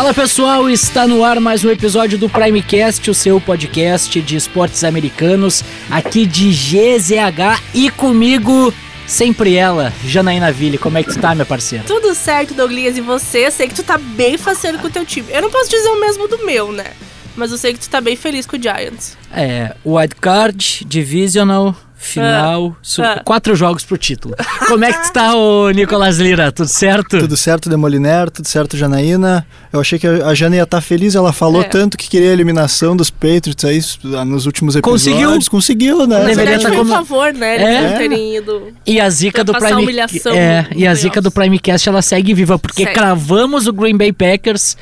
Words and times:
Fala 0.00 0.14
pessoal, 0.14 0.70
está 0.70 1.06
no 1.06 1.22
ar 1.22 1.38
mais 1.40 1.62
um 1.62 1.68
episódio 1.68 2.16
do 2.16 2.26
Primecast, 2.26 3.10
o 3.10 3.12
seu 3.12 3.38
podcast 3.38 4.18
de 4.22 4.34
esportes 4.34 4.82
americanos, 4.82 5.62
aqui 5.90 6.24
de 6.24 6.50
GZH 6.50 7.62
e 7.74 7.90
comigo 7.90 8.72
sempre 9.06 9.56
ela, 9.56 9.92
Janaína 10.02 10.50
Ville. 10.50 10.78
Como 10.78 10.96
é 10.96 11.02
que 11.02 11.12
tu 11.12 11.20
tá, 11.20 11.34
minha 11.34 11.44
parceira? 11.44 11.84
Tudo 11.84 12.14
certo, 12.14 12.54
Douglas, 12.54 12.96
e 12.96 13.02
você? 13.02 13.50
Sei 13.50 13.68
que 13.68 13.74
tu 13.74 13.82
tá 13.82 13.98
bem 13.98 14.38
faceiro 14.38 14.78
com 14.78 14.86
o 14.86 14.90
teu 14.90 15.04
time. 15.04 15.26
Eu 15.28 15.42
não 15.42 15.50
posso 15.50 15.68
dizer 15.68 15.90
o 15.90 16.00
mesmo 16.00 16.26
do 16.26 16.46
meu, 16.46 16.72
né? 16.72 16.92
Mas 17.36 17.52
eu 17.52 17.58
sei 17.58 17.74
que 17.74 17.80
tu 17.80 17.90
tá 17.90 18.00
bem 18.00 18.16
feliz 18.16 18.46
com 18.46 18.56
o 18.56 18.62
Giants. 18.62 19.18
É, 19.30 19.76
wildcard, 19.84 20.82
divisional, 20.86 21.76
final, 22.00 22.74
ah, 22.98 23.02
ah. 23.02 23.22
quatro 23.22 23.54
jogos 23.54 23.84
pro 23.84 23.98
título. 23.98 24.34
Como 24.66 24.84
é 24.84 24.92
que 24.92 25.06
tu 25.06 25.12
tá, 25.12 25.34
ô 25.36 25.70
Nicolas 25.70 26.18
Lira? 26.18 26.50
Tudo 26.50 26.68
certo? 26.68 27.18
Tudo 27.18 27.36
certo, 27.36 27.68
Demoliner, 27.68 28.30
tudo 28.30 28.48
certo, 28.48 28.74
Janaína. 28.74 29.46
Eu 29.70 29.80
achei 29.80 29.98
que 29.98 30.06
a 30.06 30.34
Jana 30.34 30.56
ia 30.56 30.62
estar 30.62 30.78
tá 30.78 30.80
feliz, 30.80 31.14
ela 31.14 31.32
falou 31.32 31.60
é. 31.60 31.64
tanto 31.64 31.98
que 31.98 32.08
queria 32.08 32.30
a 32.30 32.32
eliminação 32.32 32.96
dos 32.96 33.10
Patriots 33.10 33.64
aí 33.64 33.80
nos 34.24 34.46
últimos 34.46 34.74
episódios. 34.76 35.04
Conseguiu? 35.04 35.50
Conseguiu, 35.50 36.06
né? 36.06 36.24
Deveria 36.24 36.56
estar 36.56 36.70
tá 36.70 36.76
como... 36.76 36.90
favor, 36.90 37.34
né? 37.34 37.56
Eles 37.56 38.12
é. 38.12 38.36
ido 38.36 38.68
e 38.86 38.98
a 38.98 39.10
zica 39.10 39.44
do 39.44 39.52
Prime 39.52 40.00
é, 40.34 40.66
e 40.74 40.86
a 40.86 40.94
zica 40.94 41.20
do 41.20 41.30
Primecast 41.30 41.88
ela 41.88 42.02
segue 42.02 42.32
viva 42.32 42.58
porque 42.58 42.84
segue. 42.84 42.94
cravamos 42.94 43.66
o 43.66 43.72
Green 43.72 43.96
Bay 43.96 44.12
Packers 44.12 44.76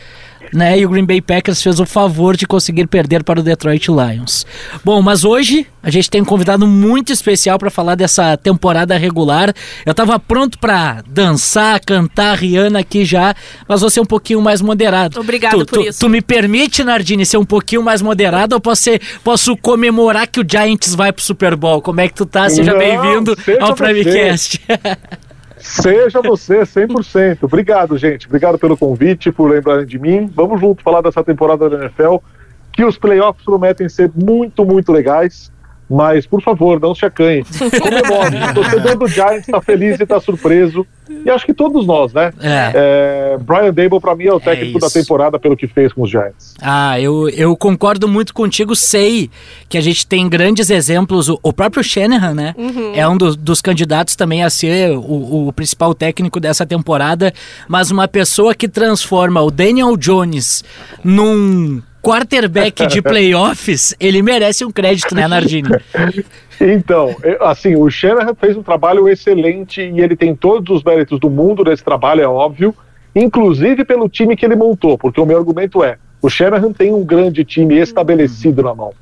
né? 0.53 0.79
E 0.79 0.87
o 0.87 0.89
Green 0.89 1.05
Bay 1.05 1.21
Packers 1.21 1.63
fez 1.63 1.81
o 1.81 1.87
favor 1.87 2.37
de 2.37 2.47
conseguir 2.47 2.87
perder 2.87 3.25
para 3.25 3.41
o 3.41 3.43
Detroit 3.43 3.89
Lions. 3.89 4.47
Bom, 4.85 5.01
mas 5.03 5.25
hoje 5.25 5.67
a 5.83 5.91
gente 5.91 6.11
tem 6.11 6.21
um 6.21 6.25
convidado 6.25 6.67
muito 6.67 7.13
especial 7.13 7.59
para 7.59 7.71
falar 7.71 7.95
dessa 7.95 8.37
temporada 8.37 8.97
regular. 8.97 9.55
Eu 9.87 9.93
estava 9.93 10.19
pronto 10.19 10.59
para 10.59 11.03
dançar, 11.09 11.81
cantar 11.81 12.37
Rihanna 12.37 12.81
aqui 12.81 13.05
já, 13.05 13.35
mas 13.67 13.81
vou 13.81 13.91
ser 13.91 14.01
um 14.01 14.07
pouquinho 14.07 14.41
mais 14.41 14.61
moderado. 14.61 15.21
Obrigado 15.21 15.65
tu, 15.65 15.67
por 15.67 15.83
tu, 15.83 15.89
isso. 15.89 16.01
Tu 16.01 16.09
me 16.09 16.21
permite, 16.21 16.83
Nardini, 16.85 17.25
ser 17.25 17.39
um 17.39 17.45
pouquinho 17.45 17.83
mais 17.83 18.03
moderado 18.03 18.55
ou 18.55 18.61
posso, 18.61 18.83
ser, 18.83 19.01
posso 19.23 19.57
comemorar 19.57 20.27
que 20.27 20.41
o 20.41 20.47
Giants 20.49 20.95
vai 20.95 21.13
pro 21.13 21.23
Super 21.23 21.57
Bowl? 21.57 21.81
Como 21.81 22.01
é 22.01 22.09
que 22.09 22.15
tu 22.15 22.27
tá? 22.27 22.49
Seja 22.51 22.75
bem-vindo 22.75 23.37
ao 23.61 23.75
Primecast. 23.75 24.61
Seja 25.69 26.23
você 26.23 26.63
100%. 26.63 27.41
Obrigado, 27.43 27.99
gente. 27.99 28.27
Obrigado 28.27 28.59
pelo 28.59 28.75
convite, 28.75 29.31
por 29.31 29.51
lembrarem 29.51 29.85
de 29.85 29.99
mim. 29.99 30.27
Vamos 30.35 30.59
junto 30.59 30.83
falar 30.83 31.03
dessa 31.03 31.23
temporada 31.23 31.69
da 31.69 31.77
NFL, 31.77 32.17
que 32.73 32.83
os 32.87 32.97
playoffs 32.97 33.45
prometem 33.45 33.87
ser 33.87 34.11
muito, 34.15 34.65
muito 34.65 34.91
legais. 34.91 35.53
Mas, 35.89 36.27
por 36.27 36.43
favor, 36.43 36.79
não 36.79 36.95
se 36.95 37.07
acanhe. 37.07 37.43
Comemore. 37.45 38.37
o 38.51 38.55
torcedor 38.55 38.99
do 38.99 39.09
Giants 39.09 39.49
está 39.49 39.61
feliz 39.61 39.99
e 39.99 40.03
está 40.03 40.21
surpreso. 40.21 40.87
E 41.25 41.31
acho 41.31 41.47
que 41.47 41.55
todos 41.55 41.87
nós, 41.87 42.13
né? 42.13 42.31
É. 42.41 42.73
É, 42.75 43.39
Brian 43.39 43.73
Dable, 43.73 43.99
para 43.99 44.15
mim, 44.15 44.27
é 44.27 44.33
o 44.33 44.39
técnico 44.39 44.77
é 44.77 44.81
da 44.81 44.91
temporada 44.91 45.39
pelo 45.39 45.57
que 45.57 45.67
fez 45.67 45.93
com 45.93 46.03
os 46.03 46.11
Giants. 46.11 46.55
Ah, 46.61 47.01
eu, 47.01 47.31
eu 47.31 47.57
concordo 47.57 48.07
muito 48.07 48.35
contigo. 48.35 48.77
Sei 48.77 49.31
que 49.69 49.79
a 49.79 49.81
gente 49.81 50.07
tem 50.07 50.29
grandes 50.29 50.69
exemplos. 50.69 51.31
O, 51.31 51.41
o 51.43 51.53
próprio 51.53 51.83
Shanahan, 51.83 52.35
né? 52.35 52.55
Uhum. 52.59 52.93
É 52.95 53.09
um 53.09 53.17
do, 53.17 53.35
dos 53.35 53.63
candidatos 53.63 54.15
também 54.15 54.45
a 54.45 54.51
ser 54.51 54.91
o, 54.91 55.49
o 55.49 55.53
principal 55.55 55.95
técnico 55.95 56.39
dessa 56.39 56.67
temporada. 56.67 57.33
Mas 57.67 57.91
uma 57.91 58.07
pessoa 58.07 58.55
que 58.55 58.69
transforma 58.69 59.41
o 59.41 59.51
Daniel 59.51 59.97
Jones 59.97 60.63
num 61.03 61.81
quarterback 62.03 62.87
de 62.89 63.03
playoffs, 63.03 63.95
ele 63.99 64.23
merece 64.23 64.65
um 64.65 64.71
crédito, 64.71 65.15
né, 65.15 65.27
Nardini? 65.27 65.69
Então, 66.61 67.15
assim, 67.41 67.77
o 67.77 67.89
Shanahan 67.89 68.35
fez 68.35 68.57
um 68.57 68.63
trabalho 68.63 69.09
excelente 69.09 69.81
e 69.81 70.01
ele 70.01 70.17
tem 70.17 70.35
todos 70.35 70.77
os 70.77 70.83
méritos 70.83 71.21
do 71.21 71.31
mundo 71.31 71.63
nesse 71.65 71.85
trabalho, 71.85 72.21
é 72.21 72.27
óbvio, 72.27 72.75
inclusive 73.15 73.85
pelo 73.85 74.09
time 74.09 74.37
que 74.37 74.45
ele 74.45 74.57
montou, 74.57 74.99
porque 74.99 75.21
o 75.21 75.27
meu 75.27 75.39
argumento 75.39 75.85
é, 75.85 75.99
o 76.21 76.29
Shanahan 76.29 76.73
tem 76.73 76.93
um 76.93 77.05
grande 77.05 77.45
time 77.45 77.79
estabelecido 77.79 78.63
na 78.63 78.75
mão. 78.75 78.93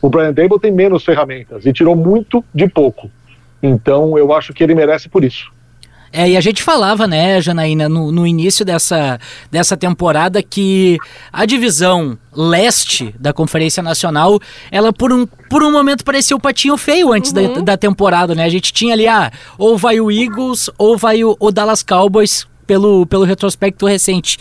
O 0.00 0.08
Brian 0.08 0.32
Dable 0.32 0.60
tem 0.60 0.70
menos 0.70 1.04
ferramentas 1.04 1.66
e 1.66 1.72
tirou 1.72 1.96
muito 1.96 2.44
de 2.54 2.68
pouco. 2.68 3.10
Então, 3.62 4.16
eu 4.16 4.32
acho 4.32 4.52
que 4.52 4.62
ele 4.62 4.74
merece 4.74 5.08
por 5.08 5.24
isso. 5.24 5.50
É, 6.12 6.30
e 6.30 6.36
a 6.36 6.40
gente 6.40 6.62
falava, 6.62 7.06
né, 7.06 7.40
Janaína, 7.40 7.88
no, 7.88 8.10
no, 8.10 8.26
início 8.26 8.64
dessa, 8.64 9.20
dessa 9.50 9.76
temporada 9.76 10.42
que 10.42 10.96
a 11.32 11.44
divisão 11.44 12.18
leste 12.32 13.14
da 13.18 13.32
Conferência 13.32 13.82
Nacional, 13.82 14.40
ela 14.70 14.92
por 14.92 15.12
um, 15.12 15.26
por 15.26 15.62
um 15.62 15.70
momento 15.70 16.04
parecia 16.04 16.36
o 16.36 16.40
patinho 16.40 16.76
feio 16.76 17.12
antes 17.12 17.32
uhum. 17.32 17.54
da, 17.54 17.60
da 17.60 17.76
temporada, 17.76 18.34
né? 18.34 18.44
A 18.44 18.48
gente 18.48 18.72
tinha 18.72 18.94
ali, 18.94 19.06
ah, 19.06 19.30
ou 19.58 19.76
vai 19.76 20.00
o 20.00 20.10
Eagles 20.10 20.70
ou 20.78 20.96
vai 20.96 21.24
o, 21.24 21.36
o 21.38 21.50
Dallas 21.50 21.82
Cowboys 21.82 22.46
pelo, 22.66 23.06
pelo 23.06 23.24
retrospecto 23.24 23.86
recente. 23.86 24.38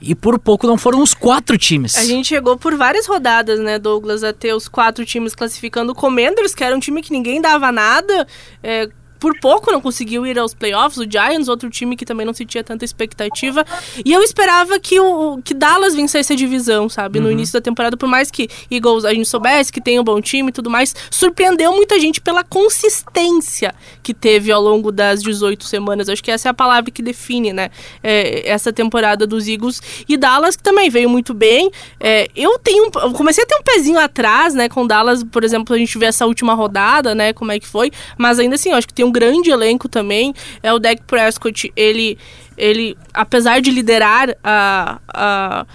E 0.00 0.14
por 0.14 0.38
pouco 0.38 0.66
não 0.66 0.76
foram 0.76 1.02
os 1.02 1.14
quatro 1.14 1.56
times. 1.56 1.96
A 1.96 2.04
gente 2.04 2.28
chegou 2.28 2.58
por 2.58 2.76
várias 2.76 3.06
rodadas, 3.06 3.58
né, 3.58 3.78
Douglas, 3.78 4.22
a 4.22 4.32
ter 4.34 4.52
os 4.52 4.68
quatro 4.68 5.04
times 5.04 5.34
classificando 5.34 5.92
o 5.92 5.94
Commanders, 5.94 6.54
que 6.54 6.62
era 6.62 6.76
um 6.76 6.80
time 6.80 7.00
que 7.00 7.10
ninguém 7.10 7.40
dava 7.40 7.72
nada. 7.72 8.26
É, 8.62 8.88
por 9.24 9.34
pouco 9.40 9.72
não 9.72 9.80
conseguiu 9.80 10.26
ir 10.26 10.38
aos 10.38 10.52
playoffs, 10.52 10.98
o 10.98 11.10
Giants, 11.10 11.48
outro 11.48 11.70
time 11.70 11.96
que 11.96 12.04
também 12.04 12.26
não 12.26 12.34
se 12.34 12.44
tinha 12.44 12.62
tanta 12.62 12.84
expectativa. 12.84 13.64
E 14.04 14.12
eu 14.12 14.22
esperava 14.22 14.78
que 14.78 15.00
o 15.00 15.40
que 15.42 15.54
Dallas 15.54 15.94
vencesse 15.94 16.34
a 16.34 16.36
divisão, 16.36 16.90
sabe? 16.90 17.20
No 17.20 17.28
uhum. 17.28 17.32
início 17.32 17.54
da 17.54 17.60
temporada, 17.62 17.96
por 17.96 18.06
mais 18.06 18.30
que 18.30 18.50
Eagles 18.70 19.06
a 19.06 19.14
gente 19.14 19.26
soubesse 19.26 19.72
que 19.72 19.80
tem 19.80 19.98
um 19.98 20.04
bom 20.04 20.20
time 20.20 20.50
e 20.50 20.52
tudo 20.52 20.68
mais, 20.68 20.94
surpreendeu 21.10 21.72
muita 21.72 21.98
gente 21.98 22.20
pela 22.20 22.44
consistência 22.44 23.74
que 24.02 24.12
teve 24.12 24.52
ao 24.52 24.60
longo 24.60 24.92
das 24.92 25.22
18 25.22 25.64
semanas. 25.64 26.10
Acho 26.10 26.22
que 26.22 26.30
essa 26.30 26.46
é 26.46 26.50
a 26.50 26.54
palavra 26.54 26.90
que 26.90 27.00
define, 27.00 27.50
né? 27.50 27.70
É, 28.02 28.46
essa 28.46 28.74
temporada 28.74 29.26
dos 29.26 29.48
Eagles. 29.48 29.80
E 30.06 30.18
Dallas 30.18 30.54
que 30.54 30.62
também 30.62 30.90
veio 30.90 31.08
muito 31.08 31.32
bem. 31.32 31.70
É, 31.98 32.28
eu 32.36 32.58
tenho. 32.58 32.90
Eu 32.94 33.12
comecei 33.12 33.42
a 33.42 33.46
ter 33.46 33.56
um 33.56 33.62
pezinho 33.62 33.98
atrás, 33.98 34.52
né? 34.52 34.68
Com 34.68 34.86
Dallas, 34.86 35.24
por 35.24 35.42
exemplo, 35.44 35.74
a 35.74 35.78
gente 35.78 35.96
vê 35.96 36.04
essa 36.04 36.26
última 36.26 36.52
rodada, 36.52 37.14
né? 37.14 37.32
Como 37.32 37.50
é 37.50 37.58
que 37.58 37.66
foi. 37.66 37.90
Mas 38.18 38.38
ainda 38.38 38.56
assim, 38.56 38.68
eu 38.68 38.76
acho 38.76 38.86
que 38.86 38.92
tem 38.92 39.02
um 39.02 39.13
grande 39.14 39.50
elenco 39.50 39.88
também. 39.88 40.34
É 40.62 40.72
o 40.72 40.78
Dak 40.78 41.02
Prescott, 41.06 41.72
ele, 41.76 42.18
ele 42.58 42.98
apesar 43.14 43.60
de 43.60 43.70
liderar 43.70 44.36
a, 44.42 44.98
a 45.08 45.66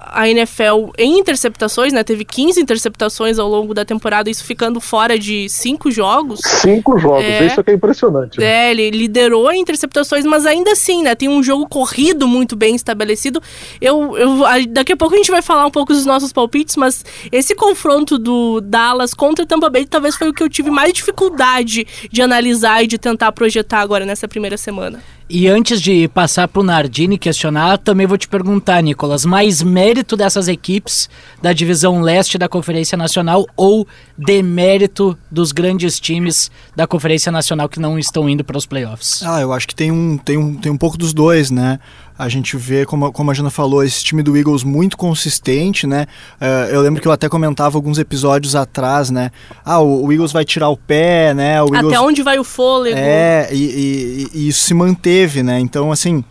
a 0.00 0.28
NFL 0.28 0.90
em 0.96 1.18
interceptações, 1.18 1.92
né? 1.92 2.02
Teve 2.02 2.24
15 2.24 2.60
interceptações 2.60 3.38
ao 3.38 3.46
longo 3.46 3.74
da 3.74 3.84
temporada, 3.84 4.30
isso 4.30 4.42
ficando 4.42 4.80
fora 4.80 5.18
de 5.18 5.48
cinco 5.48 5.90
jogos. 5.90 6.40
Cinco 6.42 6.98
jogos, 6.98 7.22
é, 7.22 7.46
isso 7.46 7.62
que 7.62 7.70
é 7.70 7.74
impressionante. 7.74 8.40
Né? 8.40 8.46
É, 8.46 8.70
ele 8.70 8.90
liderou 8.90 9.50
em 9.52 9.60
interceptações, 9.60 10.24
mas 10.24 10.46
ainda 10.46 10.72
assim, 10.72 11.02
né? 11.02 11.14
Tem 11.14 11.28
um 11.28 11.42
jogo 11.42 11.68
corrido 11.68 12.26
muito 12.26 12.56
bem 12.56 12.74
estabelecido. 12.74 13.42
Eu, 13.80 14.16
eu, 14.16 14.38
daqui 14.70 14.92
a 14.92 14.96
pouco 14.96 15.14
a 15.14 15.18
gente 15.18 15.30
vai 15.30 15.42
falar 15.42 15.66
um 15.66 15.70
pouco 15.70 15.92
dos 15.92 16.06
nossos 16.06 16.32
palpites, 16.32 16.76
mas 16.76 17.04
esse 17.30 17.54
confronto 17.54 18.18
do 18.18 18.60
Dallas 18.60 19.12
contra 19.12 19.44
Tampa 19.44 19.68
Bay 19.68 19.84
talvez 19.84 20.16
foi 20.16 20.30
o 20.30 20.32
que 20.32 20.42
eu 20.42 20.48
tive 20.48 20.70
mais 20.70 20.92
dificuldade 20.92 21.86
de 22.10 22.22
analisar 22.22 22.82
e 22.82 22.86
de 22.86 22.96
tentar 22.98 23.32
projetar 23.32 23.80
agora 23.80 24.06
nessa 24.06 24.26
primeira 24.26 24.56
semana. 24.56 25.00
E 25.32 25.46
antes 25.46 25.80
de 25.80 26.08
passar 26.08 26.48
para 26.48 26.58
o 26.58 26.64
Nardini 26.64 27.16
questionar, 27.16 27.78
também 27.78 28.04
vou 28.04 28.18
te 28.18 28.26
perguntar, 28.26 28.82
Nicolas, 28.82 29.24
mais 29.24 29.62
mérito 29.62 30.16
dessas 30.16 30.48
equipes 30.48 31.08
da 31.40 31.52
divisão 31.52 32.00
leste 32.00 32.36
da 32.36 32.48
Conferência 32.48 32.98
Nacional 32.98 33.46
ou 33.56 33.86
demérito 34.18 35.16
dos 35.30 35.52
grandes 35.52 36.00
times 36.00 36.50
da 36.74 36.84
Conferência 36.84 37.30
Nacional 37.30 37.68
que 37.68 37.78
não 37.78 37.96
estão 37.96 38.28
indo 38.28 38.42
para 38.42 38.58
os 38.58 38.66
playoffs? 38.66 39.22
Ah, 39.22 39.40
eu 39.40 39.52
acho 39.52 39.68
que 39.68 39.74
tem 39.74 39.92
um, 39.92 40.18
tem 40.18 40.36
um, 40.36 40.56
tem 40.56 40.72
um 40.72 40.76
pouco 40.76 40.98
dos 40.98 41.14
dois, 41.14 41.48
né? 41.48 41.78
A 42.20 42.28
gente 42.28 42.54
vê, 42.56 42.84
como, 42.84 43.10
como 43.12 43.30
a 43.30 43.34
Jana 43.34 43.48
falou, 43.48 43.82
esse 43.82 44.04
time 44.04 44.22
do 44.22 44.36
Eagles 44.36 44.62
muito 44.62 44.94
consistente, 44.96 45.86
né? 45.86 46.06
Uh, 46.38 46.70
eu 46.70 46.82
lembro 46.82 47.00
que 47.00 47.08
eu 47.08 47.12
até 47.12 47.28
comentava 47.30 47.78
alguns 47.78 47.98
episódios 47.98 48.54
atrás, 48.54 49.08
né? 49.10 49.30
Ah, 49.64 49.80
o, 49.80 50.04
o 50.04 50.12
Eagles 50.12 50.30
vai 50.30 50.44
tirar 50.44 50.68
o 50.68 50.76
pé, 50.76 51.32
né? 51.32 51.62
O 51.62 51.74
Eagles... 51.74 51.94
Até 51.94 52.00
onde 52.00 52.22
vai 52.22 52.38
o 52.38 52.44
fôlego? 52.44 52.98
É, 52.98 53.48
e, 53.50 54.28
e, 54.34 54.38
e 54.38 54.48
isso 54.48 54.60
se 54.64 54.74
manteve, 54.74 55.42
né? 55.42 55.58
Então, 55.58 55.90
assim, 55.90 56.22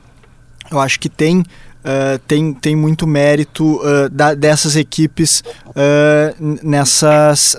eu 0.71 0.79
acho 0.79 0.99
que 0.99 1.09
tem 1.09 1.43
Uh, 1.89 2.19
tem, 2.27 2.53
tem 2.53 2.75
muito 2.75 3.07
mérito 3.07 3.77
uh, 3.77 4.09
da, 4.11 4.35
dessas 4.35 4.75
equipes 4.75 5.43
uh, 5.69 6.59
nessas, 6.61 7.57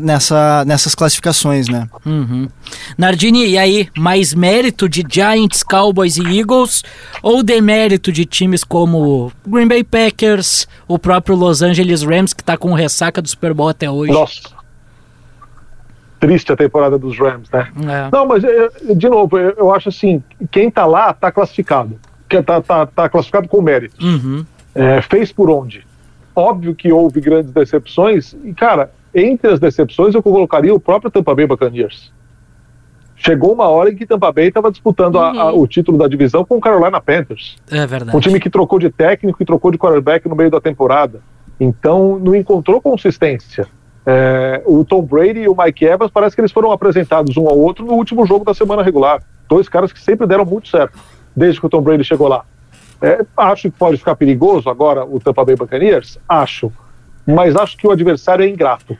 nessa, 0.00 0.64
nessas 0.64 0.94
classificações, 0.94 1.68
né? 1.68 1.88
Uhum. 2.06 2.48
Nardini, 2.96 3.44
e 3.48 3.58
aí, 3.58 3.88
mais 3.98 4.34
mérito 4.34 4.88
de 4.88 5.04
Giants, 5.08 5.64
Cowboys 5.64 6.16
e 6.16 6.38
Eagles 6.38 6.84
ou 7.24 7.42
demérito 7.42 8.12
de 8.12 8.24
times 8.24 8.62
como 8.62 9.32
Green 9.44 9.66
Bay 9.66 9.82
Packers, 9.82 10.68
o 10.86 10.96
próprio 10.96 11.34
Los 11.34 11.60
Angeles 11.60 12.04
Rams, 12.04 12.32
que 12.32 12.42
está 12.42 12.56
com 12.56 12.74
ressaca 12.74 13.20
do 13.20 13.28
Super 13.28 13.52
Bowl 13.52 13.68
até 13.68 13.90
hoje? 13.90 14.12
Nossa. 14.12 14.42
Triste 16.20 16.52
a 16.52 16.56
temporada 16.56 16.96
dos 16.96 17.18
Rams, 17.18 17.50
né? 17.52 17.68
É. 17.78 18.08
Não, 18.12 18.26
mas, 18.26 18.44
eh, 18.44 18.94
de 18.94 19.08
novo, 19.08 19.36
eu 19.36 19.74
acho 19.74 19.88
assim, 19.88 20.22
quem 20.52 20.68
está 20.68 20.86
lá 20.86 21.10
está 21.10 21.32
classificado 21.32 21.98
que 22.36 22.40
está 22.40 22.60
tá, 22.60 22.86
tá 22.86 23.08
classificado 23.08 23.48
com 23.48 23.60
mérito. 23.62 24.04
Uhum. 24.04 24.44
É, 24.74 25.00
fez 25.02 25.32
por 25.32 25.50
onde? 25.50 25.86
Óbvio 26.34 26.74
que 26.74 26.90
houve 26.90 27.20
grandes 27.20 27.52
decepções, 27.52 28.34
e 28.44 28.54
cara, 28.54 28.90
entre 29.14 29.52
as 29.52 29.60
decepções 29.60 30.14
eu 30.14 30.22
colocaria 30.22 30.74
o 30.74 30.80
próprio 30.80 31.10
Tampa 31.10 31.34
Bay 31.34 31.46
Buccaneers. 31.46 32.10
chegou 33.16 33.52
uma 33.52 33.68
hora 33.68 33.90
em 33.90 33.96
que 33.96 34.06
Tampa 34.06 34.32
Bay 34.32 34.48
estava 34.48 34.70
disputando 34.70 35.16
uhum. 35.16 35.20
a, 35.20 35.42
a, 35.42 35.52
uhum. 35.52 35.60
o 35.60 35.66
título 35.66 35.98
da 35.98 36.08
divisão 36.08 36.44
com 36.44 36.56
o 36.56 36.60
Carolina 36.60 37.00
Panthers. 37.00 37.56
É 37.70 37.86
verdade. 37.86 38.16
Um 38.16 38.20
time 38.20 38.40
que 38.40 38.50
trocou 38.50 38.78
de 38.78 38.90
técnico 38.90 39.42
e 39.42 39.46
trocou 39.46 39.70
de 39.70 39.78
quarterback 39.78 40.26
no 40.28 40.34
meio 40.34 40.50
da 40.50 40.60
temporada. 40.60 41.20
Então, 41.60 42.18
não 42.18 42.34
encontrou 42.34 42.80
consistência. 42.80 43.68
É, 44.04 44.62
o 44.66 44.84
Tom 44.84 45.02
Brady 45.02 45.40
e 45.40 45.48
o 45.48 45.56
Mike 45.56 45.84
Evans 45.84 46.10
parece 46.10 46.34
que 46.34 46.40
eles 46.40 46.50
foram 46.50 46.72
apresentados 46.72 47.36
um 47.36 47.46
ao 47.46 47.56
outro 47.56 47.84
no 47.84 47.92
último 47.92 48.26
jogo 48.26 48.44
da 48.44 48.52
semana 48.52 48.82
regular. 48.82 49.22
Dois 49.48 49.68
caras 49.68 49.92
que 49.92 50.00
sempre 50.00 50.26
deram 50.26 50.44
muito 50.44 50.68
certo, 50.68 50.98
desde 51.34 51.60
que 51.60 51.66
o 51.66 51.70
Tom 51.70 51.80
Brady 51.80 52.04
chegou 52.04 52.28
lá. 52.28 52.44
É, 53.00 53.24
acho 53.36 53.62
que 53.62 53.70
pode 53.70 53.96
ficar 53.96 54.14
perigoso 54.14 54.70
agora 54.70 55.04
o 55.04 55.18
Tampa 55.18 55.44
Bay 55.44 55.56
Buccaneers? 55.56 56.18
Acho. 56.28 56.72
Mas 57.26 57.56
acho 57.56 57.76
que 57.76 57.86
o 57.86 57.90
adversário 57.90 58.44
é 58.44 58.48
ingrato 58.48 58.96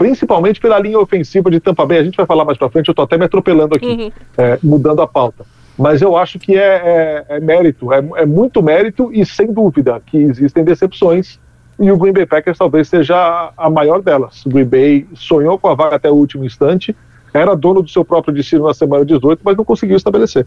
principalmente 0.00 0.58
pela 0.58 0.78
linha 0.78 0.98
ofensiva 0.98 1.50
de 1.50 1.60
Tampa 1.60 1.84
Bay. 1.84 1.98
A 1.98 2.02
gente 2.02 2.16
vai 2.16 2.24
falar 2.24 2.42
mais 2.42 2.56
para 2.56 2.70
frente, 2.70 2.88
eu 2.88 2.92
estou 2.92 3.04
até 3.04 3.18
me 3.18 3.26
atropelando 3.26 3.76
aqui, 3.76 3.86
uhum. 3.86 4.10
é, 4.38 4.58
mudando 4.62 5.02
a 5.02 5.06
pauta. 5.06 5.44
Mas 5.76 6.00
eu 6.00 6.16
acho 6.16 6.38
que 6.38 6.56
é, 6.56 7.26
é, 7.28 7.36
é 7.36 7.40
mérito, 7.40 7.92
é, 7.92 7.98
é, 8.16 8.24
muito 8.24 8.62
mérito 8.62 9.12
e 9.12 9.26
sem 9.26 9.52
dúvida 9.52 10.00
que 10.06 10.16
existem 10.16 10.64
decepções 10.64 11.38
e 11.78 11.92
o 11.92 11.98
Green 11.98 12.14
Bay 12.14 12.24
Packers 12.24 12.56
talvez 12.56 12.88
seja 12.88 13.52
a 13.54 13.68
maior 13.68 14.00
delas. 14.00 14.44
O 14.46 14.48
Green 14.48 14.64
Bay 14.64 15.06
sonhou 15.14 15.58
com 15.58 15.68
a 15.68 15.74
vaga 15.74 15.96
até 15.96 16.10
o 16.10 16.14
último 16.14 16.46
instante, 16.46 16.96
era 17.34 17.54
dono 17.54 17.82
do 17.82 17.90
seu 17.90 18.02
próprio 18.02 18.32
destino 18.32 18.66
na 18.66 18.72
semana 18.72 19.04
18, 19.04 19.42
mas 19.44 19.54
não 19.54 19.66
conseguiu 19.66 19.98
estabelecer. 19.98 20.46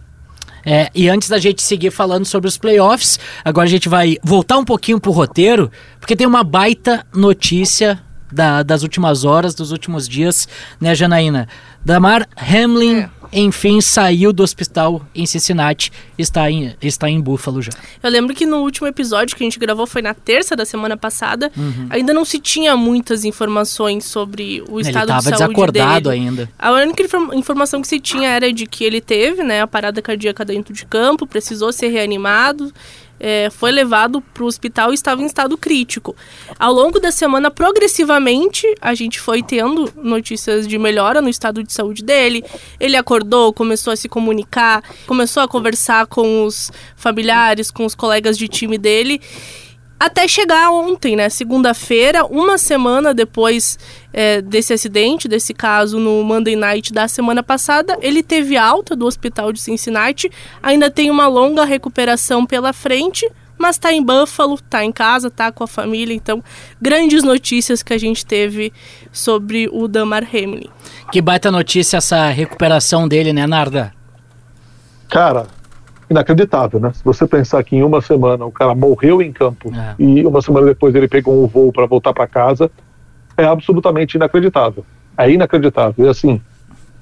É, 0.65 0.89
e 0.95 1.09
antes 1.09 1.27
da 1.27 1.37
gente 1.37 1.61
seguir 1.61 1.91
falando 1.91 2.25
sobre 2.25 2.47
os 2.47 2.57
playoffs, 2.57 3.19
agora 3.43 3.67
a 3.67 3.69
gente 3.69 3.89
vai 3.89 4.17
voltar 4.23 4.57
um 4.57 4.65
pouquinho 4.65 4.99
pro 4.99 5.11
roteiro, 5.11 5.69
porque 5.99 6.15
tem 6.15 6.25
uma 6.25 6.43
baita 6.43 7.05
notícia 7.13 8.01
da, 8.31 8.63
das 8.63 8.81
últimas 8.81 9.23
horas, 9.23 9.53
dos 9.53 9.71
últimos 9.71 10.07
dias, 10.07 10.47
né, 10.79 10.95
Janaína? 10.95 11.47
Damar 11.83 12.27
Hamlin, 12.37 13.01
é. 13.01 13.09
Enfim, 13.33 13.81
saiu 13.81 14.31
do 14.31 14.43
hospital 14.43 15.01
em 15.13 15.25
Cincinnati, 15.25 15.91
está 16.17 16.49
em, 16.49 16.75
está 16.81 17.09
em 17.09 17.19
Buffalo 17.19 17.61
já. 17.61 17.71
Eu 18.01 18.09
lembro 18.09 18.35
que 18.35 18.45
no 18.45 18.57
último 18.57 18.87
episódio 18.87 19.35
que 19.35 19.43
a 19.43 19.45
gente 19.45 19.59
gravou 19.59 19.87
foi 19.87 20.01
na 20.01 20.13
terça 20.13 20.55
da 20.55 20.65
semana 20.65 20.95
passada, 20.95 21.51
uhum. 21.57 21.87
ainda 21.89 22.13
não 22.13 22.23
se 22.23 22.39
tinha 22.39 22.77
muitas 22.77 23.25
informações 23.25 24.05
sobre 24.05 24.63
o 24.69 24.79
estado 24.79 25.11
ele 25.11 25.17
de 25.17 25.23
saúde 25.23 25.31
desacordado 25.31 26.09
dele. 26.09 26.21
ainda. 26.21 26.49
A 26.57 26.71
única 26.71 27.03
informação 27.33 27.81
que 27.81 27.87
se 27.87 27.99
tinha 27.99 28.29
era 28.29 28.51
de 28.53 28.65
que 28.65 28.83
ele 28.83 29.01
teve, 29.01 29.43
né, 29.43 29.61
a 29.61 29.67
parada 29.67 30.01
cardíaca 30.01 30.45
dentro 30.45 30.73
de 30.73 30.85
campo, 30.85 31.25
precisou 31.25 31.73
ser 31.73 31.87
reanimado 31.87 32.71
é, 33.23 33.49
foi 33.49 33.71
levado 33.71 34.19
para 34.19 34.43
o 34.43 34.45
hospital 34.47 34.91
e 34.91 34.95
estava 34.95 35.21
em 35.21 35.25
estado 35.25 35.57
crítico. 35.57 36.13
Ao 36.59 36.73
longo 36.73 36.99
da 36.99 37.09
semana, 37.09 37.49
progressivamente, 37.49 38.67
a 38.81 38.93
gente 38.93 39.17
foi 39.17 39.41
tendo 39.41 39.89
notícias 39.95 40.67
de 40.67 40.77
melhora 40.77 41.21
no 41.21 41.29
estado 41.29 41.63
de 41.63 41.71
saúde 41.71 42.03
dele. 42.03 42.43
Ele 42.77 42.97
acordou, 42.97 43.53
começou 43.53 43.93
a 43.93 43.95
se 43.95 44.09
comunicar, 44.09 44.83
começou 45.07 45.41
a 45.41 45.47
conversar 45.47 46.05
com 46.07 46.43
os 46.43 46.69
familiares, 46.97 47.71
com 47.71 47.85
os 47.85 47.95
colegas 47.95 48.37
de 48.37 48.49
time 48.49 48.77
dele. 48.77 49.21
Até 49.99 50.27
chegar 50.27 50.69
ontem, 50.69 51.15
né? 51.15 51.29
Segunda-feira, 51.29 52.25
uma 52.25 52.57
semana 52.57 53.13
depois 53.13 53.79
é, 54.11 54.41
desse 54.41 54.73
acidente, 54.73 55.27
desse 55.27 55.53
caso 55.53 55.97
no 55.97 56.23
Monday 56.23 56.55
Night 56.55 56.91
da 56.91 57.07
semana 57.07 57.41
passada, 57.41 57.97
ele 58.01 58.21
teve 58.21 58.57
alta 58.57 58.95
do 58.95 59.05
hospital 59.05 59.53
de 59.53 59.61
Cincinnati, 59.61 60.29
ainda 60.61 60.91
tem 60.91 61.09
uma 61.09 61.27
longa 61.27 61.63
recuperação 61.63 62.45
pela 62.45 62.73
frente, 62.73 63.29
mas 63.57 63.77
tá 63.77 63.93
em 63.93 64.03
Buffalo, 64.03 64.59
tá 64.69 64.83
em 64.83 64.91
casa, 64.91 65.31
tá 65.31 65.51
com 65.51 65.63
a 65.63 65.67
família, 65.67 66.13
então 66.13 66.43
grandes 66.81 67.23
notícias 67.23 67.81
que 67.81 67.93
a 67.93 67.97
gente 67.97 68.25
teve 68.25 68.73
sobre 69.11 69.69
o 69.71 69.87
Damar 69.87 70.23
Hamlin. 70.23 70.69
Que 71.11 71.21
baita 71.21 71.49
notícia 71.49 71.97
essa 71.97 72.27
recuperação 72.27 73.07
dele, 73.07 73.31
né, 73.31 73.47
Narda? 73.47 73.93
Cara, 75.09 75.47
inacreditável, 76.13 76.79
né? 76.79 76.91
Se 76.93 77.03
você 77.03 77.27
pensar 77.27 77.63
que 77.63 77.75
em 77.75 77.83
uma 77.83 78.01
semana 78.01 78.45
o 78.45 78.51
cara 78.51 78.73
morreu 78.73 79.21
em 79.21 79.31
campo 79.31 79.71
é. 79.75 79.95
e 79.99 80.25
uma 80.25 80.41
semana 80.41 80.67
depois 80.67 80.95
ele 80.95 81.07
pegou 81.07 81.43
um 81.43 81.47
voo 81.47 81.71
para 81.71 81.85
voltar 81.85 82.13
para 82.13 82.27
casa, 82.27 82.71
é 83.35 83.45
absolutamente 83.45 84.15
inacreditável. 84.15 84.85
É 85.17 85.29
inacreditável. 85.29 86.05
E 86.05 86.09
assim, 86.09 86.41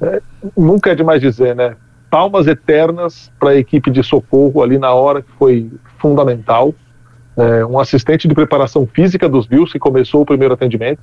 é, 0.01 0.21
nunca 0.57 0.91
é 0.91 0.95
demais 0.95 1.21
dizer, 1.21 1.55
né? 1.55 1.75
Palmas 2.09 2.47
eternas 2.47 3.31
para 3.39 3.51
a 3.51 3.55
equipe 3.55 3.91
de 3.91 4.03
socorro 4.03 4.61
ali 4.61 4.77
na 4.77 4.93
hora 4.93 5.21
que 5.21 5.31
foi 5.37 5.69
fundamental. 5.99 6.73
É, 7.37 7.65
um 7.65 7.79
assistente 7.79 8.27
de 8.27 8.33
preparação 8.33 8.85
física 8.85 9.29
dos 9.29 9.45
Bills 9.45 9.71
que 9.71 9.79
começou 9.79 10.21
o 10.21 10.25
primeiro 10.25 10.53
atendimento. 10.53 11.01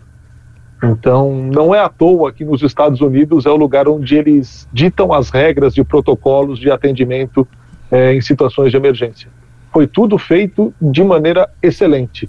Então, 0.83 1.35
não 1.35 1.75
é 1.75 1.81
à 1.81 1.89
toa 1.89 2.33
que 2.33 2.45
nos 2.45 2.63
Estados 2.63 3.01
Unidos 3.01 3.47
é 3.47 3.51
o 3.51 3.57
lugar 3.57 3.89
onde 3.89 4.17
eles 4.17 4.69
ditam 4.73 5.13
as 5.13 5.31
regras 5.31 5.75
de 5.75 5.83
protocolos 5.83 6.59
de 6.59 6.71
atendimento 6.71 7.49
é, 7.91 8.15
em 8.15 8.21
situações 8.21 8.71
de 8.71 8.77
emergência. 8.77 9.29
Foi 9.73 9.87
tudo 9.87 10.19
feito 10.19 10.73
de 10.81 11.05
maneira 11.05 11.49
excelente. 11.63 12.29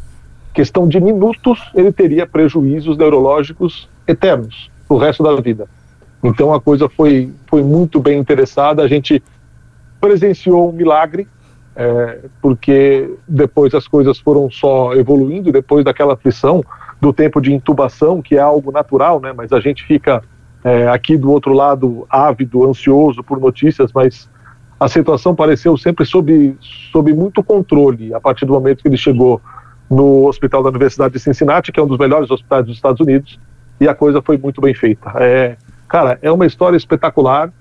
Questão 0.53 0.87
de 0.87 0.99
minutos, 0.99 1.59
ele 1.73 1.91
teria 1.91 2.25
prejuízos 2.25 2.97
neurológicos 2.97 3.87
eternos 4.07 4.69
o 4.89 4.97
resto 4.97 5.23
da 5.23 5.39
vida. 5.39 5.67
Então 6.23 6.53
a 6.53 6.59
coisa 6.59 6.89
foi, 6.89 7.31
foi 7.47 7.61
muito 7.61 7.99
bem 7.99 8.19
interessada. 8.19 8.81
A 8.81 8.87
gente 8.87 9.23
presenciou 10.01 10.69
um 10.69 10.73
milagre, 10.73 11.27
é, 11.75 12.25
porque 12.41 13.15
depois 13.27 13.73
as 13.73 13.87
coisas 13.87 14.19
foram 14.19 14.49
só 14.49 14.93
evoluindo, 14.95 15.51
depois 15.51 15.85
daquela 15.85 16.13
aflição 16.13 16.63
do 16.99 17.13
tempo 17.13 17.39
de 17.39 17.53
intubação, 17.53 18.21
que 18.21 18.35
é 18.35 18.39
algo 18.39 18.71
natural, 18.71 19.21
né? 19.21 19.31
mas 19.31 19.53
a 19.53 19.59
gente 19.59 19.85
fica 19.85 20.21
é, 20.63 20.89
aqui 20.89 21.15
do 21.15 21.31
outro 21.31 21.53
lado 21.53 22.05
ávido, 22.09 22.67
ansioso 22.67 23.23
por 23.23 23.39
notícias, 23.39 23.93
mas 23.93 24.27
a 24.79 24.87
situação 24.87 25.35
pareceu 25.35 25.77
sempre 25.77 26.05
sob, 26.05 26.55
sob 26.91 27.13
muito 27.13 27.43
controle 27.43 28.13
a 28.13 28.19
partir 28.19 28.45
do 28.45 28.53
momento 28.53 28.81
que 28.81 28.87
ele 28.87 28.97
chegou 28.97 29.41
no 29.89 30.27
hospital 30.27 30.63
da 30.63 30.69
Universidade 30.69 31.13
de 31.13 31.19
Cincinnati, 31.19 31.71
que 31.71 31.79
é 31.79 31.83
um 31.83 31.87
dos 31.87 31.97
melhores 31.97 32.31
hospitais 32.31 32.65
dos 32.65 32.75
Estados 32.75 33.01
Unidos, 33.01 33.37
e 33.81 33.87
a 33.87 33.93
coisa 33.93 34.21
foi 34.21 34.37
muito 34.37 34.61
bem 34.61 34.73
feita. 34.73 35.11
É, 35.15 35.57
cara, 35.87 36.17
é 36.21 36.31
uma 36.31 36.45
história 36.45 36.77
espetacular. 36.77 37.51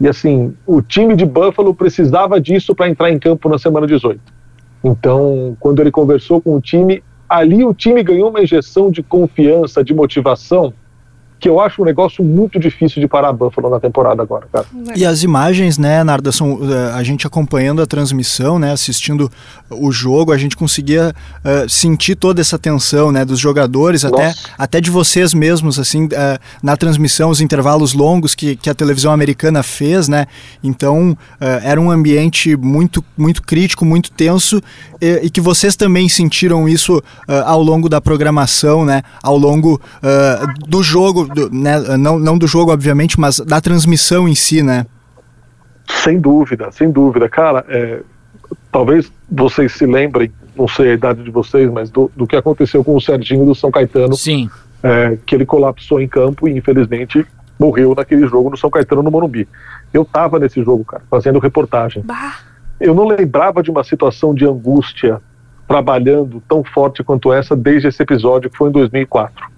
E 0.00 0.08
assim, 0.08 0.54
o 0.66 0.80
time 0.80 1.14
de 1.14 1.26
Buffalo 1.26 1.74
precisava 1.74 2.40
disso 2.40 2.74
para 2.74 2.88
entrar 2.88 3.10
em 3.10 3.18
campo 3.18 3.48
na 3.48 3.58
semana 3.58 3.86
18. 3.86 4.20
Então, 4.82 5.56
quando 5.60 5.80
ele 5.80 5.90
conversou 5.90 6.40
com 6.40 6.56
o 6.56 6.60
time, 6.60 7.02
ali 7.28 7.64
o 7.64 7.74
time 7.74 8.02
ganhou 8.02 8.30
uma 8.30 8.42
injeção 8.42 8.90
de 8.90 9.02
confiança, 9.02 9.84
de 9.84 9.94
motivação 9.94 10.72
que 11.42 11.48
eu 11.48 11.58
acho 11.58 11.82
um 11.82 11.84
negócio 11.84 12.24
muito 12.24 12.56
difícil 12.56 13.02
de 13.02 13.08
parar 13.08 13.30
a 13.30 13.32
Buffalo 13.32 13.68
na 13.68 13.80
temporada 13.80 14.22
agora, 14.22 14.46
cara. 14.52 14.64
E 14.94 15.04
as 15.04 15.24
imagens, 15.24 15.76
né, 15.76 16.04
Narda, 16.04 16.30
são 16.30 16.60
eh, 16.62 16.92
a 16.94 17.02
gente 17.02 17.26
acompanhando 17.26 17.82
a 17.82 17.86
transmissão, 17.86 18.60
né, 18.60 18.70
assistindo 18.70 19.28
o 19.68 19.90
jogo, 19.90 20.30
a 20.30 20.38
gente 20.38 20.56
conseguia 20.56 21.12
uh, 21.44 21.68
sentir 21.68 22.14
toda 22.14 22.40
essa 22.40 22.58
tensão, 22.58 23.10
né, 23.10 23.24
dos 23.24 23.40
jogadores, 23.40 24.04
até, 24.04 24.32
até 24.56 24.80
de 24.80 24.90
vocês 24.90 25.34
mesmos, 25.34 25.80
assim, 25.80 26.04
uh, 26.04 26.08
na 26.62 26.76
transmissão, 26.76 27.30
os 27.30 27.40
intervalos 27.40 27.92
longos 27.92 28.36
que, 28.36 28.54
que 28.54 28.70
a 28.70 28.74
televisão 28.74 29.12
americana 29.12 29.64
fez, 29.64 30.08
né, 30.08 30.26
então 30.62 31.10
uh, 31.10 31.44
era 31.64 31.80
um 31.80 31.90
ambiente 31.90 32.56
muito, 32.56 33.04
muito 33.16 33.42
crítico, 33.42 33.84
muito 33.84 34.12
tenso 34.12 34.62
e, 35.00 35.22
e 35.24 35.30
que 35.30 35.40
vocês 35.40 35.74
também 35.74 36.08
sentiram 36.08 36.68
isso 36.68 37.02
ao 37.44 37.62
longo 37.62 37.88
da 37.88 38.00
programação, 38.00 38.84
né, 38.84 39.02
ao 39.22 39.36
longo 39.36 39.80
do 40.68 40.82
jogo, 40.82 41.31
do, 41.34 41.50
né, 41.50 41.78
não, 41.96 42.18
não 42.18 42.38
do 42.38 42.46
jogo, 42.46 42.72
obviamente, 42.72 43.18
mas 43.18 43.40
da 43.40 43.60
transmissão 43.60 44.28
em 44.28 44.34
si, 44.34 44.62
né? 44.62 44.86
Sem 45.88 46.20
dúvida, 46.20 46.70
sem 46.72 46.90
dúvida. 46.90 47.28
Cara, 47.28 47.64
é, 47.68 48.00
talvez 48.70 49.10
vocês 49.30 49.72
se 49.72 49.86
lembrem, 49.86 50.32
não 50.56 50.68
sei 50.68 50.90
a 50.90 50.94
idade 50.94 51.22
de 51.22 51.30
vocês, 51.30 51.70
mas 51.70 51.90
do, 51.90 52.10
do 52.16 52.26
que 52.26 52.36
aconteceu 52.36 52.82
com 52.84 52.94
o 52.94 53.00
Serginho 53.00 53.44
do 53.44 53.54
São 53.54 53.70
Caetano. 53.70 54.14
Sim. 54.14 54.48
É, 54.82 55.16
que 55.24 55.34
ele 55.34 55.46
colapsou 55.46 56.00
em 56.00 56.08
campo 56.08 56.48
e 56.48 56.56
infelizmente 56.56 57.24
morreu 57.58 57.94
naquele 57.94 58.26
jogo 58.26 58.50
no 58.50 58.56
São 58.56 58.68
Caetano, 58.68 59.02
no 59.02 59.10
Morumbi. 59.10 59.46
Eu 59.92 60.04
tava 60.04 60.38
nesse 60.38 60.62
jogo, 60.62 60.84
cara, 60.84 61.02
fazendo 61.08 61.38
reportagem. 61.38 62.02
Bah. 62.02 62.38
Eu 62.80 62.94
não 62.94 63.06
lembrava 63.06 63.62
de 63.62 63.70
uma 63.70 63.84
situação 63.84 64.34
de 64.34 64.44
angústia 64.44 65.20
trabalhando 65.68 66.42
tão 66.48 66.64
forte 66.64 67.04
quanto 67.04 67.32
essa 67.32 67.54
desde 67.54 67.88
esse 67.88 68.02
episódio 68.02 68.50
que 68.50 68.56
foi 68.56 68.70
em 68.70 68.72
2004 68.72 69.51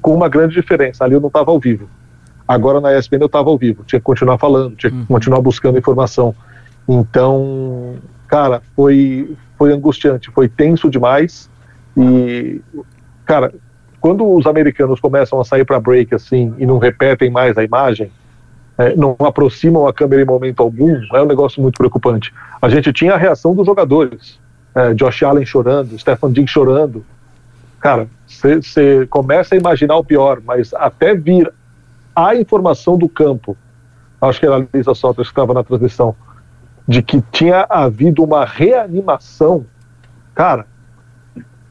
com 0.00 0.14
uma 0.14 0.28
grande 0.28 0.54
diferença. 0.54 1.04
Ali 1.04 1.14
eu 1.14 1.20
não 1.20 1.28
estava 1.28 1.50
ao 1.50 1.58
vivo. 1.58 1.88
Agora 2.46 2.80
na 2.80 2.96
ESPN 2.96 3.18
eu 3.20 3.26
estava 3.26 3.50
ao 3.50 3.58
vivo. 3.58 3.84
Tinha 3.84 4.00
que 4.00 4.04
continuar 4.04 4.38
falando, 4.38 4.76
tinha 4.76 4.90
que 4.90 4.96
uhum. 4.96 5.06
continuar 5.06 5.40
buscando 5.40 5.78
informação. 5.78 6.34
Então, 6.88 7.96
cara, 8.28 8.62
foi, 8.74 9.36
foi 9.58 9.72
angustiante, 9.72 10.30
foi 10.30 10.48
tenso 10.48 10.88
demais. 10.88 11.50
E, 11.96 12.60
cara, 13.24 13.52
quando 14.00 14.24
os 14.32 14.46
americanos 14.46 15.00
começam 15.00 15.40
a 15.40 15.44
sair 15.44 15.64
para 15.64 15.80
break 15.80 16.14
assim 16.14 16.54
e 16.58 16.66
não 16.66 16.78
repetem 16.78 17.30
mais 17.30 17.58
a 17.58 17.64
imagem, 17.64 18.10
é, 18.78 18.94
não 18.94 19.16
aproximam 19.20 19.86
a 19.86 19.92
câmera 19.92 20.22
em 20.22 20.26
momento 20.26 20.62
algum, 20.62 21.00
é 21.14 21.22
um 21.22 21.26
negócio 21.26 21.62
muito 21.62 21.78
preocupante. 21.78 22.32
A 22.60 22.68
gente 22.68 22.92
tinha 22.92 23.14
a 23.14 23.16
reação 23.16 23.54
dos 23.54 23.66
jogadores. 23.66 24.38
É, 24.74 24.92
Josh 24.92 25.22
Allen 25.22 25.46
chorando, 25.46 25.98
Stefan 25.98 26.30
Diggs 26.30 26.52
chorando, 26.52 27.04
cara, 27.86 28.08
você 28.26 29.06
começa 29.06 29.54
a 29.54 29.58
imaginar 29.58 29.94
o 29.94 30.02
pior, 30.02 30.40
mas 30.44 30.74
até 30.74 31.14
vir 31.14 31.52
a 32.16 32.34
informação 32.34 32.98
do 32.98 33.08
campo, 33.08 33.56
acho 34.20 34.40
que 34.40 34.46
era 34.46 34.56
a 34.56 34.66
Lisa 34.74 34.92
Sotas 34.92 35.28
que 35.28 35.32
estava 35.32 35.54
na 35.54 35.62
transmissão, 35.62 36.12
de 36.88 37.00
que 37.00 37.22
tinha 37.30 37.64
havido 37.70 38.24
uma 38.24 38.44
reanimação, 38.44 39.64
cara, 40.34 40.66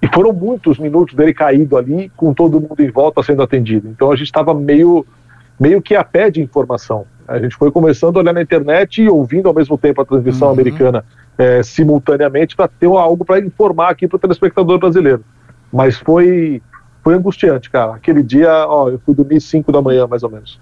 e 0.02 0.08
foram 0.08 0.32
muitos 0.32 0.80
minutos 0.80 1.14
dele 1.14 1.34
caído 1.34 1.76
ali, 1.76 2.10
com 2.16 2.34
todo 2.34 2.62
mundo 2.62 2.80
em 2.80 2.90
volta 2.90 3.22
sendo 3.22 3.44
atendido. 3.44 3.90
Então 3.90 4.10
a 4.10 4.16
gente 4.16 4.28
estava 4.28 4.54
meio, 4.54 5.06
meio 5.60 5.82
que 5.82 5.96
a 5.98 6.04
pé 6.04 6.32
de 6.32 6.42
informação. 6.42 7.06
A 7.28 7.40
gente 7.40 7.58
foi 7.58 7.72
começando 7.72 8.16
a 8.16 8.20
olhar 8.22 8.34
na 8.34 8.42
internet 8.42 9.02
e 9.02 9.10
ouvindo 9.10 9.50
ao 9.50 9.54
mesmo 9.54 9.78
tempo 9.78 10.02
a 10.02 10.06
transmissão 10.06 10.48
uhum. 10.48 10.54
americana 10.54 11.04
é, 11.38 11.62
simultaneamente 11.62 12.56
para 12.56 12.70
ter 12.70 12.86
algo 12.86 13.26
para 13.26 13.40
informar 13.40 13.90
aqui 13.90 14.08
para 14.08 14.16
o 14.16 14.20
telespectador 14.20 14.80
brasileiro. 14.80 15.22
Mas 15.76 15.98
foi, 15.98 16.62
foi 17.04 17.16
angustiante, 17.16 17.70
cara. 17.70 17.96
Aquele 17.96 18.24
dia, 18.24 18.66
ó, 18.66 18.88
eu 18.90 18.98
fui 19.06 19.14
dormir 19.14 19.42
5 19.42 19.74
da 19.74 19.82
manhã, 19.82 20.08
mais 20.08 20.24
ou 20.24 20.30
menos. 20.30 20.58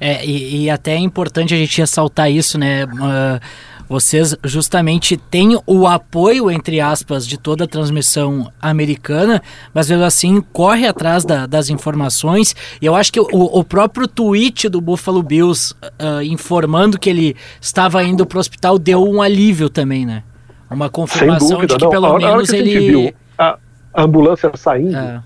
É, 0.00 0.24
e, 0.26 0.64
e, 0.64 0.70
até 0.70 0.94
é 0.94 0.98
importante 0.98 1.54
a 1.54 1.56
gente 1.56 1.80
ressaltar 1.80 2.28
isso, 2.28 2.58
né? 2.58 2.84
Uh, 2.84 3.40
vocês 3.88 4.36
justamente 4.44 5.16
têm 5.16 5.58
o 5.64 5.86
apoio, 5.86 6.50
entre 6.50 6.80
aspas, 6.80 7.26
de 7.26 7.38
toda 7.38 7.64
a 7.64 7.66
transmissão 7.68 8.52
americana, 8.60 9.40
mas 9.72 9.88
mesmo 9.88 10.04
assim 10.04 10.40
corre 10.52 10.86
atrás 10.86 11.24
da, 11.24 11.46
das 11.46 11.70
informações. 11.70 12.54
E 12.82 12.86
eu 12.86 12.96
acho 12.96 13.12
que 13.12 13.20
o, 13.20 13.26
o 13.32 13.64
próprio 13.64 14.08
tweet 14.08 14.68
do 14.68 14.80
Buffalo 14.80 15.22
Bills 15.22 15.72
uh, 15.82 16.20
informando 16.22 16.98
que 16.98 17.08
ele 17.08 17.36
estava 17.60 18.02
indo 18.02 18.26
para 18.26 18.38
o 18.38 18.40
hospital 18.40 18.76
deu 18.76 19.04
um 19.04 19.22
alívio 19.22 19.70
também, 19.70 20.04
né? 20.04 20.24
Uma 20.68 20.90
confirmação 20.90 21.48
dúvida, 21.48 21.74
de 21.74 21.78
que 21.78 21.84
não, 21.84 21.90
pelo 21.90 22.18
menos 22.18 22.50
a 22.50 22.56
ele. 22.56 23.14
A, 23.38 23.58
a 23.98 24.02
ambulância 24.04 24.48
saindo, 24.54 24.96
é. 24.96 25.20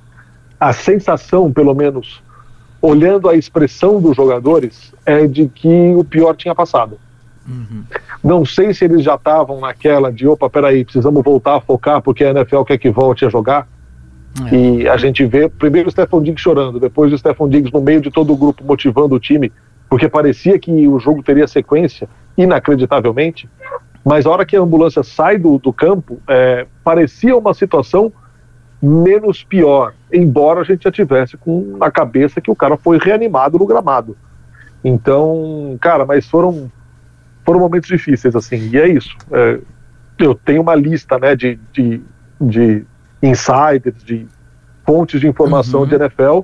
a 0.58 0.72
sensação, 0.72 1.52
pelo 1.52 1.74
menos, 1.74 2.22
olhando 2.80 3.28
a 3.28 3.36
expressão 3.36 4.00
dos 4.00 4.16
jogadores, 4.16 4.94
é 5.04 5.26
de 5.26 5.46
que 5.46 5.92
o 5.94 6.02
pior 6.02 6.34
tinha 6.34 6.54
passado. 6.54 6.98
Uhum. 7.46 7.84
Não 8.24 8.46
sei 8.46 8.72
se 8.72 8.86
eles 8.86 9.04
já 9.04 9.16
estavam 9.16 9.60
naquela 9.60 10.10
de 10.10 10.26
opa, 10.26 10.48
peraí, 10.48 10.86
precisamos 10.86 11.22
voltar 11.22 11.56
a 11.56 11.60
focar 11.60 12.00
porque 12.00 12.24
a 12.24 12.30
NFL 12.30 12.62
quer 12.62 12.78
que 12.78 12.88
volte 12.88 13.26
a 13.26 13.28
jogar. 13.28 13.68
É. 14.50 14.56
E 14.56 14.88
a 14.88 14.96
gente 14.96 15.22
vê 15.26 15.50
primeiro 15.50 15.90
o 15.90 15.92
Stefan 15.92 16.22
Diggs 16.22 16.42
chorando, 16.42 16.80
depois 16.80 17.12
o 17.12 17.18
Stefan 17.18 17.50
Diggs 17.50 17.70
no 17.74 17.82
meio 17.82 18.00
de 18.00 18.10
todo 18.10 18.32
o 18.32 18.36
grupo 18.38 18.64
motivando 18.64 19.14
o 19.14 19.20
time, 19.20 19.52
porque 19.86 20.08
parecia 20.08 20.58
que 20.58 20.88
o 20.88 20.98
jogo 20.98 21.22
teria 21.22 21.46
sequência, 21.46 22.08
inacreditavelmente. 22.38 23.46
Mas 24.02 24.24
a 24.24 24.30
hora 24.30 24.46
que 24.46 24.56
a 24.56 24.60
ambulância 24.60 25.02
sai 25.02 25.36
do, 25.36 25.58
do 25.58 25.74
campo, 25.74 26.18
é, 26.26 26.66
parecia 26.82 27.36
uma 27.36 27.52
situação 27.52 28.10
menos 28.82 29.44
pior, 29.44 29.94
embora 30.12 30.60
a 30.60 30.64
gente 30.64 30.82
já 30.82 30.90
tivesse 30.90 31.36
com 31.36 31.76
na 31.78 31.90
cabeça 31.90 32.40
que 32.40 32.50
o 32.50 32.56
cara 32.56 32.76
foi 32.76 32.98
reanimado 32.98 33.58
no 33.58 33.66
gramado. 33.66 34.16
Então, 34.84 35.78
cara, 35.80 36.04
mas 36.04 36.26
foram 36.26 36.70
foram 37.44 37.60
momentos 37.60 37.88
difíceis, 37.88 38.34
assim, 38.34 38.70
e 38.72 38.78
é 38.78 38.88
isso. 38.88 39.16
É, 39.30 39.58
eu 40.18 40.34
tenho 40.34 40.62
uma 40.62 40.74
lista, 40.74 41.18
né, 41.18 41.34
de, 41.34 41.58
de, 41.72 42.00
de 42.40 42.84
insiders, 43.22 44.02
de 44.04 44.26
fontes 44.84 45.20
de 45.20 45.26
informação 45.26 45.80
uhum. 45.80 45.86
de 45.86 45.94
NFL, 45.96 46.40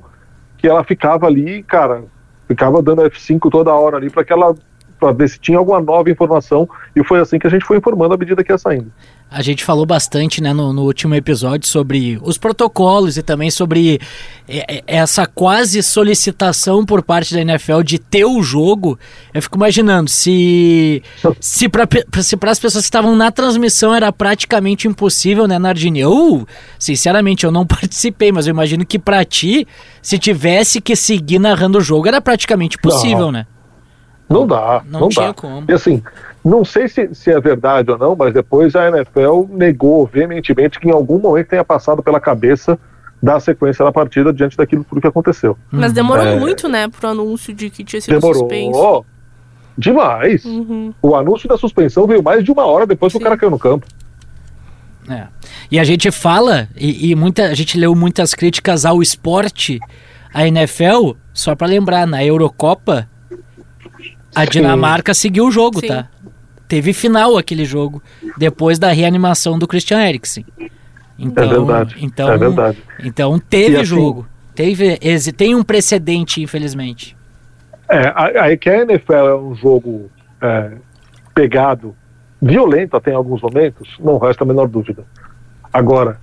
que 0.56 0.66
ela 0.66 0.82
ficava 0.82 1.26
ali, 1.26 1.62
cara, 1.62 2.02
ficava 2.48 2.82
dando 2.82 3.02
F5 3.02 3.50
toda 3.50 3.72
hora 3.72 3.96
ali 3.96 4.10
para 4.10 4.24
que 4.24 4.32
ela 4.32 4.54
para 4.98 5.12
ver 5.12 5.28
se 5.28 5.38
tinha 5.38 5.56
alguma 5.56 5.80
nova 5.80 6.10
informação 6.10 6.68
e 6.96 7.04
foi 7.04 7.20
assim 7.20 7.38
que 7.38 7.46
a 7.46 7.50
gente 7.50 7.64
foi 7.64 7.76
informando 7.76 8.14
à 8.14 8.16
medida 8.16 8.42
que 8.42 8.50
ia 8.50 8.58
saindo. 8.58 8.90
A 9.30 9.42
gente 9.42 9.62
falou 9.62 9.84
bastante 9.84 10.42
né, 10.42 10.54
no, 10.54 10.72
no, 10.72 10.84
último 10.84 11.14
episódio 11.14 11.68
sobre 11.68 12.18
os 12.22 12.38
protocolos 12.38 13.18
e 13.18 13.22
também 13.22 13.50
sobre 13.50 14.00
é, 14.48 14.76
é, 14.76 14.84
essa 14.86 15.26
quase 15.26 15.82
solicitação 15.82 16.84
por 16.84 17.02
parte 17.02 17.34
da 17.34 17.42
NFL 17.42 17.82
de 17.82 17.98
ter 17.98 18.24
o 18.24 18.42
jogo. 18.42 18.98
Eu 19.34 19.42
fico 19.42 19.56
imaginando 19.56 20.08
se 20.08 21.02
se 21.40 21.68
para 21.68 21.86
se 22.22 22.38
as 22.40 22.58
pessoas 22.58 22.84
que 22.84 22.88
estavam 22.88 23.14
na 23.14 23.30
transmissão 23.30 23.94
era 23.94 24.10
praticamente 24.10 24.88
impossível, 24.88 25.46
né, 25.46 25.58
Nardini? 25.58 26.00
Eu, 26.00 26.48
sinceramente, 26.78 27.44
eu 27.44 27.52
não 27.52 27.64
participei, 27.68 28.32
mas 28.32 28.46
eu 28.46 28.52
imagino 28.52 28.86
que 28.86 28.98
para 28.98 29.22
ti, 29.26 29.68
se 30.00 30.18
tivesse 30.18 30.80
que 30.80 30.96
seguir 30.96 31.38
narrando 31.38 31.76
o 31.76 31.82
jogo, 31.82 32.08
era 32.08 32.20
praticamente 32.20 32.78
possível, 32.78 33.26
não. 33.26 33.32
né? 33.32 33.46
Não 34.28 34.46
dá, 34.46 34.82
não, 34.86 35.00
não 35.00 35.08
tinha 35.08 35.28
dá. 35.28 35.34
como. 35.34 35.64
E 35.68 35.72
assim, 35.72 36.02
não 36.48 36.64
sei 36.64 36.88
se, 36.88 37.14
se 37.14 37.30
é 37.30 37.40
verdade 37.40 37.90
ou 37.90 37.98
não, 37.98 38.16
mas 38.16 38.32
depois 38.32 38.74
a 38.74 38.88
NFL 38.88 39.46
negou 39.50 40.06
veementemente 40.06 40.80
que 40.80 40.88
em 40.88 40.92
algum 40.92 41.18
momento 41.18 41.48
tenha 41.48 41.64
passado 41.64 42.02
pela 42.02 42.18
cabeça 42.18 42.78
da 43.22 43.38
sequência 43.38 43.84
da 43.84 43.92
partida 43.92 44.32
diante 44.32 44.56
daquilo 44.56 44.84
tudo 44.84 45.00
que 45.00 45.06
aconteceu. 45.06 45.56
Mas 45.70 45.92
demorou 45.92 46.24
é... 46.24 46.38
muito, 46.38 46.68
né, 46.68 46.88
pro 46.88 47.08
anúncio 47.08 47.52
de 47.52 47.68
que 47.68 47.84
tinha 47.84 48.00
sido 48.00 48.14
demorou. 48.14 48.40
suspenso. 48.40 49.04
Demais. 49.76 50.44
Uhum. 50.44 50.92
O 51.00 51.14
anúncio 51.14 51.48
da 51.48 51.56
suspensão 51.56 52.06
veio 52.06 52.22
mais 52.22 52.42
de 52.42 52.50
uma 52.50 52.64
hora 52.64 52.86
depois 52.86 53.12
Sim. 53.12 53.18
que 53.18 53.24
o 53.24 53.26
cara 53.26 53.36
caiu 53.36 53.50
no 53.50 53.58
campo. 53.58 53.86
É. 55.08 55.26
E 55.70 55.78
a 55.78 55.84
gente 55.84 56.10
fala, 56.10 56.68
e, 56.76 57.10
e, 57.10 57.14
muita, 57.14 57.44
a 57.44 57.54
gente 57.54 57.78
leu 57.78 57.94
muitas 57.94 58.34
críticas 58.34 58.84
ao 58.84 59.02
esporte, 59.02 59.78
a 60.32 60.46
NFL, 60.46 61.12
só 61.32 61.54
para 61.54 61.66
lembrar, 61.66 62.06
na 62.06 62.24
Eurocopa, 62.24 63.08
a 64.34 64.44
Dinamarca 64.44 65.14
Sim. 65.14 65.20
seguiu 65.20 65.46
o 65.46 65.50
jogo, 65.50 65.80
Sim. 65.80 65.88
tá? 65.88 66.08
Teve 66.68 66.92
final 66.92 67.38
aquele 67.38 67.64
jogo, 67.64 68.02
depois 68.36 68.78
da 68.78 68.92
reanimação 68.92 69.58
do 69.58 69.66
Christian 69.66 70.06
Eriksen. 70.06 70.44
Então, 71.18 71.44
é 71.44 71.48
verdade. 71.48 71.96
Então, 71.98 72.30
é 72.30 72.36
verdade. 72.36 72.78
Então 73.02 73.38
teve 73.38 73.76
assim, 73.76 73.84
jogo. 73.86 74.28
Teve, 74.54 74.98
tem 75.36 75.54
um 75.54 75.64
precedente, 75.64 76.42
infelizmente. 76.42 77.16
É, 77.88 78.12
aí 78.38 78.56
que 78.58 78.68
a 78.68 78.82
NFL 78.82 79.12
é 79.12 79.34
um 79.34 79.54
jogo 79.54 80.10
é, 80.42 80.72
pegado, 81.34 81.96
violento 82.40 82.96
até 82.96 83.12
em 83.12 83.14
alguns 83.14 83.40
momentos, 83.40 83.96
não 83.98 84.18
resta 84.18 84.44
a 84.44 84.46
menor 84.46 84.68
dúvida. 84.68 85.04
Agora, 85.72 86.20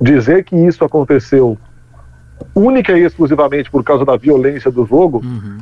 dizer 0.00 0.44
que 0.44 0.56
isso 0.56 0.84
aconteceu 0.84 1.56
única 2.52 2.98
e 2.98 3.04
exclusivamente 3.04 3.70
por 3.70 3.84
causa 3.84 4.04
da 4.04 4.16
violência 4.16 4.72
do 4.72 4.84
jogo, 4.84 5.22
uhum 5.24 5.58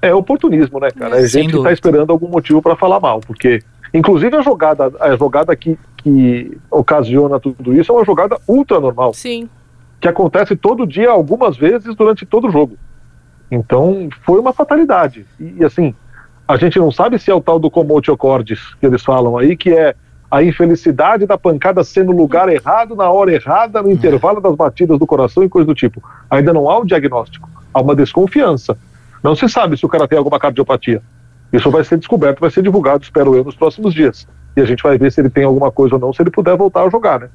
é 0.00 0.14
oportunismo, 0.14 0.80
né, 0.80 0.90
cara? 0.90 1.20
É, 1.20 1.24
a 1.24 1.26
gente 1.26 1.56
está 1.56 1.72
esperando 1.72 2.10
algum 2.10 2.28
motivo 2.28 2.62
para 2.62 2.76
falar 2.76 3.00
mal, 3.00 3.20
porque 3.20 3.62
inclusive 3.92 4.36
a 4.36 4.42
jogada, 4.42 4.92
a 5.00 5.16
jogada 5.16 5.54
que, 5.56 5.78
que 5.96 6.56
ocasiona 6.70 7.40
tudo 7.40 7.74
isso 7.74 7.92
é 7.92 7.94
uma 7.94 8.04
jogada 8.04 8.38
ultra 8.46 8.80
normal. 8.80 9.14
Sim. 9.14 9.48
Que 10.00 10.08
acontece 10.08 10.54
todo 10.54 10.86
dia, 10.86 11.10
algumas 11.10 11.56
vezes 11.56 11.94
durante 11.94 12.24
todo 12.24 12.48
o 12.48 12.50
jogo. 12.50 12.76
Então, 13.50 14.08
foi 14.24 14.38
uma 14.38 14.52
fatalidade. 14.52 15.26
E, 15.40 15.56
e 15.58 15.64
assim, 15.64 15.94
a 16.46 16.56
gente 16.56 16.78
não 16.78 16.90
sabe 16.90 17.18
se 17.18 17.30
é 17.30 17.34
o 17.34 17.40
tal 17.40 17.58
do 17.58 17.70
comotio 17.70 18.16
cordis 18.16 18.74
que 18.74 18.86
eles 18.86 19.02
falam 19.02 19.36
aí, 19.36 19.56
que 19.56 19.70
é 19.70 19.94
a 20.30 20.42
infelicidade 20.42 21.26
da 21.26 21.38
pancada 21.38 21.82
ser 21.82 22.04
no 22.04 22.12
lugar 22.12 22.48
errado, 22.48 22.94
na 22.94 23.10
hora 23.10 23.32
errada, 23.32 23.82
no 23.82 23.90
intervalo 23.90 24.40
das 24.40 24.54
batidas 24.54 24.98
do 24.98 25.06
coração 25.06 25.42
e 25.42 25.48
coisa 25.48 25.66
do 25.66 25.74
tipo. 25.74 26.02
Ainda 26.30 26.52
não 26.52 26.68
há 26.68 26.78
um 26.78 26.84
diagnóstico, 26.84 27.48
há 27.72 27.80
uma 27.80 27.96
desconfiança. 27.96 28.76
Não 29.28 29.34
se 29.34 29.46
sabe 29.46 29.76
se 29.76 29.84
o 29.84 29.88
cara 29.90 30.08
tem 30.08 30.16
alguma 30.16 30.38
cardiopatia. 30.40 31.02
Isso 31.52 31.70
vai 31.70 31.84
ser 31.84 31.98
descoberto, 31.98 32.40
vai 32.40 32.50
ser 32.50 32.62
divulgado, 32.62 33.02
espero 33.02 33.36
eu, 33.36 33.44
nos 33.44 33.54
próximos 33.54 33.92
dias. 33.92 34.26
E 34.56 34.60
a 34.62 34.64
gente 34.64 34.82
vai 34.82 34.96
ver 34.96 35.12
se 35.12 35.20
ele 35.20 35.28
tem 35.28 35.44
alguma 35.44 35.70
coisa 35.70 35.96
ou 35.96 36.00
não, 36.00 36.14
se 36.14 36.22
ele 36.22 36.30
puder 36.30 36.56
voltar 36.56 36.84
a 36.84 36.88
jogar, 36.88 37.20
né? 37.20 37.28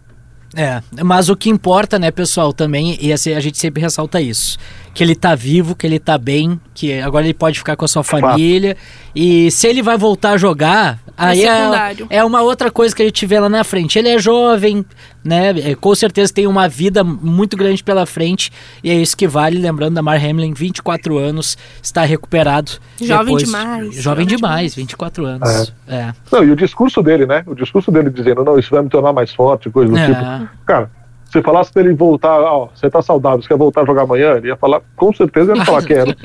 É, 0.55 0.81
mas 1.03 1.29
o 1.29 1.35
que 1.35 1.51
importa, 1.51 1.99
né, 1.99 2.09
pessoal, 2.09 2.51
também, 2.51 2.97
e 2.99 3.13
assim, 3.13 3.33
a 3.33 3.39
gente 3.39 3.59
sempre 3.59 3.81
ressalta 3.81 4.19
isso, 4.19 4.57
que 4.93 5.03
ele 5.03 5.15
tá 5.15 5.35
vivo, 5.35 5.75
que 5.75 5.85
ele 5.85 5.99
tá 5.99 6.17
bem, 6.17 6.59
que 6.73 6.99
agora 6.99 7.25
ele 7.25 7.33
pode 7.33 7.59
ficar 7.59 7.75
com 7.75 7.85
a 7.85 7.87
sua 7.87 8.03
família, 8.03 8.75
e 9.15 9.51
se 9.51 9.67
ele 9.67 9.83
vai 9.83 9.97
voltar 9.97 10.31
a 10.31 10.37
jogar, 10.37 10.99
aí 11.15 11.43
é, 11.45 11.95
é, 12.09 12.23
uma 12.23 12.41
outra 12.41 12.71
coisa 12.71 12.95
que 12.95 13.01
a 13.01 13.05
gente 13.05 13.25
vê 13.25 13.39
lá 13.39 13.49
na 13.49 13.63
frente. 13.63 13.97
Ele 13.97 14.09
é 14.09 14.19
jovem, 14.19 14.85
né? 15.23 15.49
É, 15.59 15.75
com 15.75 15.93
certeza 15.95 16.33
tem 16.33 16.47
uma 16.47 16.67
vida 16.67 17.03
muito 17.03 17.55
grande 17.55 17.83
pela 17.83 18.05
frente 18.05 18.51
e 18.83 18.89
é 18.89 18.95
isso 18.95 19.15
que 19.15 19.27
vale. 19.27 19.57
Lembrando 19.57 19.95
da 19.95 20.01
Mar 20.01 20.17
Hamlin, 20.17 20.53
24 20.53 21.17
anos, 21.17 21.57
está 21.81 22.03
recuperado. 22.03 22.71
Jovem 23.01 23.25
depois, 23.25 23.43
demais. 23.43 23.85
Jovem, 23.85 24.01
jovem 24.01 24.25
demais, 24.25 24.75
24 24.75 25.25
anos. 25.25 25.73
É. 25.87 25.95
é. 25.95 26.13
Não, 26.31 26.43
e 26.43 26.51
o 26.51 26.55
discurso 26.55 27.01
dele, 27.01 27.25
né? 27.25 27.43
O 27.45 27.55
discurso 27.55 27.91
dele 27.91 28.09
dizendo, 28.09 28.43
não, 28.43 28.59
isso 28.59 28.69
vai 28.69 28.81
me 28.81 28.89
tornar 28.89 29.13
mais 29.13 29.33
forte, 29.33 29.69
coisa 29.69 29.91
do 29.91 29.97
é. 29.97 30.07
tipo. 30.07 30.49
Cara, 30.65 30.89
se 31.31 31.41
falasse 31.41 31.71
pra 31.71 31.81
ele 31.81 31.93
voltar, 31.93 32.39
ó, 32.41 32.69
você 32.73 32.89
tá 32.89 33.01
saudável, 33.01 33.41
você 33.41 33.47
quer 33.47 33.57
voltar 33.57 33.81
a 33.81 33.85
jogar 33.85 34.03
amanhã, 34.03 34.35
ele 34.35 34.49
ia 34.49 34.55
falar, 34.55 34.81
com 34.95 35.11
certeza 35.11 35.51
ele 35.51 35.59
ia 35.59 35.65
falar 35.65 35.83
quero. 35.83 36.15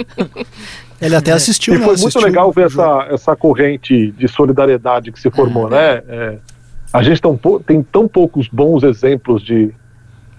Ele 1.00 1.14
até 1.14 1.30
assistiu, 1.30 1.74
E 1.74 1.78
foi 1.78 1.94
né? 1.94 2.02
muito 2.02 2.18
legal 2.18 2.50
ver 2.50 2.66
essa, 2.66 3.06
essa 3.08 3.36
corrente 3.36 4.10
de 4.10 4.26
solidariedade 4.26 5.12
que 5.12 5.20
se 5.20 5.30
formou, 5.30 5.70
né? 5.70 6.02
É, 6.08 6.38
a 6.92 7.02
gente 7.02 7.20
tão, 7.20 7.36
tem 7.64 7.82
tão 7.82 8.08
poucos 8.08 8.48
bons 8.48 8.82
exemplos 8.82 9.42
de, 9.42 9.72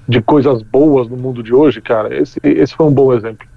de 0.07 0.21
coisas 0.21 0.61
boas 0.61 1.07
no 1.07 1.17
mundo 1.17 1.43
de 1.43 1.53
hoje, 1.53 1.81
cara. 1.81 2.15
Esse, 2.15 2.39
esse 2.43 2.75
foi 2.75 2.85
um 2.85 2.93
bom 2.93 3.13
exemplo. 3.13 3.47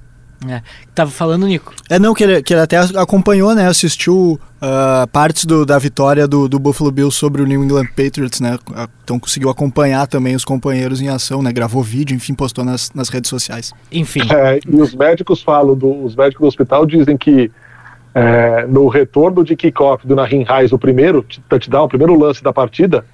É. 0.48 0.60
Tava 0.94 1.10
falando, 1.10 1.46
Nico. 1.46 1.72
É, 1.88 1.98
não, 1.98 2.14
que 2.14 2.24
ele, 2.24 2.42
que 2.42 2.52
ele 2.52 2.60
até 2.60 2.76
acompanhou, 2.96 3.54
né? 3.54 3.66
Assistiu 3.68 4.40
uh, 4.60 5.06
partes 5.08 5.44
do, 5.44 5.64
da 5.64 5.78
vitória 5.78 6.26
do, 6.26 6.48
do 6.48 6.58
Buffalo 6.58 6.90
Bills 6.90 7.16
sobre 7.16 7.42
o 7.42 7.46
New 7.46 7.62
England 7.62 7.86
Patriots, 7.96 8.40
né? 8.40 8.58
Então 9.04 9.18
conseguiu 9.18 9.50
acompanhar 9.50 10.06
também 10.06 10.34
os 10.34 10.44
companheiros 10.44 11.00
em 11.00 11.08
ação, 11.08 11.42
né? 11.42 11.52
Gravou 11.52 11.82
vídeo, 11.82 12.14
enfim, 12.14 12.34
postou 12.34 12.64
nas, 12.64 12.90
nas 12.92 13.08
redes 13.08 13.28
sociais. 13.28 13.72
Enfim. 13.90 14.22
É, 14.32 14.58
e 14.66 14.80
os 14.80 14.94
médicos 14.94 15.42
falam, 15.42 15.76
do, 15.76 16.04
os 16.04 16.16
médicos 16.16 16.40
do 16.40 16.48
hospital 16.48 16.84
dizem 16.86 17.16
que 17.16 17.50
é, 18.14 18.66
no 18.66 18.88
retorno 18.88 19.44
de 19.44 19.56
kickoff 19.56 20.06
do 20.06 20.14
Nahin 20.14 20.44
Reis, 20.44 20.72
o 20.72 20.78
primeiro 20.78 21.24
touchdown, 21.48 21.84
o 21.84 21.88
primeiro 21.88 22.18
lance 22.18 22.42
da 22.42 22.52
partida, 22.52 23.04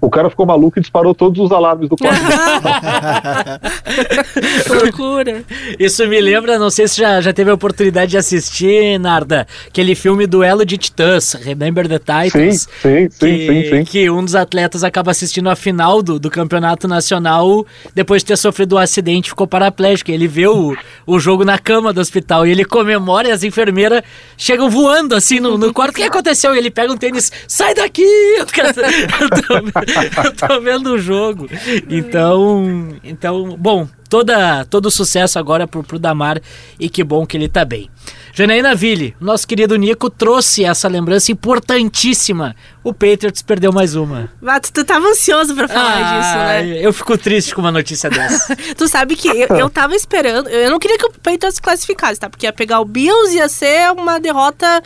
o 0.00 0.10
cara 0.10 0.28
ficou 0.28 0.44
maluco 0.44 0.78
e 0.78 0.82
disparou 0.82 1.14
todos 1.14 1.42
os 1.42 1.50
alarmes 1.50 1.88
do 1.88 1.96
quarto. 1.96 2.20
Loucura. 4.82 5.42
Isso 5.78 6.06
me 6.06 6.20
lembra, 6.20 6.58
não 6.58 6.70
sei 6.70 6.86
se 6.86 6.98
já, 6.98 7.20
já 7.20 7.32
teve 7.32 7.50
a 7.50 7.54
oportunidade 7.54 8.10
de 8.10 8.18
assistir, 8.18 8.98
Narda, 8.98 9.46
aquele 9.66 9.94
filme 9.94 10.26
Duelo 10.26 10.64
de 10.64 10.76
Titãs, 10.76 11.32
Remember 11.34 11.88
the 11.88 11.98
Titans. 11.98 12.68
Sim, 12.82 12.82
sim, 12.82 13.08
sim, 13.10 13.18
que, 13.18 13.46
sim, 13.46 13.70
sim. 13.70 13.84
Que 13.84 14.10
um 14.10 14.24
dos 14.24 14.34
atletas 14.34 14.84
acaba 14.84 15.10
assistindo 15.10 15.48
a 15.48 15.56
final 15.56 16.02
do, 16.02 16.18
do 16.18 16.30
campeonato 16.30 16.86
nacional 16.86 17.64
depois 17.94 18.22
de 18.22 18.26
ter 18.26 18.36
sofrido 18.36 18.76
um 18.76 18.78
acidente 18.78 19.30
ficou 19.30 19.46
paraplégico. 19.46 20.10
Ele 20.10 20.28
vê 20.28 20.46
o, 20.46 20.76
o 21.06 21.18
jogo 21.18 21.44
na 21.44 21.58
cama 21.58 21.92
do 21.92 22.00
hospital 22.00 22.46
e 22.46 22.50
ele 22.50 22.64
comemora 22.64 23.28
e 23.28 23.32
as 23.32 23.42
enfermeiras 23.42 24.02
chegam 24.36 24.68
voando 24.68 25.14
assim 25.14 25.40
no, 25.40 25.56
no 25.56 25.72
quarto. 25.72 25.92
O 25.92 25.96
que 25.96 26.02
aconteceu? 26.02 26.54
E 26.54 26.58
ele 26.58 26.70
pega 26.70 26.92
um 26.92 26.96
tênis, 26.96 27.32
sai 27.48 27.74
daqui! 27.74 28.06
eu 30.24 30.32
tô 30.32 30.60
vendo 30.60 30.92
o 30.92 30.98
jogo. 30.98 31.48
Então, 31.88 32.96
então, 33.02 33.56
bom, 33.56 33.88
toda, 34.08 34.64
todo 34.66 34.90
sucesso 34.90 35.38
agora 35.38 35.66
pro, 35.66 35.82
pro 35.82 35.98
Damar 35.98 36.40
e 36.78 36.88
que 36.88 37.02
bom 37.02 37.26
que 37.26 37.36
ele 37.36 37.48
tá 37.48 37.64
bem. 37.64 37.90
Janaína 38.32 38.74
Ville, 38.74 39.16
nosso 39.18 39.48
querido 39.48 39.76
Nico 39.76 40.10
trouxe 40.10 40.62
essa 40.62 40.86
lembrança 40.88 41.32
importantíssima. 41.32 42.54
O 42.84 42.92
Patriots 42.92 43.40
perdeu 43.40 43.72
mais 43.72 43.96
uma. 43.96 44.30
Mas 44.42 44.70
tu 44.70 44.84
tava 44.84 45.06
ansioso 45.08 45.54
pra 45.54 45.66
falar 45.66 45.96
ah, 45.96 46.18
disso, 46.18 46.36
né? 46.36 46.86
Eu 46.86 46.92
fico 46.92 47.16
triste 47.16 47.54
com 47.54 47.62
uma 47.62 47.72
notícia 47.72 48.10
dessa. 48.10 48.54
tu 48.76 48.86
sabe 48.88 49.16
que 49.16 49.26
eu, 49.26 49.56
eu 49.56 49.70
tava 49.70 49.94
esperando, 49.96 50.50
eu 50.50 50.70
não 50.70 50.78
queria 50.78 50.98
que 50.98 51.06
o 51.06 51.12
Patriots 51.12 51.58
classificasse, 51.58 52.20
tá? 52.20 52.28
Porque 52.28 52.44
ia 52.44 52.52
pegar 52.52 52.80
o 52.80 52.84
Bills 52.84 53.34
e 53.34 53.38
ia 53.38 53.48
ser 53.48 53.90
uma 53.92 54.20
derrota 54.20 54.82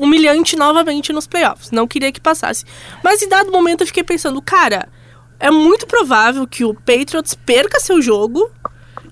humilhante 0.00 0.56
novamente 0.56 1.12
nos 1.12 1.26
playoffs. 1.26 1.70
Não 1.70 1.86
queria 1.86 2.10
que 2.10 2.20
passasse. 2.20 2.64
Mas 3.02 3.22
em 3.22 3.28
dado 3.28 3.52
momento 3.52 3.82
eu 3.82 3.86
fiquei 3.86 4.02
pensando, 4.02 4.42
cara, 4.42 4.88
é 5.38 5.50
muito 5.50 5.86
provável 5.86 6.46
que 6.46 6.64
o 6.64 6.74
Patriots 6.74 7.34
perca 7.34 7.80
seu 7.80 8.02
jogo 8.02 8.50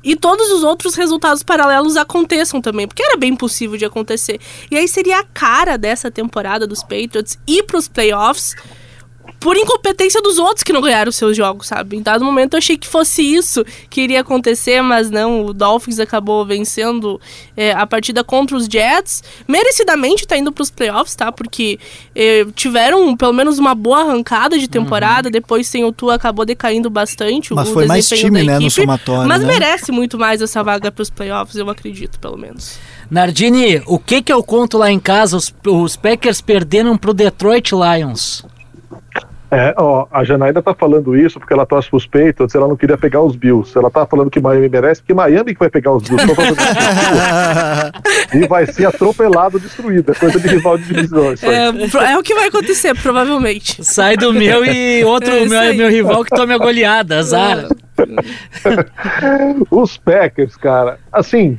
e 0.02 0.14
todos 0.14 0.50
os 0.50 0.62
outros 0.62 0.94
resultados 0.94 1.42
paralelos 1.42 1.96
aconteçam 1.96 2.60
também, 2.60 2.86
porque 2.86 3.02
era 3.02 3.16
bem 3.16 3.34
possível 3.34 3.76
de 3.76 3.84
acontecer. 3.84 4.40
E 4.70 4.76
aí 4.76 4.86
seria 4.86 5.20
a 5.20 5.24
cara 5.24 5.76
dessa 5.76 6.10
temporada 6.10 6.66
dos 6.66 6.82
Patriots 6.82 7.38
ir 7.46 7.64
para 7.64 7.76
os 7.76 7.88
playoffs 7.88 8.54
por 9.46 9.56
incompetência 9.56 10.20
dos 10.20 10.40
outros 10.40 10.64
que 10.64 10.72
não 10.72 10.80
ganharam 10.80 11.12
seus 11.12 11.36
jogos, 11.36 11.68
sabe? 11.68 11.96
Em 11.96 12.02
dado 12.02 12.24
momento 12.24 12.54
eu 12.54 12.58
achei 12.58 12.76
que 12.76 12.84
fosse 12.84 13.22
isso 13.22 13.64
que 13.88 14.00
iria 14.00 14.22
acontecer, 14.22 14.82
mas 14.82 15.08
não. 15.08 15.46
O 15.46 15.54
Dolphins 15.54 16.00
acabou 16.00 16.44
vencendo 16.44 17.20
é, 17.56 17.70
a 17.70 17.86
partida 17.86 18.24
contra 18.24 18.56
os 18.56 18.64
Jets. 18.64 19.22
Merecidamente 19.46 20.26
tá 20.26 20.36
indo 20.36 20.50
pros 20.50 20.68
playoffs, 20.68 21.14
tá? 21.14 21.30
Porque 21.30 21.78
é, 22.12 22.44
tiveram 22.56 23.16
pelo 23.16 23.32
menos 23.32 23.60
uma 23.60 23.72
boa 23.72 24.00
arrancada 24.00 24.58
de 24.58 24.66
temporada. 24.66 25.28
Uhum. 25.28 25.32
Depois 25.32 25.68
sem 25.68 25.84
o 25.84 25.92
Tua 25.92 26.16
acabou 26.16 26.44
decaindo 26.44 26.90
bastante. 26.90 27.54
Mas 27.54 27.68
o 27.68 27.72
foi 27.72 27.86
mais 27.86 28.08
time, 28.08 28.42
né, 28.42 28.58
no 28.58 28.68
somatório. 28.68 29.28
Mas 29.28 29.42
né? 29.42 29.46
merece 29.46 29.92
muito 29.92 30.18
mais 30.18 30.42
essa 30.42 30.60
vaga 30.64 30.90
pros 30.90 31.08
playoffs, 31.08 31.54
eu 31.54 31.70
acredito, 31.70 32.18
pelo 32.18 32.36
menos. 32.36 32.80
Nardini, 33.08 33.80
o 33.86 34.00
que 34.00 34.22
que 34.22 34.32
eu 34.32 34.42
conto 34.42 34.76
lá 34.76 34.90
em 34.90 34.98
casa? 34.98 35.36
Os, 35.36 35.54
os 35.64 35.94
Packers 35.94 36.40
perderam 36.40 36.98
pro 36.98 37.14
Detroit 37.14 37.70
Lions. 37.70 38.44
É, 39.48 39.72
ó, 39.76 40.06
a 40.10 40.24
Janaída 40.24 40.60
tá 40.60 40.74
falando 40.74 41.16
isso 41.16 41.38
porque 41.38 41.52
ela 41.52 41.64
torce 41.64 41.88
pros 41.88 42.04
Patriots, 42.04 42.52
ela 42.54 42.66
não 42.66 42.76
queria 42.76 42.98
pegar 42.98 43.22
os 43.22 43.36
Bills. 43.36 43.78
Ela 43.78 43.90
tá 43.90 44.04
falando 44.04 44.28
que 44.28 44.40
Miami 44.40 44.68
merece, 44.68 45.00
porque 45.00 45.14
Miami 45.14 45.54
que 45.54 45.60
vai 45.60 45.70
pegar 45.70 45.92
os 45.92 46.02
Bills. 46.02 46.26
e 48.34 48.46
vai 48.48 48.66
ser 48.66 48.86
atropelado, 48.86 49.60
destruído. 49.60 50.10
É 50.10 50.14
coisa 50.14 50.40
de 50.40 50.48
rival 50.48 50.76
de 50.76 50.84
divisão. 50.84 51.32
É, 51.42 52.12
é, 52.12 52.18
o 52.18 52.22
que 52.24 52.34
vai 52.34 52.48
acontecer, 52.48 52.94
provavelmente. 53.00 53.84
Sai 53.84 54.16
do 54.16 54.32
meu 54.32 54.64
e 54.64 55.04
outro 55.04 55.32
é 55.32 55.46
meu, 55.46 55.74
meu 55.74 55.90
rival 55.90 56.24
que 56.24 56.34
tome 56.34 56.52
a 56.52 56.58
goleada, 56.58 57.18
azar. 57.18 57.68
os 59.70 59.96
Packers, 59.96 60.56
cara, 60.56 60.98
assim, 61.12 61.58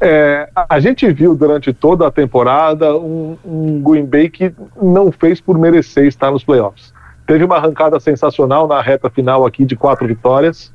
é, 0.00 0.48
a 0.68 0.78
gente 0.78 1.10
viu 1.12 1.34
durante 1.34 1.72
toda 1.72 2.06
a 2.06 2.10
temporada 2.10 2.96
um, 2.96 3.36
um 3.44 3.82
Green 3.82 4.06
Bay 4.06 4.30
que 4.30 4.52
não 4.80 5.10
fez 5.10 5.40
por 5.40 5.58
merecer 5.58 6.06
estar 6.06 6.30
nos 6.30 6.44
playoffs. 6.44 6.93
Teve 7.26 7.44
uma 7.44 7.56
arrancada 7.56 7.98
sensacional 7.98 8.66
na 8.66 8.80
reta 8.82 9.08
final 9.08 9.46
aqui 9.46 9.64
de 9.64 9.76
quatro 9.76 10.06
vitórias. 10.06 10.72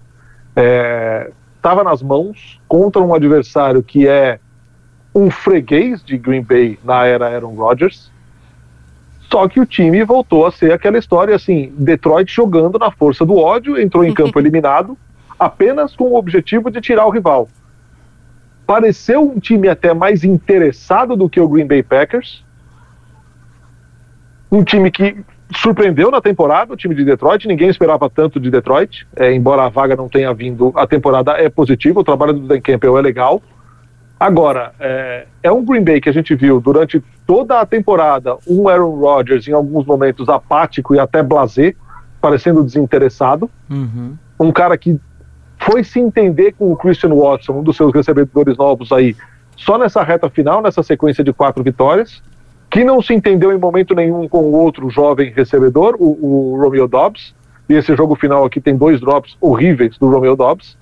Estava 1.56 1.82
é, 1.82 1.84
nas 1.84 2.02
mãos 2.02 2.60
contra 2.68 3.02
um 3.02 3.14
adversário 3.14 3.84
que 3.84 4.08
é 4.08 4.40
um 5.14 5.30
freguês 5.30 6.04
de 6.04 6.18
Green 6.18 6.44
Bay 6.44 6.80
na 6.84 7.06
era 7.06 7.28
Aaron 7.28 7.56
Rodgers. 7.56 8.12
Só 9.32 9.48
que 9.48 9.60
o 9.60 9.66
time 9.66 10.04
voltou 10.04 10.48
a 10.48 10.52
ser 10.52 10.72
aquela 10.72 10.98
história 10.98 11.36
assim: 11.36 11.72
Detroit 11.78 12.34
jogando 12.34 12.80
na 12.80 12.90
força 12.90 13.26
do 13.26 13.38
ódio, 13.38 13.80
entrou 13.80 14.04
em 14.04 14.14
campo 14.14 14.38
eliminado, 14.40 14.98
apenas 15.38 15.96
com 15.96 16.06
o 16.06 16.16
objetivo 16.16 16.72
de 16.72 16.82
tirar 16.82 17.06
o 17.06 17.12
rival. 17.12 17.48
Pareceu 18.66 19.22
um 19.22 19.40
time 19.40 19.68
até 19.68 19.94
mais 19.94 20.24
interessado 20.24 21.16
do 21.16 21.30
que 21.30 21.40
o 21.40 21.48
Green 21.48 21.68
Bay 21.68 21.84
Packers. 21.84 22.44
Um 24.52 24.64
time 24.64 24.90
que 24.90 25.24
surpreendeu 25.56 26.12
na 26.12 26.22
temporada 26.22 26.74
o 26.74 26.78
time 26.78 26.94
de 26.94 27.04
Detroit, 27.04 27.48
ninguém 27.48 27.70
esperava 27.70 28.10
tanto 28.10 28.40
de 28.40 28.52
Detroit, 28.52 29.08
é, 29.16 29.34
embora 29.34 29.64
a 29.64 29.70
vaga 29.70 29.96
não 29.96 30.08
tenha 30.08 30.34
vindo, 30.34 30.72
a 30.76 30.86
temporada 30.86 31.32
é 31.32 31.50
positiva, 31.50 32.00
o 32.00 32.04
trabalho 32.04 32.34
do 32.34 32.48
Dan 32.48 32.62
Campbell 32.62 32.98
é 32.98 33.02
legal. 33.02 33.42
Agora, 34.20 34.74
é, 34.80 35.26
é, 35.42 35.52
um 35.52 35.64
Green 35.64 35.84
Bay 35.84 36.02
que 36.02 36.10
a 36.10 36.14
gente 36.14 36.36
viu 36.36 36.60
durante 36.60 37.02
toda 37.26 37.60
a 37.60 37.66
temporada, 37.66 38.38
um 38.48 38.68
Aaron 38.68 39.00
Rodgers 39.00 39.48
em 39.48 39.54
alguns 39.54 39.86
momentos 39.86 40.28
apático 40.28 40.94
e 40.94 41.00
até 41.00 41.24
blasé, 41.24 41.74
parecendo 42.22 42.64
desinteressado. 42.64 43.50
Uhum. 43.70 44.16
Um 44.40 44.52
cara 44.52 44.78
que 44.78 45.00
foi 45.58 45.84
se 45.84 46.00
entender 46.00 46.54
com 46.54 46.72
o 46.72 46.76
Christian 46.76 47.14
Watson, 47.16 47.54
um 47.54 47.64
dos 47.64 47.78
seus 47.78 47.94
recebedores 47.94 48.58
novos 48.58 48.92
aí, 48.92 49.16
só 49.56 49.78
nessa 49.78 50.04
reta 50.04 50.30
final, 50.30 50.62
nessa 50.62 50.84
sequência 50.84 51.24
de 51.24 51.34
quatro 51.34 51.64
vitórias 51.64 52.22
que 52.70 52.84
não 52.84 53.02
se 53.02 53.14
entendeu 53.14 53.52
em 53.52 53.58
momento 53.58 53.96
nenhum 53.96 54.28
com 54.28 54.44
o 54.44 54.54
outro 54.54 54.90
jovem 54.90 55.32
recebedor, 55.32 55.96
o, 56.00 56.54
o 56.54 56.62
Romeo 56.62 56.88
Dobbs. 56.88 57.34
E 57.68 57.74
esse 57.74 57.96
jogo 57.96 58.16
final 58.16 58.46
aqui 58.46 58.60
tem 58.60 58.76
dois 58.76 59.00
drops 59.00 59.36
horríveis 59.40 59.98
do 59.98 60.10
Romeo 60.10 60.36
Dobbs. 60.36 60.78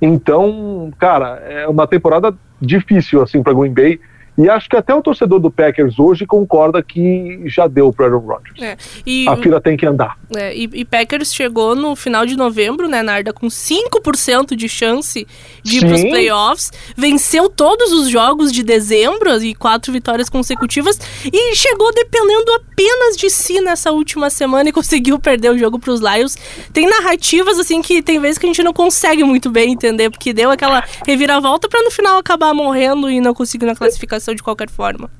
Então, 0.00 0.90
cara, 0.98 1.42
é 1.48 1.66
uma 1.66 1.86
temporada 1.86 2.34
difícil 2.60 3.22
assim 3.22 3.42
para 3.42 3.54
Green 3.54 3.72
Bay. 3.72 4.00
E 4.38 4.48
acho 4.48 4.68
que 4.68 4.76
até 4.76 4.94
o 4.94 5.00
torcedor 5.00 5.40
do 5.40 5.50
Packers 5.50 5.98
hoje 5.98 6.26
concorda 6.26 6.82
que 6.82 7.42
já 7.46 7.66
deu 7.66 7.92
para 7.92 8.06
Aaron 8.06 8.18
Rodgers. 8.18 8.60
É, 8.60 8.76
e, 9.06 9.26
a 9.28 9.36
fila 9.36 9.60
tem 9.60 9.76
que 9.76 9.86
andar. 9.86 10.18
É, 10.34 10.54
e, 10.54 10.68
e, 10.72 10.84
Packers 10.84 11.32
chegou 11.32 11.74
no 11.74 11.96
final 11.96 12.26
de 12.26 12.36
novembro, 12.36 12.86
né, 12.88 13.02
Narda, 13.02 13.32
com 13.32 13.46
5% 13.46 14.54
de 14.54 14.68
chance 14.68 15.26
de 15.62 15.78
ir 15.78 15.80
para 15.80 15.94
os 15.94 16.02
playoffs. 16.02 16.72
Venceu 16.96 17.48
todos 17.48 17.92
os 17.92 18.10
jogos 18.10 18.52
de 18.52 18.62
dezembro 18.62 19.42
e 19.42 19.54
quatro 19.54 19.92
vitórias 19.92 20.28
consecutivas. 20.28 20.98
E 21.32 21.54
chegou 21.54 21.92
dependendo 21.92 22.52
apenas 22.52 23.16
de 23.16 23.30
si 23.30 23.60
nessa 23.60 23.90
última 23.90 24.28
semana 24.28 24.68
e 24.68 24.72
conseguiu 24.72 25.18
perder 25.18 25.50
o 25.50 25.58
jogo 25.58 25.78
para 25.78 25.92
os 25.92 26.00
Lions. 26.00 26.36
Tem 26.72 26.86
narrativas, 26.86 27.58
assim, 27.58 27.80
que 27.80 28.02
tem 28.02 28.20
vezes 28.20 28.36
que 28.36 28.44
a 28.44 28.48
gente 28.48 28.62
não 28.62 28.72
consegue 28.72 29.24
muito 29.24 29.50
bem 29.50 29.72
entender, 29.72 30.10
porque 30.10 30.32
deu 30.32 30.50
aquela 30.50 30.84
reviravolta 31.06 31.68
para 31.68 31.82
no 31.82 31.90
final 31.90 32.18
acabar 32.18 32.52
morrendo 32.52 33.10
e 33.10 33.20
não 33.20 33.32
conseguir 33.32 33.64
na 33.64 33.74
classificação 33.74 34.25
de 34.34 34.42
qualquer 34.42 34.68
forma. 34.68 35.10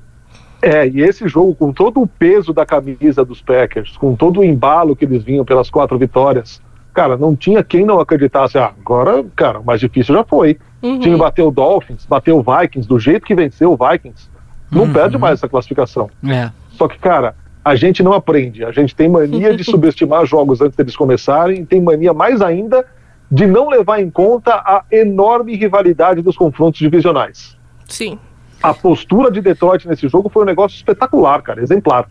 É, 0.61 0.87
e 0.87 1.01
esse 1.01 1.27
jogo, 1.27 1.53
com 1.53 1.71
todo 1.71 2.01
o 2.01 2.07
peso 2.07 2.51
da 2.51 2.65
camisa 2.65 3.23
dos 3.23 3.41
Packers, 3.41 3.95
com 3.95 4.15
todo 4.15 4.39
o 4.39 4.43
embalo 4.43 4.95
que 4.95 5.05
eles 5.05 5.23
vinham 5.23 5.45
pelas 5.45 5.69
quatro 5.69 5.97
vitórias, 5.97 6.61
cara, 6.93 7.15
não 7.15 7.35
tinha 7.35 7.63
quem 7.63 7.85
não 7.85 7.99
acreditasse. 7.99 8.57
Ah, 8.57 8.73
agora, 8.79 9.23
cara, 9.35 9.59
o 9.59 9.65
mais 9.65 9.79
difícil 9.79 10.15
já 10.15 10.23
foi. 10.23 10.57
Uhum. 10.81 10.95
O 10.95 10.99
time 10.99 11.15
bateu 11.15 11.47
o 11.47 11.51
Dolphins, 11.51 12.05
bateu 12.05 12.37
o 12.37 12.43
Vikings, 12.43 12.87
do 12.87 12.99
jeito 12.99 13.25
que 13.25 13.35
venceu 13.35 13.71
o 13.71 13.77
Vikings. 13.77 14.29
Não 14.71 14.83
uhum. 14.83 14.93
perde 14.93 15.17
mais 15.17 15.35
essa 15.35 15.47
classificação. 15.47 16.09
É. 16.27 16.49
Só 16.71 16.87
que, 16.87 16.97
cara, 16.97 17.35
a 17.63 17.75
gente 17.75 18.01
não 18.01 18.13
aprende. 18.13 18.65
A 18.65 18.71
gente 18.71 18.95
tem 18.95 19.07
mania 19.07 19.55
de 19.55 19.63
subestimar 19.69 20.25
jogos 20.25 20.59
antes 20.59 20.75
deles 20.75 20.95
começarem, 20.95 21.61
e 21.61 21.65
tem 21.65 21.79
mania 21.79 22.13
mais 22.13 22.41
ainda 22.41 22.83
de 23.29 23.45
não 23.45 23.69
levar 23.69 24.01
em 24.01 24.09
conta 24.09 24.53
a 24.55 24.83
enorme 24.91 25.55
rivalidade 25.55 26.21
dos 26.21 26.35
confrontos 26.35 26.79
divisionais. 26.79 27.55
Sim 27.87 28.17
a 28.61 28.73
postura 28.73 29.31
de 29.31 29.41
Detroit 29.41 29.87
nesse 29.87 30.07
jogo 30.07 30.29
foi 30.29 30.43
um 30.43 30.45
negócio 30.45 30.75
espetacular, 30.75 31.41
cara, 31.41 31.61
exemplar. 31.61 32.07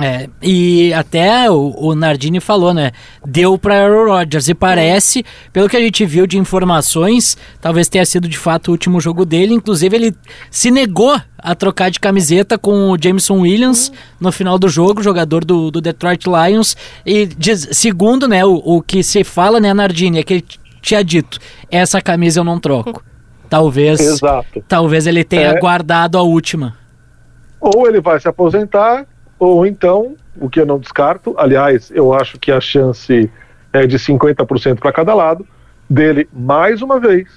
É, 0.00 0.28
e 0.40 0.94
até 0.94 1.50
o, 1.50 1.74
o, 1.76 1.94
Nardini 1.94 2.38
falou, 2.38 2.72
né? 2.72 2.92
Deu 3.26 3.58
para 3.58 3.82
Aaron 3.82 4.06
Rodgers 4.06 4.48
e 4.48 4.54
parece, 4.54 5.24
pelo 5.52 5.68
que 5.68 5.76
a 5.76 5.80
gente 5.80 6.06
viu 6.06 6.24
de 6.24 6.38
informações, 6.38 7.36
talvez 7.60 7.88
tenha 7.88 8.06
sido 8.06 8.28
de 8.28 8.38
fato 8.38 8.68
o 8.68 8.70
último 8.70 9.00
jogo 9.00 9.24
dele. 9.24 9.54
Inclusive, 9.54 9.96
ele 9.96 10.14
se 10.52 10.70
negou 10.70 11.20
a 11.36 11.54
trocar 11.56 11.90
de 11.90 11.98
camiseta 11.98 12.56
com 12.56 12.92
o 12.92 12.96
Jameson 13.00 13.40
Williams 13.40 13.90
no 14.20 14.30
final 14.30 14.56
do 14.56 14.68
jogo, 14.68 15.02
jogador 15.02 15.44
do, 15.44 15.68
do 15.68 15.80
Detroit 15.80 16.26
Lions. 16.26 16.76
E 17.04 17.26
diz, 17.26 17.68
segundo, 17.72 18.28
né, 18.28 18.44
o, 18.44 18.54
o 18.64 18.80
que 18.80 19.02
se 19.02 19.24
fala, 19.24 19.58
né, 19.58 19.74
Nardini, 19.74 20.20
é 20.20 20.22
que 20.22 20.34
ele 20.34 20.44
tinha 20.80 21.02
dito: 21.02 21.40
essa 21.68 22.00
camisa 22.00 22.38
eu 22.38 22.44
não 22.44 22.60
troco. 22.60 23.02
Talvez. 23.48 24.00
Exato. 24.00 24.62
Talvez 24.68 25.06
ele 25.06 25.24
tenha 25.24 25.50
é. 25.50 25.60
guardado 25.60 26.18
a 26.18 26.22
última. 26.22 26.76
Ou 27.60 27.88
ele 27.88 28.00
vai 28.00 28.20
se 28.20 28.28
aposentar, 28.28 29.06
ou 29.38 29.66
então, 29.66 30.14
o 30.40 30.48
que 30.48 30.60
eu 30.60 30.66
não 30.66 30.78
descarto, 30.78 31.34
aliás, 31.36 31.90
eu 31.92 32.12
acho 32.12 32.38
que 32.38 32.52
a 32.52 32.60
chance 32.60 33.30
é 33.72 33.86
de 33.86 33.98
50% 33.98 34.78
para 34.78 34.92
cada 34.92 35.14
lado, 35.14 35.46
dele 35.88 36.28
mais 36.32 36.82
uma 36.82 37.00
vez, 37.00 37.28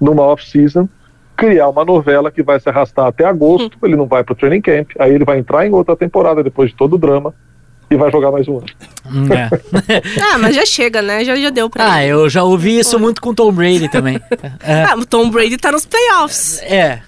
numa 0.00 0.22
off-season, 0.22 0.88
criar 1.36 1.68
uma 1.68 1.84
novela 1.84 2.30
que 2.30 2.42
vai 2.42 2.58
se 2.60 2.68
arrastar 2.68 3.06
até 3.06 3.24
agosto, 3.24 3.76
hum. 3.76 3.86
ele 3.86 3.96
não 3.96 4.06
vai 4.06 4.22
para 4.22 4.32
o 4.32 4.36
training 4.36 4.60
camp, 4.60 4.90
aí 4.98 5.14
ele 5.14 5.24
vai 5.24 5.38
entrar 5.38 5.66
em 5.66 5.72
outra 5.72 5.96
temporada 5.96 6.42
depois 6.42 6.70
de 6.70 6.76
todo 6.76 6.94
o 6.94 6.98
drama, 6.98 7.34
e 7.90 7.96
vai 7.96 8.10
jogar 8.10 8.30
mais 8.30 8.48
um 8.48 8.58
ano. 8.58 8.66
É. 9.30 9.50
ah, 10.32 10.38
mas 10.38 10.56
já 10.56 10.64
chega, 10.64 11.02
né? 11.02 11.24
Já, 11.24 11.36
já 11.36 11.50
deu 11.50 11.68
pra 11.68 11.92
Ah, 11.92 12.02
ele. 12.02 12.12
eu 12.12 12.28
já 12.28 12.42
ouvi 12.42 12.78
isso 12.78 12.98
muito 12.98 13.20
com 13.20 13.34
Tom 13.34 13.52
Brady 13.52 13.88
também. 13.88 14.20
É. 14.62 14.84
Ah, 14.94 14.96
o 14.96 15.06
Tom 15.06 15.30
Brady 15.30 15.56
tá 15.56 15.72
nos 15.72 15.86
playoffs. 15.86 16.60
É. 16.62 17.00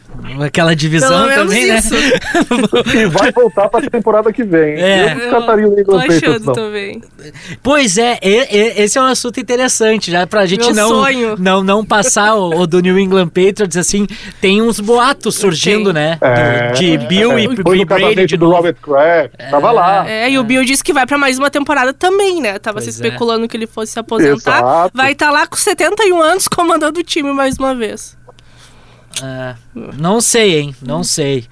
Aquela 0.45 0.75
divisão 0.75 1.29
também, 1.29 1.67
né? 1.67 1.79
e 2.95 3.07
vai 3.07 3.31
voltar 3.33 3.69
pra 3.69 3.83
temporada 3.83 4.33
que 4.33 4.43
vem. 4.43 4.81
É. 4.81 5.13
Eu 5.13 5.17
descartaria 5.17 5.69
o 5.69 5.71
New 5.71 5.81
England 5.81 6.07
Patriots, 6.07 6.47
não. 6.47 6.55
Também. 6.55 7.03
Pois 7.63 7.99
é, 7.99 8.19
e, 8.23 8.57
e, 8.57 8.83
esse 8.83 8.99
é 8.99 9.03
um 9.03 9.05
assunto 9.05 9.39
interessante, 9.39 10.11
já 10.11 10.27
pra 10.27 10.47
gente 10.47 10.73
não, 10.73 11.05
não 11.39 11.63
não 11.63 11.85
passar 11.85 12.35
o, 12.35 12.61
o, 12.61 12.67
do 12.67 12.81
New 12.81 12.99
England 12.99 13.29
Patriots, 13.29 13.77
assim, 13.77 14.07
tem 14.41 14.63
uns 14.63 14.81
boatos 14.81 15.35
surgindo, 15.35 15.93
né? 15.93 16.19
É, 16.21 16.71
do, 16.71 16.79
de 16.79 16.99
Bill 16.99 17.33
é, 17.33 17.41
e, 17.43 17.45
e 17.45 17.85
Brady 17.85 18.27
de 18.27 18.37
do. 18.37 18.49
Robert 18.49 18.77
Kraft, 18.81 19.35
é, 19.39 19.51
tava 19.51 19.71
lá. 19.71 20.09
É, 20.09 20.31
e 20.31 20.39
o 20.39 20.45
Bill 20.45 20.65
disse 20.65 20.83
que 20.83 20.93
vai 20.93 21.07
pra 21.07 21.19
mais 21.19 21.39
uma 21.39 21.51
temporada 21.87 21.92
também, 21.92 22.40
né? 22.40 22.59
Tava 22.59 22.81
pois 22.81 22.85
se 22.85 23.03
é. 23.03 23.07
especulando 23.07 23.49
que 23.49 23.57
ele 23.57 23.66
fosse 23.66 23.92
se 23.92 23.99
aposentar. 23.99 24.59
Exato. 24.59 24.96
Vai 24.96 25.12
estar 25.12 25.27
tá 25.27 25.33
lá 25.33 25.46
com 25.46 25.57
71 25.57 26.20
anos 26.20 26.49
comandando 26.49 27.01
o 27.01 27.03
time 27.03 27.33
mais 27.33 27.59
uma 27.59 27.75
vez. 27.75 28.16
É, 29.22 29.55
não 29.75 30.20
sei, 30.20 30.59
hein? 30.59 30.77
Não 30.83 31.03
sei. 31.03 31.46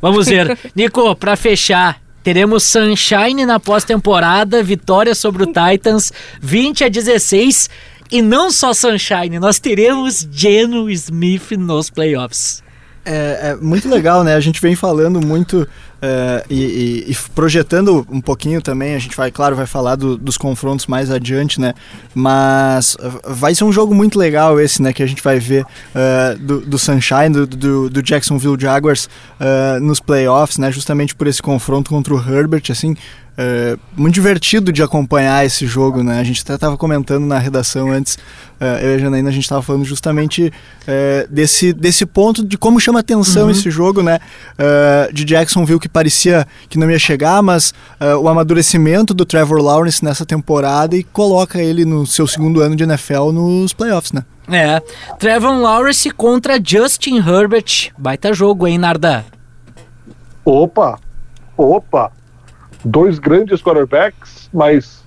Vamos 0.00 0.26
ver. 0.26 0.58
Nico, 0.74 1.14
para 1.16 1.36
fechar, 1.36 2.00
teremos 2.22 2.64
Sunshine 2.64 3.46
na 3.46 3.60
pós-temporada, 3.60 4.62
vitória 4.62 5.14
sobre 5.14 5.44
o 5.44 5.46
Titans, 5.46 6.12
20 6.40 6.84
a 6.84 6.88
16. 6.88 7.70
E 8.10 8.20
não 8.20 8.50
só 8.50 8.72
Sunshine, 8.72 9.38
nós 9.38 9.58
teremos 9.58 10.28
Geno 10.30 10.90
Smith 10.90 11.52
nos 11.52 11.90
playoffs. 11.90 12.62
É, 13.04 13.50
é, 13.50 13.56
muito 13.56 13.88
legal, 13.88 14.24
né? 14.24 14.34
A 14.34 14.40
gente 14.40 14.60
vem 14.60 14.74
falando 14.74 15.20
muito 15.20 15.68
Uh, 16.04 16.44
e, 16.50 17.06
e, 17.08 17.16
projetando 17.34 18.06
um 18.10 18.20
pouquinho 18.20 18.60
também, 18.60 18.94
a 18.94 18.98
gente 18.98 19.16
vai, 19.16 19.30
claro, 19.30 19.56
vai 19.56 19.64
falar 19.64 19.96
do, 19.96 20.18
dos 20.18 20.36
confrontos 20.36 20.86
mais 20.86 21.10
adiante, 21.10 21.58
né? 21.58 21.72
Mas 22.14 22.94
vai 23.26 23.54
ser 23.54 23.64
um 23.64 23.72
jogo 23.72 23.94
muito 23.94 24.18
legal 24.18 24.60
esse, 24.60 24.82
né? 24.82 24.92
Que 24.92 25.02
a 25.02 25.06
gente 25.06 25.22
vai 25.22 25.38
ver 25.38 25.64
uh, 25.64 26.38
do, 26.38 26.60
do, 26.60 26.78
Sunshine, 26.78 27.30
do, 27.30 27.46
do, 27.46 27.88
do 27.88 28.02
Jacksonville 28.02 28.60
Jaguars 28.60 29.08
uh, 29.40 29.80
nos 29.80 29.98
playoffs, 29.98 30.58
né? 30.58 30.70
Justamente 30.70 31.14
por 31.14 31.26
esse 31.26 31.40
confronto 31.40 31.88
contra 31.88 32.12
o 32.12 32.18
Herbert, 32.18 32.64
assim. 32.68 32.94
É, 33.36 33.76
muito 33.96 34.14
divertido 34.14 34.72
de 34.72 34.80
acompanhar 34.80 35.44
esse 35.44 35.66
jogo, 35.66 36.04
né? 36.04 36.20
A 36.20 36.24
gente 36.24 36.40
até 36.42 36.54
estava 36.54 36.76
comentando 36.76 37.26
na 37.26 37.36
redação 37.36 37.90
antes, 37.90 38.14
uh, 38.60 38.78
eu 38.80 38.92
e 38.92 38.94
a 38.94 38.98
Janaína, 38.98 39.28
a 39.28 39.32
gente 39.32 39.42
estava 39.42 39.60
falando 39.60 39.84
justamente 39.84 40.52
uh, 40.52 41.32
desse, 41.32 41.72
desse 41.72 42.06
ponto 42.06 42.44
de 42.44 42.56
como 42.56 42.78
chama 42.78 43.00
atenção 43.00 43.44
uhum. 43.44 43.50
esse 43.50 43.72
jogo, 43.72 44.02
né? 44.02 44.20
Uh, 44.52 45.12
de 45.12 45.24
Jacksonville 45.24 45.80
que 45.80 45.88
parecia 45.88 46.46
que 46.68 46.78
não 46.78 46.88
ia 46.88 46.98
chegar, 46.98 47.42
mas 47.42 47.74
o 48.22 48.28
amadurecimento 48.28 49.12
do 49.14 49.24
Trevor 49.24 49.60
Lawrence 49.60 50.04
nessa 50.04 50.24
temporada 50.24 50.96
e 50.96 51.02
coloca 51.02 51.60
ele 51.60 51.84
no 51.84 52.06
seu 52.06 52.26
segundo 52.26 52.60
ano 52.60 52.76
de 52.76 52.84
NFL 52.84 53.32
nos 53.32 53.72
playoffs, 53.72 54.12
né? 54.12 54.24
É, 54.48 54.80
Trevor 55.18 55.58
Lawrence 55.58 56.10
contra 56.10 56.60
Justin 56.62 57.16
Herbert, 57.16 57.92
baita 57.96 58.32
jogo, 58.32 58.66
hein, 58.66 58.78
Narda? 58.78 59.24
Opa, 60.44 60.98
opa, 61.56 62.12
dois 62.84 63.18
grandes 63.18 63.62
quarterbacks, 63.62 64.50
mas, 64.52 65.02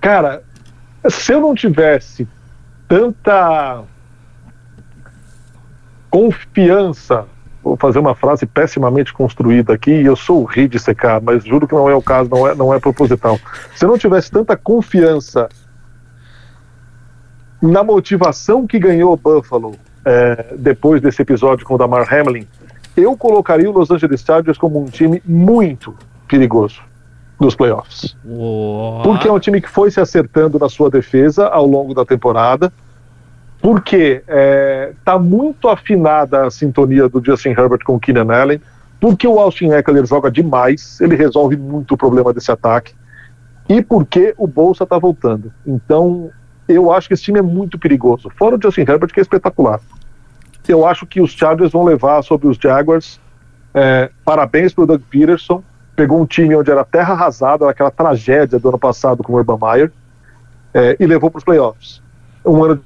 cara, 0.00 0.42
se 1.08 1.32
eu 1.32 1.40
não 1.40 1.54
tivesse 1.54 2.26
tanta 2.88 3.82
confiança, 6.10 7.26
vou 7.62 7.76
fazer 7.76 7.98
uma 7.98 8.14
frase 8.14 8.46
pessimamente 8.46 9.12
construída 9.12 9.74
aqui, 9.74 9.90
e 9.90 10.06
eu 10.06 10.16
sou 10.16 10.42
o 10.42 10.44
rei 10.44 10.66
de 10.66 10.78
secar, 10.78 11.20
mas 11.20 11.44
juro 11.44 11.68
que 11.68 11.74
não 11.74 11.90
é 11.90 11.94
o 11.94 12.02
caso, 12.02 12.30
não 12.30 12.48
é, 12.48 12.54
não 12.54 12.74
é 12.74 12.80
proposital. 12.80 13.38
Se 13.74 13.84
eu 13.84 13.88
não 13.88 13.98
tivesse 13.98 14.30
tanta 14.30 14.56
confiança 14.56 15.48
na 17.60 17.82
motivação 17.82 18.66
que 18.66 18.78
ganhou 18.78 19.12
o 19.12 19.16
Buffalo 19.16 19.76
é, 20.04 20.54
depois 20.58 21.00
desse 21.00 21.20
episódio 21.20 21.66
com 21.66 21.74
o 21.74 21.78
Damar 21.78 22.12
Hamlin, 22.12 22.46
eu 22.96 23.16
colocaria 23.16 23.68
o 23.68 23.72
Los 23.72 23.90
Angeles 23.90 24.22
Chargers 24.22 24.56
como 24.56 24.80
um 24.80 24.84
time 24.84 25.20
muito 25.24 25.96
perigoso 26.28 26.80
dos 27.44 27.54
playoffs. 27.54 28.16
Porque 29.02 29.28
é 29.28 29.32
um 29.32 29.38
time 29.38 29.60
que 29.60 29.68
foi 29.68 29.90
se 29.90 30.00
acertando 30.00 30.58
na 30.58 30.68
sua 30.68 30.90
defesa 30.90 31.46
ao 31.46 31.66
longo 31.66 31.94
da 31.94 32.04
temporada. 32.04 32.72
Porque 33.60 34.22
está 34.22 34.34
é, 34.34 34.92
tá 35.04 35.18
muito 35.18 35.68
afinada 35.68 36.46
a 36.46 36.50
sintonia 36.50 37.08
do 37.08 37.24
Justin 37.24 37.50
Herbert 37.50 37.80
com 37.84 37.94
o 37.94 38.00
Keenan 38.00 38.34
Allen. 38.34 38.60
Porque 39.00 39.26
o 39.26 39.38
Austin 39.38 39.70
Eckler 39.70 40.06
joga 40.06 40.30
demais, 40.30 41.00
ele 41.00 41.14
resolve 41.14 41.56
muito 41.56 41.94
o 41.94 41.96
problema 41.96 42.32
desse 42.32 42.50
ataque. 42.50 42.94
E 43.68 43.82
porque 43.82 44.34
o 44.38 44.46
Bolsa 44.46 44.84
está 44.84 44.98
voltando. 44.98 45.52
Então, 45.66 46.30
eu 46.68 46.92
acho 46.92 47.08
que 47.08 47.14
esse 47.14 47.22
time 47.22 47.38
é 47.38 47.42
muito 47.42 47.78
perigoso. 47.78 48.30
Fora 48.38 48.56
o 48.56 48.62
Justin 48.62 48.82
Herbert, 48.82 49.12
que 49.12 49.20
é 49.20 49.22
espetacular. 49.22 49.80
Eu 50.66 50.86
acho 50.86 51.06
que 51.06 51.20
os 51.20 51.32
Chargers 51.32 51.72
vão 51.72 51.84
levar 51.84 52.22
sobre 52.22 52.48
os 52.48 52.56
Jaguars. 52.56 53.20
É, 53.74 54.10
parabéns 54.24 54.72
para 54.72 54.84
o 54.84 54.86
Doug 54.86 55.02
Peterson 55.10 55.62
pegou 55.94 56.20
um 56.20 56.26
time 56.26 56.56
onde 56.56 56.70
era 56.70 56.84
terra 56.84 57.14
arrasada, 57.14 57.68
aquela 57.68 57.90
tragédia 57.90 58.58
do 58.58 58.68
ano 58.68 58.78
passado 58.78 59.22
com 59.22 59.32
o 59.32 59.36
Urban 59.36 59.58
Meyer, 59.60 59.92
é, 60.72 60.96
e 60.98 61.06
levou 61.06 61.30
para 61.30 61.38
os 61.38 61.44
playoffs. 61.44 62.02
Um 62.44 62.64
ano 62.64 62.80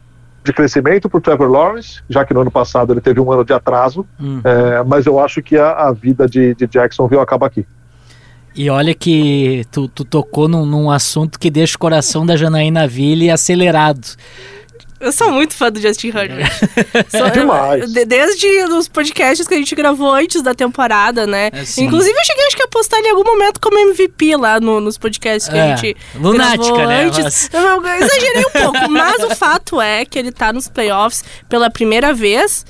de 0.45 0.53
crescimento 0.53 1.09
para 1.09 1.19
o 1.19 1.21
Trevor 1.21 1.49
Lawrence, 1.49 2.01
já 2.09 2.25
que 2.25 2.33
no 2.33 2.41
ano 2.41 2.51
passado 2.51 2.93
ele 2.93 3.01
teve 3.01 3.21
um 3.21 3.31
ano 3.31 3.45
de 3.45 3.53
atraso, 3.53 4.07
hum. 4.21 4.41
é, 4.45 4.83
mas 4.83 5.07
eu 5.07 5.19
acho 5.19 5.43
que 5.43 5.57
a, 5.57 5.73
a 5.73 5.93
vida 5.93 6.29
de, 6.29 6.55
de 6.55 6.67
Jacksonville 6.67 7.21
acaba 7.21 7.47
aqui. 7.47 7.67
E 8.55 8.69
olha 8.71 8.95
que 8.95 9.65
tu, 9.71 9.87
tu 9.89 10.05
tocou 10.05 10.49
num, 10.49 10.67
num, 10.67 10.91
assunto 10.91 11.39
que 11.39 11.51
deixa 11.51 11.77
o 11.77 11.79
coração 11.79 12.27
da 12.27 12.37
Janaína 12.37 12.89
Ville 12.89 13.31
acelerado. 13.31 14.09
Eu 15.01 15.13
sou 15.13 15.31
muito 15.31 15.55
fã 15.55 15.71
do 15.71 15.81
Justin 15.81 16.09
Herbert. 16.09 16.51
sou, 17.09 17.31
Demais. 17.31 17.93
desde 18.07 18.65
os 18.65 18.89
podcasts 18.89 19.47
que 19.47 19.55
a 19.55 19.57
gente 19.57 19.75
gravou 19.75 20.13
antes 20.13 20.43
da 20.43 20.55
temporada, 20.55 21.27
né? 21.27 21.51
É, 21.53 21.81
Inclusive, 21.81 22.19
eu 22.19 22.25
cheguei 22.25 22.47
acho 22.47 22.57
que 22.57 22.63
a 22.63 22.69
postar 22.69 22.99
em 23.01 23.11
algum 23.11 23.25
momento 23.25 23.61
como 23.61 23.79
MVP 23.79 24.37
lá 24.37 24.59
no, 24.59 24.81
nos 24.81 24.99
podcasts 24.99 25.49
que 25.49 25.57
é, 25.57 25.73
a 25.73 25.77
gente 25.77 25.97
lunática, 26.17 26.65
gravou 26.65 26.87
né? 26.87 27.05
antes. 27.05 27.23
Mas... 27.23 27.51
Eu, 27.53 27.61
eu 27.61 27.95
exagerei 27.95 28.45
um 28.47 28.51
pouco, 28.51 28.91
mas 28.91 29.23
o 29.23 29.37
fato 29.37 29.81
é 29.81 30.05
que 30.05 30.19
ele 30.19 30.33
tá 30.33 30.53
nos 30.53 30.69
playoffs 30.69 31.25
pela 31.49 31.71
primeira 31.71 32.13
vez 32.13 32.65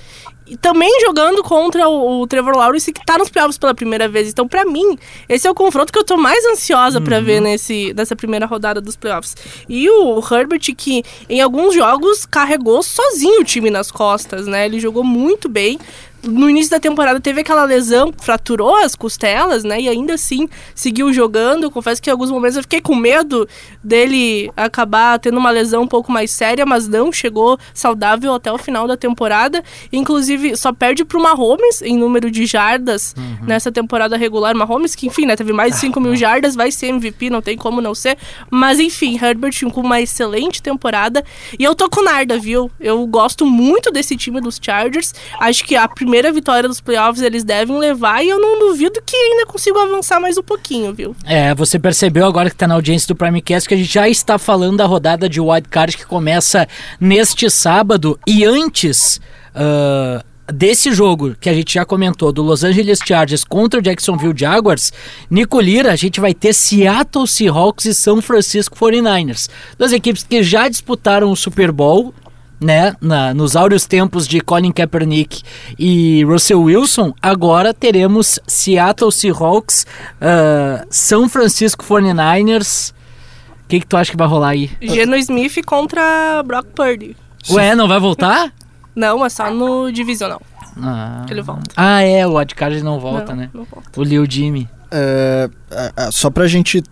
também 0.56 1.00
jogando 1.00 1.42
contra 1.42 1.88
o, 1.88 2.22
o, 2.22 2.26
Trevor 2.26 2.56
Lawrence, 2.56 2.92
que 2.92 3.04
tá 3.04 3.18
nos 3.18 3.28
playoffs 3.28 3.58
pela 3.58 3.74
primeira 3.74 4.08
vez. 4.08 4.28
Então, 4.28 4.48
para 4.48 4.64
mim, 4.64 4.98
esse 5.28 5.46
é 5.46 5.50
o 5.50 5.54
confronto 5.54 5.92
que 5.92 5.98
eu 5.98 6.04
tô 6.04 6.16
mais 6.16 6.44
ansiosa 6.46 6.98
uhum. 6.98 7.04
para 7.04 7.20
ver 7.20 7.40
nesse, 7.40 7.92
nessa 7.94 8.16
primeira 8.16 8.46
rodada 8.46 8.80
dos 8.80 8.96
playoffs. 8.96 9.36
E 9.68 9.88
o 9.88 10.18
Herbert, 10.18 10.74
que 10.76 11.02
em 11.28 11.40
alguns 11.40 11.74
jogos 11.74 12.24
carregou 12.24 12.82
sozinho 12.82 13.40
o 13.40 13.44
time 13.44 13.70
nas 13.70 13.90
costas, 13.90 14.46
né? 14.46 14.66
Ele 14.66 14.80
jogou 14.80 15.04
muito 15.04 15.48
bem 15.48 15.78
no 16.22 16.50
início 16.50 16.70
da 16.70 16.80
temporada 16.80 17.20
teve 17.20 17.40
aquela 17.40 17.64
lesão, 17.64 18.12
fraturou 18.20 18.74
as 18.76 18.94
costelas, 18.96 19.62
né? 19.62 19.80
E 19.80 19.88
ainda 19.88 20.14
assim 20.14 20.48
seguiu 20.74 21.12
jogando. 21.12 21.70
Confesso 21.70 22.02
que 22.02 22.10
em 22.10 22.12
alguns 22.12 22.30
momentos 22.30 22.56
eu 22.56 22.62
fiquei 22.62 22.80
com 22.80 22.94
medo 22.94 23.48
dele 23.82 24.50
acabar 24.56 25.18
tendo 25.18 25.38
uma 25.38 25.50
lesão 25.50 25.82
um 25.82 25.86
pouco 25.86 26.10
mais 26.10 26.30
séria, 26.30 26.66
mas 26.66 26.88
não 26.88 27.12
chegou 27.12 27.58
saudável 27.72 28.34
até 28.34 28.52
o 28.52 28.58
final 28.58 28.86
da 28.86 28.96
temporada. 28.96 29.62
Inclusive, 29.92 30.56
só 30.56 30.72
perde 30.72 31.04
pro 31.04 31.22
Mahomes 31.22 31.82
em 31.82 31.96
número 31.96 32.30
de 32.30 32.46
jardas 32.46 33.14
uhum. 33.16 33.46
nessa 33.46 33.70
temporada 33.70 34.16
regular. 34.16 34.54
Mahomes, 34.56 34.94
que 34.94 35.06
enfim, 35.06 35.24
né? 35.24 35.36
Teve 35.36 35.52
mais 35.52 35.74
de 35.74 35.80
5 35.80 36.00
mil 36.00 36.16
jardas, 36.16 36.54
vai 36.54 36.72
ser 36.72 36.88
MVP, 36.88 37.30
não 37.30 37.40
tem 37.40 37.56
como 37.56 37.80
não 37.80 37.94
ser. 37.94 38.18
Mas 38.50 38.80
enfim, 38.80 39.18
Herbert 39.22 39.54
com 39.72 39.80
uma 39.80 40.00
excelente 40.00 40.62
temporada. 40.62 41.24
E 41.58 41.64
eu 41.64 41.74
tô 41.74 41.88
com 41.88 42.02
Narda, 42.02 42.38
viu? 42.38 42.70
Eu 42.80 43.06
gosto 43.06 43.46
muito 43.46 43.90
desse 43.90 44.16
time 44.16 44.40
dos 44.40 44.58
Chargers. 44.60 45.14
Acho 45.38 45.64
que 45.64 45.74
a 45.74 45.88
primeira 45.88 46.07
primeira 46.08 46.32
vitória 46.32 46.66
dos 46.66 46.80
playoffs 46.80 47.22
eles 47.22 47.44
devem 47.44 47.78
levar 47.78 48.24
e 48.24 48.30
eu 48.30 48.40
não 48.40 48.58
duvido 48.58 48.98
que 49.04 49.14
ainda 49.14 49.44
consigo 49.44 49.78
avançar 49.78 50.18
mais 50.18 50.38
um 50.38 50.42
pouquinho, 50.42 50.94
viu? 50.94 51.14
É, 51.26 51.54
você 51.54 51.78
percebeu 51.78 52.24
agora 52.24 52.48
que 52.48 52.56
tá 52.56 52.66
na 52.66 52.74
audiência 52.74 53.06
do 53.08 53.14
Primecast 53.14 53.68
que 53.68 53.74
a 53.74 53.76
gente 53.76 53.92
já 53.92 54.08
está 54.08 54.38
falando 54.38 54.78
da 54.78 54.86
rodada 54.86 55.28
de 55.28 55.38
wildcard 55.38 55.98
que 55.98 56.06
começa 56.06 56.66
neste 56.98 57.50
sábado 57.50 58.18
e 58.26 58.42
antes. 58.42 59.20
Uh, 59.54 60.24
desse 60.50 60.92
jogo 60.92 61.36
que 61.38 61.50
a 61.50 61.52
gente 61.52 61.74
já 61.74 61.84
comentou, 61.84 62.32
do 62.32 62.42
Los 62.42 62.64
Angeles 62.64 63.00
Chargers 63.04 63.44
contra 63.44 63.78
o 63.78 63.82
Jacksonville 63.82 64.32
Jaguars, 64.34 64.90
Nico 65.30 65.60
Lira, 65.60 65.92
a 65.92 65.96
gente 65.96 66.20
vai 66.20 66.32
ter 66.32 66.54
Seattle 66.54 67.28
Seahawks 67.28 67.84
e 67.84 67.92
São 67.92 68.22
Francisco 68.22 68.74
49ers. 68.74 69.50
Duas 69.76 69.92
equipes 69.92 70.22
que 70.22 70.42
já 70.42 70.68
disputaram 70.70 71.30
o 71.30 71.36
Super 71.36 71.70
Bowl 71.70 72.14
né, 72.60 72.94
na, 73.00 73.32
nos 73.32 73.56
áureos 73.56 73.86
tempos 73.86 74.26
de 74.26 74.40
Colin 74.40 74.72
Kaepernick 74.72 75.42
e 75.78 76.24
Russell 76.24 76.62
Wilson, 76.62 77.14
agora 77.22 77.72
teremos 77.72 78.38
Seattle 78.46 79.12
Seahawks, 79.12 79.86
uh, 80.20 80.86
São 80.90 81.28
Francisco 81.28 81.84
49ers. 81.84 82.92
O 83.64 83.68
que, 83.68 83.80
que 83.80 83.86
tu 83.86 83.96
acha 83.96 84.10
que 84.10 84.16
vai 84.16 84.26
rolar 84.26 84.50
aí? 84.50 84.70
Geno 84.80 85.14
Smith 85.16 85.62
contra 85.64 86.42
Brock 86.44 86.68
Purdy. 86.74 87.16
Ué, 87.50 87.74
não 87.74 87.86
vai 87.86 88.00
voltar? 88.00 88.52
não, 88.96 89.24
é 89.24 89.28
só 89.28 89.50
no 89.50 89.92
divisional. 89.92 90.40
Ah. 90.80 91.26
Ele 91.28 91.42
volta. 91.42 91.70
Ah, 91.76 92.02
é, 92.02 92.26
o 92.26 92.38
Adcard 92.38 92.82
não 92.82 92.98
volta, 92.98 93.34
não, 93.34 93.42
né? 93.42 93.50
Não 93.52 93.64
volta. 93.64 93.88
O 93.96 94.02
Lil 94.02 94.24
Jimmy. 94.28 94.68
É, 94.90 95.50
só 96.10 96.30
pra 96.30 96.46
gente 96.46 96.82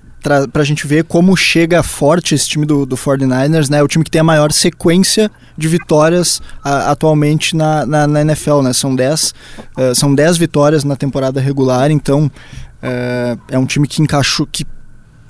pra 0.53 0.65
gente 0.65 0.87
ver 0.87 1.05
como 1.05 1.37
chega 1.37 1.83
forte 1.83 2.35
esse 2.35 2.49
time 2.49 2.67
do, 2.67 2.85
do 2.85 2.97
49ers, 2.97 3.71
né? 3.71 3.83
O 3.83 3.89
time 3.89 4.05
que 4.05 4.11
tem 4.11 4.21
a 4.21 4.25
maior 4.25 4.53
sequência 4.53 5.31
de 5.57 5.69
vitórias 5.69 6.43
a, 6.63 6.91
atualmente 6.91 7.55
na, 7.55 7.87
na, 7.87 8.07
na, 8.07 8.21
NFL, 8.23 8.63
né? 8.63 8.73
São 8.73 8.95
10 8.95 9.35
uh, 9.77 9.95
são 9.95 10.15
10 10.15 10.37
vitórias 10.37 10.85
na 10.85 10.97
temporada 10.97 11.41
regular, 11.41 11.91
então 11.91 12.27
uh, 12.27 13.41
é 13.49 13.59
um 13.59 13.67
time 13.67 13.87
que 13.87 14.03
encaixou, 14.03 14.47
que 14.51 14.67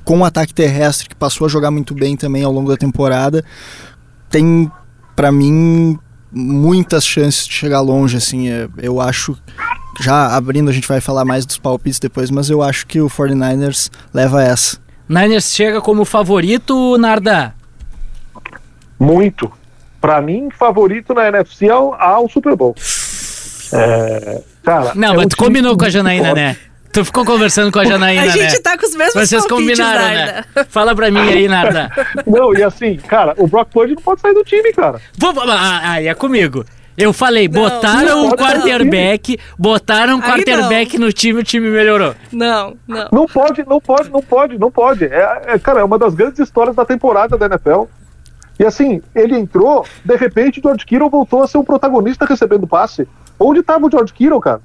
com 0.04 0.20
o 0.20 0.24
ataque 0.24 0.54
terrestre, 0.54 1.08
que 1.08 1.16
passou 1.16 1.46
a 1.46 1.48
jogar 1.48 1.70
muito 1.70 1.92
bem 1.92 2.16
também 2.16 2.44
ao 2.44 2.52
longo 2.52 2.70
da 2.70 2.76
temporada, 2.76 3.44
tem, 4.30 4.70
para 5.16 5.32
mim, 5.32 5.98
muitas 6.30 7.04
chances 7.04 7.46
de 7.46 7.52
chegar 7.52 7.80
longe, 7.80 8.16
assim, 8.16 8.48
é, 8.48 8.68
eu 8.78 9.00
acho 9.00 9.36
já 10.00 10.36
abrindo, 10.36 10.68
a 10.68 10.72
gente 10.72 10.86
vai 10.86 11.00
falar 11.00 11.24
mais 11.24 11.44
dos 11.44 11.58
palpites 11.58 11.98
depois, 11.98 12.30
mas 12.30 12.50
eu 12.50 12.62
acho 12.62 12.86
que 12.86 13.00
o 13.00 13.08
49ers 13.08 13.90
leva 14.12 14.42
essa. 14.44 14.85
Niners 15.08 15.54
chega 15.54 15.80
como 15.80 16.04
favorito, 16.04 16.96
Narda? 16.98 17.54
Muito. 18.98 19.50
Para 20.00 20.20
mim, 20.20 20.48
favorito 20.50 21.14
na 21.14 21.28
NFC 21.28 21.68
ao, 21.68 21.94
ao 21.94 22.28
Super 22.28 22.56
Bowl. 22.56 22.74
É, 23.72 24.42
cara, 24.62 24.92
Não, 24.94 25.12
é 25.14 25.16
mas 25.16 25.26
um 25.26 25.28
tu 25.28 25.36
combinou 25.36 25.76
com 25.76 25.84
a 25.84 25.90
Janaína, 25.90 26.26
forte. 26.28 26.40
né? 26.40 26.56
Tu 26.92 27.04
ficou 27.04 27.24
conversando 27.24 27.70
com 27.72 27.78
a 27.78 27.84
Janaína, 27.86 28.22
né? 28.26 28.28
A 28.28 28.36
gente 28.36 28.60
tá 28.62 28.78
com 28.78 28.86
os 28.86 28.94
mesmos 28.94 29.28
Vocês 29.28 29.46
combinaram, 29.46 30.00
Narda. 30.00 30.46
né? 30.54 30.66
Fala 30.68 30.94
pra 30.94 31.10
mim 31.10 31.20
aí, 31.20 31.48
Narda. 31.48 31.90
Não, 32.26 32.54
e 32.54 32.62
assim, 32.62 32.96
cara, 32.96 33.34
o 33.36 33.46
Brock 33.46 33.70
Purdy 33.70 33.94
não 33.94 34.02
pode 34.02 34.20
sair 34.20 34.34
do 34.34 34.44
time, 34.44 34.72
cara. 34.72 35.00
Vou, 35.18 35.34
ah, 35.50 36.00
é 36.00 36.14
comigo. 36.14 36.64
Eu 36.96 37.12
falei, 37.12 37.46
não, 37.46 37.62
botaram 37.62 38.26
um 38.26 38.30
quarterback, 38.30 39.38
botaram 39.58 40.16
um 40.16 40.20
quarterback 40.20 40.98
no 40.98 41.12
time, 41.12 41.40
o 41.40 41.44
time 41.44 41.68
melhorou. 41.68 42.14
Não, 42.32 42.74
não. 42.88 43.08
Não 43.12 43.26
pode, 43.26 43.64
não 43.66 43.80
pode, 43.80 44.10
não 44.10 44.22
pode, 44.22 44.58
não 44.58 44.70
pode. 44.70 45.04
É, 45.04 45.42
é, 45.46 45.58
cara, 45.58 45.80
é 45.80 45.84
uma 45.84 45.98
das 45.98 46.14
grandes 46.14 46.38
histórias 46.38 46.74
da 46.74 46.84
temporada 46.84 47.36
da 47.36 47.46
NFL. 47.46 47.84
E 48.58 48.64
assim, 48.64 49.02
ele 49.14 49.36
entrou, 49.36 49.84
de 50.02 50.16
repente 50.16 50.58
o 50.58 50.62
George 50.62 50.86
Kittle 50.86 51.10
voltou 51.10 51.42
a 51.42 51.46
ser 51.46 51.58
um 51.58 51.64
protagonista 51.64 52.24
recebendo 52.24 52.66
passe. 52.66 53.06
Onde 53.38 53.60
estava 53.60 53.86
o 53.86 53.90
George 53.90 54.14
Kittle, 54.14 54.40
cara? 54.40 54.62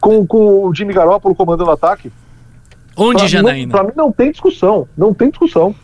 Com, 0.00 0.26
com 0.26 0.66
o 0.66 0.74
Jimmy 0.74 0.92
Garoppolo 0.92 1.34
comandando 1.34 1.70
o 1.70 1.72
ataque. 1.72 2.10
Onde, 2.96 3.18
pra 3.18 3.28
Janaína? 3.28 3.66
Mim, 3.66 3.68
pra 3.68 3.84
mim 3.84 3.92
não 3.94 4.10
tem 4.10 4.32
discussão, 4.32 4.88
não 4.96 5.14
tem 5.14 5.30
discussão. 5.30 5.74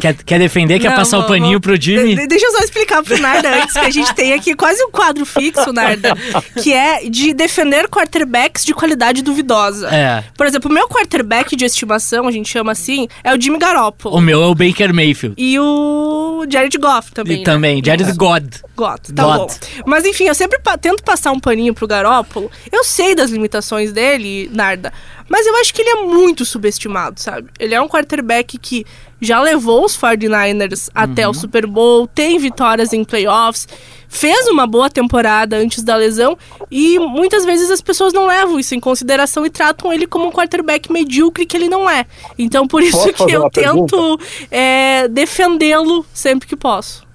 Quer, 0.00 0.14
quer 0.14 0.38
defender? 0.38 0.78
Quer 0.80 0.90
não, 0.90 0.96
passar 0.96 1.18
o 1.18 1.26
paninho 1.26 1.60
pro 1.60 1.80
Jimmy? 1.80 2.16
De, 2.16 2.26
deixa 2.26 2.46
eu 2.46 2.52
só 2.52 2.58
explicar 2.58 3.02
pro 3.02 3.18
Narda 3.18 3.62
antes, 3.62 3.72
que 3.72 3.78
a 3.78 3.90
gente 3.90 4.14
tem 4.14 4.32
aqui 4.32 4.54
quase 4.54 4.82
um 4.84 4.90
quadro 4.90 5.24
fixo, 5.24 5.72
Narda, 5.72 6.14
que 6.62 6.72
é 6.72 7.08
de 7.08 7.32
defender 7.32 7.88
quarterbacks 7.88 8.64
de 8.64 8.74
qualidade 8.74 9.22
duvidosa. 9.22 9.88
É. 9.88 10.24
Por 10.36 10.46
exemplo, 10.46 10.70
o 10.70 10.74
meu 10.74 10.88
quarterback 10.88 11.54
de 11.54 11.64
estimação, 11.64 12.26
a 12.26 12.32
gente 12.32 12.48
chama 12.48 12.72
assim, 12.72 13.06
é 13.22 13.34
o 13.34 13.40
Jimmy 13.40 13.58
Garoppolo. 13.58 14.16
O 14.16 14.20
meu 14.20 14.42
é 14.42 14.46
o 14.46 14.54
Baker 14.54 14.92
Mayfield. 14.92 15.36
E 15.38 15.58
o 15.58 16.44
Jared 16.48 16.76
Goff 16.78 17.12
também. 17.12 17.36
E 17.36 17.38
né? 17.40 17.44
também, 17.44 17.82
Jared 17.84 18.10
é. 18.10 18.14
God. 18.14 18.44
God, 18.76 19.00
tá 19.14 19.22
God. 19.22 19.36
bom. 19.36 19.48
Mas 19.86 20.04
enfim, 20.04 20.24
eu 20.24 20.34
sempre 20.34 20.58
pa 20.58 20.76
tento 20.76 21.02
passar 21.02 21.30
um 21.32 21.38
paninho 21.38 21.74
pro 21.74 21.86
Garoppolo. 21.86 22.50
Eu 22.70 22.82
sei 22.84 23.14
das 23.14 23.30
limitações 23.30 23.92
dele, 23.92 24.50
Narda, 24.52 24.92
mas 25.32 25.46
eu 25.46 25.56
acho 25.56 25.72
que 25.72 25.80
ele 25.80 25.88
é 25.88 26.04
muito 26.04 26.44
subestimado, 26.44 27.18
sabe? 27.18 27.48
Ele 27.58 27.74
é 27.74 27.80
um 27.80 27.88
quarterback 27.88 28.58
que 28.58 28.84
já 29.18 29.40
levou 29.40 29.82
os 29.82 29.96
49ers 29.96 30.88
uhum. 30.88 30.92
até 30.94 31.24
o 31.24 31.28
uhum. 31.28 31.34
Super 31.34 31.66
Bowl, 31.66 32.06
tem 32.06 32.38
vitórias 32.38 32.92
em 32.92 33.02
playoffs, 33.02 33.66
fez 34.10 34.46
uma 34.48 34.66
boa 34.66 34.90
temporada 34.90 35.56
antes 35.56 35.82
da 35.82 35.96
lesão 35.96 36.36
e 36.70 36.98
muitas 36.98 37.46
vezes 37.46 37.70
as 37.70 37.80
pessoas 37.80 38.12
não 38.12 38.26
levam 38.26 38.60
isso 38.60 38.74
em 38.74 38.80
consideração 38.80 39.46
e 39.46 39.48
tratam 39.48 39.90
ele 39.90 40.06
como 40.06 40.26
um 40.26 40.30
quarterback 40.30 40.92
medíocre 40.92 41.46
que 41.46 41.56
ele 41.56 41.70
não 41.70 41.88
é. 41.88 42.04
Então 42.38 42.68
por 42.68 42.82
isso 42.82 42.98
posso 43.10 43.26
que 43.26 43.32
eu 43.32 43.48
tento 43.48 44.20
é, 44.50 45.08
defendê-lo 45.08 46.04
sempre 46.12 46.46
que 46.46 46.56
posso. 46.56 47.06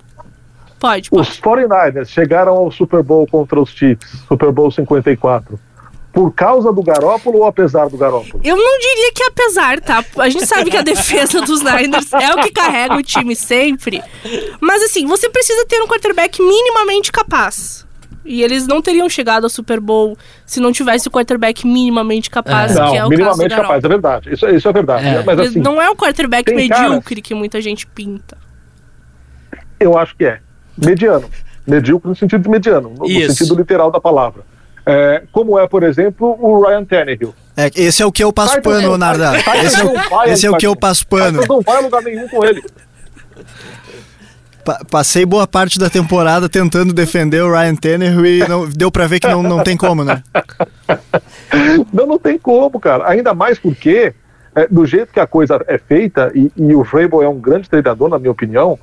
Pode, 0.80 1.12
pode. 1.12 1.30
Os 1.30 1.39
49ers 1.39 2.08
chegaram 2.08 2.53
ao 2.53 2.71
Super 2.71 3.03
Bowl 3.03 3.27
contra 3.27 3.62
os 3.62 3.69
Chiefs, 3.69 4.23
Super 4.27 4.51
Bowl 4.51 4.71
54 4.71 5.66
por 6.17 6.34
causa 6.34 6.73
do 6.73 6.82
Garópolo 6.82 7.41
ou 7.41 7.45
apesar 7.45 7.88
do 7.89 7.95
Garópolo? 7.95 8.41
Eu 8.43 8.58
não 8.58 8.80
diria 8.80 9.12
que 9.13 9.21
apesar, 9.21 9.80
tá? 9.80 10.03
A 10.17 10.30
gente 10.30 10.47
sabe 10.47 10.71
que 10.71 10.75
a 10.75 10.82
defesa 10.82 11.41
dos 11.41 11.62
Niners 11.62 12.12
é 12.12 12.34
o 12.34 12.41
que 12.41 12.49
carrega 12.49 12.95
o 12.95 13.03
time 13.03 13.36
sempre. 13.36 14.01
Mas 14.60 14.82
assim, 14.82 15.06
você 15.06 15.30
precisa 15.30 15.63
ter 15.67 15.80
um 15.80 15.86
quarterback 15.86 16.41
minimamente 16.41 17.12
capaz. 17.12 17.86
E 18.25 18.41
eles 18.41 18.65
não 18.65 18.82
teriam 18.82 19.08
chegado 19.08 19.43
ao 19.43 19.49
Super 19.51 19.80
Bowl 19.80 20.17
se 20.43 20.60
não 20.60 20.71
tivesse 20.71 21.08
o 21.08 21.12
quarterback 21.12 21.67
minimamente 21.67 22.32
capaz, 22.32 22.75
é. 22.75 22.80
Não, 22.80 22.89
que 22.89 22.97
é 22.97 23.06
o 23.06 23.10
minimamente 23.10 23.56
capaz, 23.56 23.84
é 23.84 23.88
verdade. 23.88 24.34
Isso, 24.34 24.49
isso 24.49 24.67
é 24.67 24.73
verdade. 24.73 25.06
É. 25.06 25.23
Mas, 25.23 25.39
assim, 25.39 25.60
não 25.60 25.80
é 25.80 25.88
o 25.88 25.95
quarterback 25.95 26.51
medíocre 26.51 27.15
caras... 27.17 27.27
que 27.27 27.36
muita 27.36 27.62
gente 27.62 27.86
pinta. 27.86 28.36
Eu 29.80 29.95
acho 29.95 30.17
que 30.17 30.25
é. 30.25 30.39
Mediano. 30.75 31.30
Medíocre 31.67 32.10
no 32.10 32.15
sentido 32.15 32.41
de 32.41 32.49
mediano, 32.49 32.89
no, 32.89 33.08
no 33.08 33.32
sentido 33.32 33.56
literal 33.56 33.91
da 33.91 34.01
palavra. 34.01 34.57
É, 34.89 35.23
como 35.34 35.60
é, 35.60 35.67
por 35.67 35.84
exemplo, 35.84 36.38
o 36.39 36.65
Ryan 36.65 36.86
Tannehill. 36.86 37.36
É, 37.58 37.69
esse 37.76 38.02
é 38.02 38.06
o 38.06 38.12
que 38.12 38.23
eu 38.23 38.32
passo 38.32 38.62
pano, 38.62 38.97
Narda. 38.97 39.34
Esse 39.62 39.82
é 39.82 39.84
o, 39.84 40.23
esse 40.23 40.45
é 40.45 40.50
o 40.50 40.56
que 40.56 40.65
eu 40.65 40.78
passo 40.78 41.06
pano. 41.06 41.41
Não 41.45 41.62
vai 41.62 41.76
a 41.76 41.80
lugar 41.82 42.02
nenhum 42.02 42.26
com 42.30 42.45
ele. 42.45 42.63
Pa 44.63 44.80
passei 44.89 45.26
boa 45.26 45.45
parte 45.45 45.78
da 45.78 45.89
temporada 45.89 46.47
tentando 46.47 46.93
defender 46.93 47.41
o 47.41 47.52
Ryan 47.52 47.76
Tannehill 47.76 48.26
e 48.26 48.47
não, 48.47 48.69
deu 48.69 48.89
para 48.89 49.08
ver 49.08 49.19
que 49.19 49.28
não, 49.28 49.43
não 49.43 49.62
tem 49.62 49.76
como, 49.76 50.06
né? 50.06 50.23
Não, 51.91 52.08
não 52.08 52.17
tem 52.17 52.38
como, 52.38 52.80
cara. 52.80 53.10
Ainda 53.10 53.34
mais 53.34 53.60
porque, 53.60 54.13
é, 54.56 54.67
do 54.67 54.86
jeito 54.86 55.12
que 55.12 55.19
a 55.19 55.28
coisa 55.28 55.63
é 55.67 55.78
feita, 55.78 56.32
e, 56.34 56.50
e 56.56 56.73
o 56.73 56.84
Vrabel 56.84 57.21
é 57.23 57.28
um 57.28 57.39
grande 57.39 57.69
treinador, 57.69 58.08
na 58.08 58.19
minha 58.19 58.32
opinião, 58.32 58.80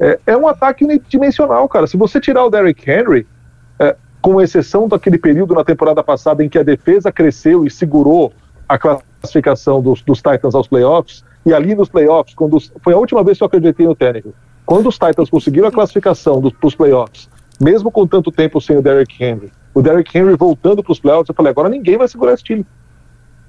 é, 0.00 0.18
é 0.26 0.36
um 0.36 0.48
ataque 0.48 0.84
unidimensional, 0.84 1.68
cara. 1.68 1.86
Se 1.86 1.96
você 1.96 2.20
tirar 2.20 2.44
o 2.44 2.50
Derrick 2.50 2.90
Henry, 2.90 3.26
com 4.24 4.40
exceção 4.40 4.88
daquele 4.88 5.18
período 5.18 5.54
na 5.54 5.62
temporada 5.62 6.02
passada 6.02 6.42
em 6.42 6.48
que 6.48 6.58
a 6.58 6.62
defesa 6.62 7.12
cresceu 7.12 7.66
e 7.66 7.70
segurou 7.70 8.32
a 8.66 8.78
classificação 8.78 9.82
dos, 9.82 10.00
dos 10.00 10.22
Titans 10.22 10.54
aos 10.54 10.66
playoffs, 10.66 11.22
e 11.44 11.52
ali 11.52 11.74
nos 11.74 11.90
playoffs, 11.90 12.34
quando 12.34 12.56
foi 12.82 12.94
a 12.94 12.96
última 12.96 13.22
vez 13.22 13.36
que 13.36 13.44
eu 13.44 13.48
acreditei 13.48 13.86
no 13.86 13.94
Tannehill, 13.94 14.32
quando 14.64 14.88
os 14.88 14.94
Titans 14.94 15.28
conseguiram 15.28 15.68
a 15.68 15.70
classificação 15.70 16.40
dos, 16.40 16.54
dos 16.54 16.74
playoffs, 16.74 17.28
mesmo 17.60 17.90
com 17.90 18.06
tanto 18.06 18.32
tempo 18.32 18.62
sem 18.62 18.78
o 18.78 18.80
Derrick 18.80 19.22
Henry, 19.22 19.52
o 19.74 19.82
Derrick 19.82 20.16
Henry 20.16 20.36
voltando 20.36 20.82
para 20.82 20.92
os 20.92 20.98
playoffs, 20.98 21.28
eu 21.28 21.34
falei, 21.34 21.50
agora 21.50 21.68
ninguém 21.68 21.98
vai 21.98 22.08
segurar 22.08 22.32
esse 22.32 22.44
time. 22.44 22.64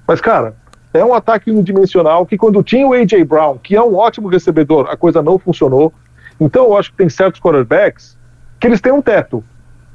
Mas, 0.06 0.20
cara, 0.20 0.56
é 0.94 1.06
um 1.06 1.14
ataque 1.14 1.50
unidimensional 1.52 2.26
que 2.26 2.38
quando 2.38 2.62
tinha 2.62 2.86
o 2.86 2.92
A.J. 2.92 3.24
Brown, 3.24 3.58
que 3.60 3.78
é 3.78 3.82
um 3.82 3.96
ótimo 3.96 4.28
recebedor, 4.28 4.90
a 4.90 4.98
coisa 4.98 5.22
não 5.22 5.40
funcionou. 5.40 5.94
Então 6.38 6.66
eu 6.66 6.78
acho 6.78 6.92
que 6.92 6.98
tem 6.98 7.08
certos 7.08 7.40
quarterbacks 7.40 8.18
que 8.60 8.68
eles 8.68 8.82
têm 8.82 8.92
um 8.92 9.02
teto. 9.02 9.42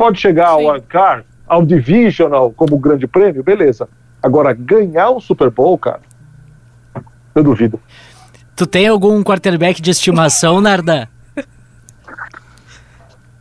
Pode 0.01 0.19
chegar 0.19 0.47
Sim. 0.47 0.53
ao 0.53 0.73
wildcard, 0.73 1.25
ao 1.47 1.63
divisional 1.63 2.51
como 2.53 2.79
grande 2.79 3.07
prêmio, 3.07 3.43
beleza. 3.45 3.87
Agora, 4.23 4.55
ganhar 4.55 5.11
o 5.11 5.21
Super 5.21 5.51
Bowl, 5.51 5.77
cara, 5.77 6.01
eu 7.35 7.45
duvido. 7.45 7.79
Tu 8.57 8.67
tem 8.67 8.89
algum 8.89 9.23
quarterback 9.23 9.83
de 9.83 9.91
estimação, 9.91 10.59
Narda? 10.59 11.07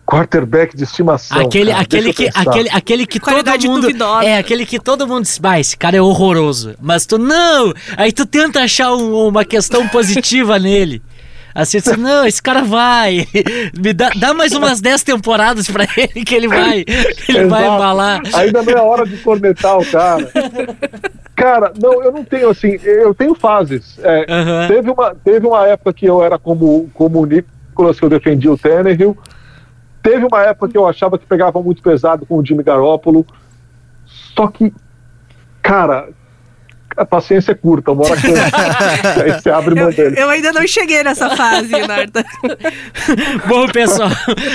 quarterback 0.05 0.75
de 0.75 0.83
estimação. 0.83 1.39
Aquele, 1.39 1.71
cara, 1.71 1.81
aquele, 1.81 2.13
que, 2.13 2.29
aquele, 2.33 2.69
aquele 2.69 3.07
que 3.07 3.19
todo 3.21 3.61
mundo. 3.61 3.81
Duvidosa. 3.81 4.25
É, 4.25 4.37
aquele 4.39 4.65
que 4.65 4.79
todo 4.79 5.07
mundo 5.07 5.21
diz, 5.21 5.37
bah, 5.37 5.61
esse 5.61 5.77
cara 5.77 5.95
é 5.95 6.01
horroroso. 6.01 6.75
Mas 6.81 7.05
tu 7.05 7.17
não! 7.17 7.71
Aí 7.95 8.11
tu 8.11 8.25
tenta 8.25 8.61
achar 8.63 8.93
um, 8.93 9.27
uma 9.27 9.45
questão 9.45 9.87
positiva 9.87 10.59
nele. 10.59 11.01
Assim, 11.53 11.77
assim, 11.77 11.95
não, 11.95 12.25
esse 12.25 12.41
cara 12.41 12.63
vai. 12.63 13.27
Me 13.77 13.93
dá, 13.93 14.09
dá 14.15 14.33
mais 14.33 14.53
umas 14.53 14.79
10 14.81 15.03
temporadas 15.03 15.69
pra 15.69 15.85
ele 15.97 16.23
que 16.25 16.35
ele 16.35 16.47
vai. 16.47 16.79
Ele 16.79 17.39
Exato. 17.39 17.49
vai 17.49 17.67
embalar. 17.67 18.21
Ainda 18.33 18.61
não 18.61 18.73
é 18.73 18.81
hora 18.81 19.05
de 19.05 19.17
cornetar 19.17 19.77
o 19.77 19.85
cara. 19.85 20.31
Cara, 21.35 21.71
não, 21.81 22.03
eu 22.03 22.11
não 22.11 22.23
tenho 22.23 22.49
assim, 22.49 22.77
eu 22.83 23.13
tenho 23.13 23.33
fases. 23.33 23.97
É, 24.03 24.19
uhum. 24.29 24.67
teve, 24.67 24.91
uma, 24.91 25.15
teve 25.15 25.47
uma 25.47 25.65
época 25.67 25.93
que 25.93 26.05
eu 26.05 26.21
era 26.21 26.37
como, 26.37 26.89
como 26.93 27.21
o 27.21 27.25
Nicolas, 27.25 27.97
que 27.97 28.05
eu 28.05 28.09
defendia 28.09 28.51
o 28.51 28.57
Tannehill. 28.57 29.17
Teve 30.03 30.25
uma 30.25 30.43
época 30.43 30.69
que 30.69 30.77
eu 30.77 30.87
achava 30.87 31.17
que 31.17 31.25
pegava 31.25 31.61
muito 31.61 31.81
pesado 31.81 32.25
com 32.25 32.37
o 32.37 32.45
Jimmy 32.45 32.63
Garoppolo. 32.63 33.25
Só 34.35 34.47
que, 34.47 34.73
cara, 35.61 36.09
a 36.97 37.05
paciência 37.05 37.51
é 37.51 37.55
curta, 37.55 37.91
uma 37.91 38.03
hora 38.03 38.15
cansa. 38.15 39.23
aí 39.23 39.31
você 39.31 39.49
abre 39.49 39.75
mão 39.75 39.89
dele. 39.89 40.15
Eu 40.17 40.29
ainda 40.29 40.51
não 40.51 40.67
cheguei 40.67 41.03
nessa 41.03 41.29
fase, 41.35 41.71
Narda. 41.71 42.25
Bom, 43.47 43.67
pessoal, 43.69 44.09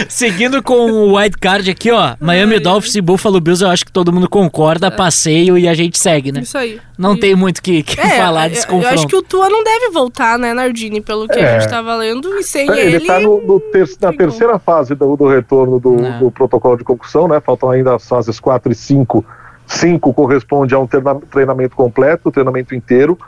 seguindo 0.08 0.62
com 0.62 0.90
o 0.90 1.16
wild 1.16 1.36
card 1.38 1.70
aqui, 1.70 1.90
ó, 1.90 2.16
Miami 2.20 2.54
Ai. 2.54 2.60
Dolphins 2.60 2.94
e 2.94 3.00
Buffalo 3.00 3.40
Bills, 3.40 3.64
eu 3.64 3.70
acho 3.70 3.84
que 3.84 3.92
todo 3.92 4.12
mundo 4.12 4.28
concorda, 4.28 4.90
passeio 4.90 5.56
e 5.56 5.66
a 5.66 5.74
gente 5.74 5.98
segue, 5.98 6.32
né? 6.32 6.40
Isso 6.40 6.58
aí. 6.58 6.80
Não 6.96 7.14
e... 7.14 7.20
tem 7.20 7.34
muito 7.34 7.62
que, 7.62 7.82
que 7.82 8.00
é, 8.00 8.18
falar 8.18 8.48
desse 8.48 8.66
confronto. 8.66 8.86
Eu 8.86 8.94
acho 8.94 9.06
que 9.06 9.16
o 9.16 9.22
Tua 9.22 9.48
não 9.48 9.64
deve 9.64 9.90
voltar, 9.90 10.38
né, 10.38 10.52
Nardini, 10.54 11.00
pelo 11.00 11.26
que 11.26 11.38
é. 11.38 11.56
a 11.56 11.58
gente 11.58 11.68
tá 11.68 11.82
valendo, 11.82 12.38
e 12.38 12.42
sem 12.42 12.70
é, 12.70 12.80
ele... 12.80 12.96
Ele 12.96 13.06
tá 13.06 13.20
no, 13.20 13.40
no 13.44 13.60
ter 13.60 13.88
na 14.00 14.12
terceira 14.12 14.58
fase 14.58 14.94
do, 14.94 15.16
do 15.16 15.26
retorno 15.26 15.80
do, 15.80 15.96
do, 16.18 16.30
protocolo 16.30 16.76
de 16.76 16.84
concussão, 16.84 17.26
né, 17.26 17.40
faltam 17.40 17.70
ainda 17.70 17.94
as 17.94 18.06
fases 18.06 18.38
4 18.38 18.70
e 18.70 18.74
5 18.74 19.24
Cinco 19.66 20.12
corresponde 20.12 20.74
a 20.74 20.78
um 20.78 20.86
treinamento 20.86 21.74
completo, 21.74 22.30
treinamento 22.30 22.74
inteiro. 22.74 23.18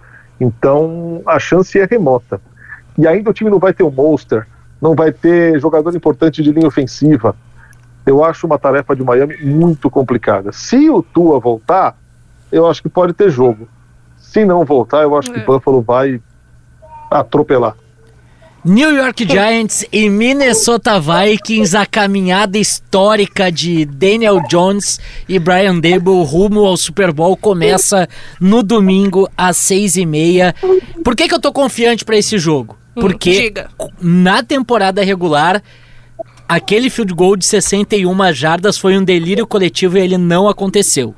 Então 0.40 1.22
a 1.26 1.38
chance 1.38 1.78
é 1.78 1.84
remota. 1.84 2.40
E 2.98 3.06
ainda 3.06 3.30
o 3.30 3.32
time 3.32 3.50
não 3.50 3.58
vai 3.58 3.72
ter 3.72 3.82
o 3.82 3.90
monster, 3.90 4.46
não 4.80 4.94
vai 4.94 5.12
ter 5.12 5.60
jogador 5.60 5.94
importante 5.94 6.42
de 6.42 6.52
linha 6.52 6.66
ofensiva. 6.66 7.34
Eu 8.04 8.24
acho 8.24 8.46
uma 8.46 8.58
tarefa 8.58 8.94
de 8.94 9.02
Miami 9.02 9.36
muito 9.42 9.90
complicada. 9.90 10.52
Se 10.52 10.88
o 10.88 11.02
Tua 11.02 11.40
voltar, 11.40 11.96
eu 12.52 12.66
acho 12.66 12.82
que 12.82 12.88
pode 12.88 13.12
ter 13.12 13.30
jogo. 13.30 13.68
Se 14.16 14.44
não 14.44 14.64
voltar, 14.64 15.02
eu 15.02 15.16
acho 15.16 15.30
é. 15.30 15.34
que 15.34 15.40
Buffalo 15.40 15.82
vai 15.82 16.20
atropelar. 17.10 17.74
New 18.66 18.96
York 18.96 19.24
Giants 19.28 19.84
e 19.92 20.10
Minnesota 20.10 20.98
Vikings, 20.98 21.76
a 21.76 21.86
caminhada 21.86 22.58
histórica 22.58 23.50
de 23.50 23.84
Daniel 23.84 24.40
Jones 24.48 24.98
e 25.28 25.38
Brian 25.38 25.78
Dable 25.78 26.24
rumo 26.24 26.64
ao 26.66 26.76
Super 26.76 27.12
Bowl 27.12 27.36
começa 27.36 28.08
no 28.40 28.64
domingo 28.64 29.30
às 29.38 29.56
seis 29.56 29.96
e 29.96 30.04
meia. 30.04 30.52
Por 31.04 31.14
que, 31.14 31.28
que 31.28 31.34
eu 31.34 31.40
tô 31.40 31.52
confiante 31.52 32.04
para 32.04 32.16
esse 32.16 32.38
jogo? 32.38 32.76
Hum, 32.96 33.02
Porque 33.02 33.54
hum, 33.78 33.88
na 34.00 34.42
temporada 34.42 35.00
regular 35.04 35.62
aquele 36.48 36.90
field 36.90 37.14
goal 37.14 37.36
de 37.36 37.46
61 37.46 38.32
jardas 38.32 38.76
foi 38.76 38.98
um 38.98 39.04
delírio 39.04 39.46
coletivo 39.46 39.96
e 39.96 40.00
ele 40.00 40.18
não 40.18 40.48
aconteceu. 40.48 41.14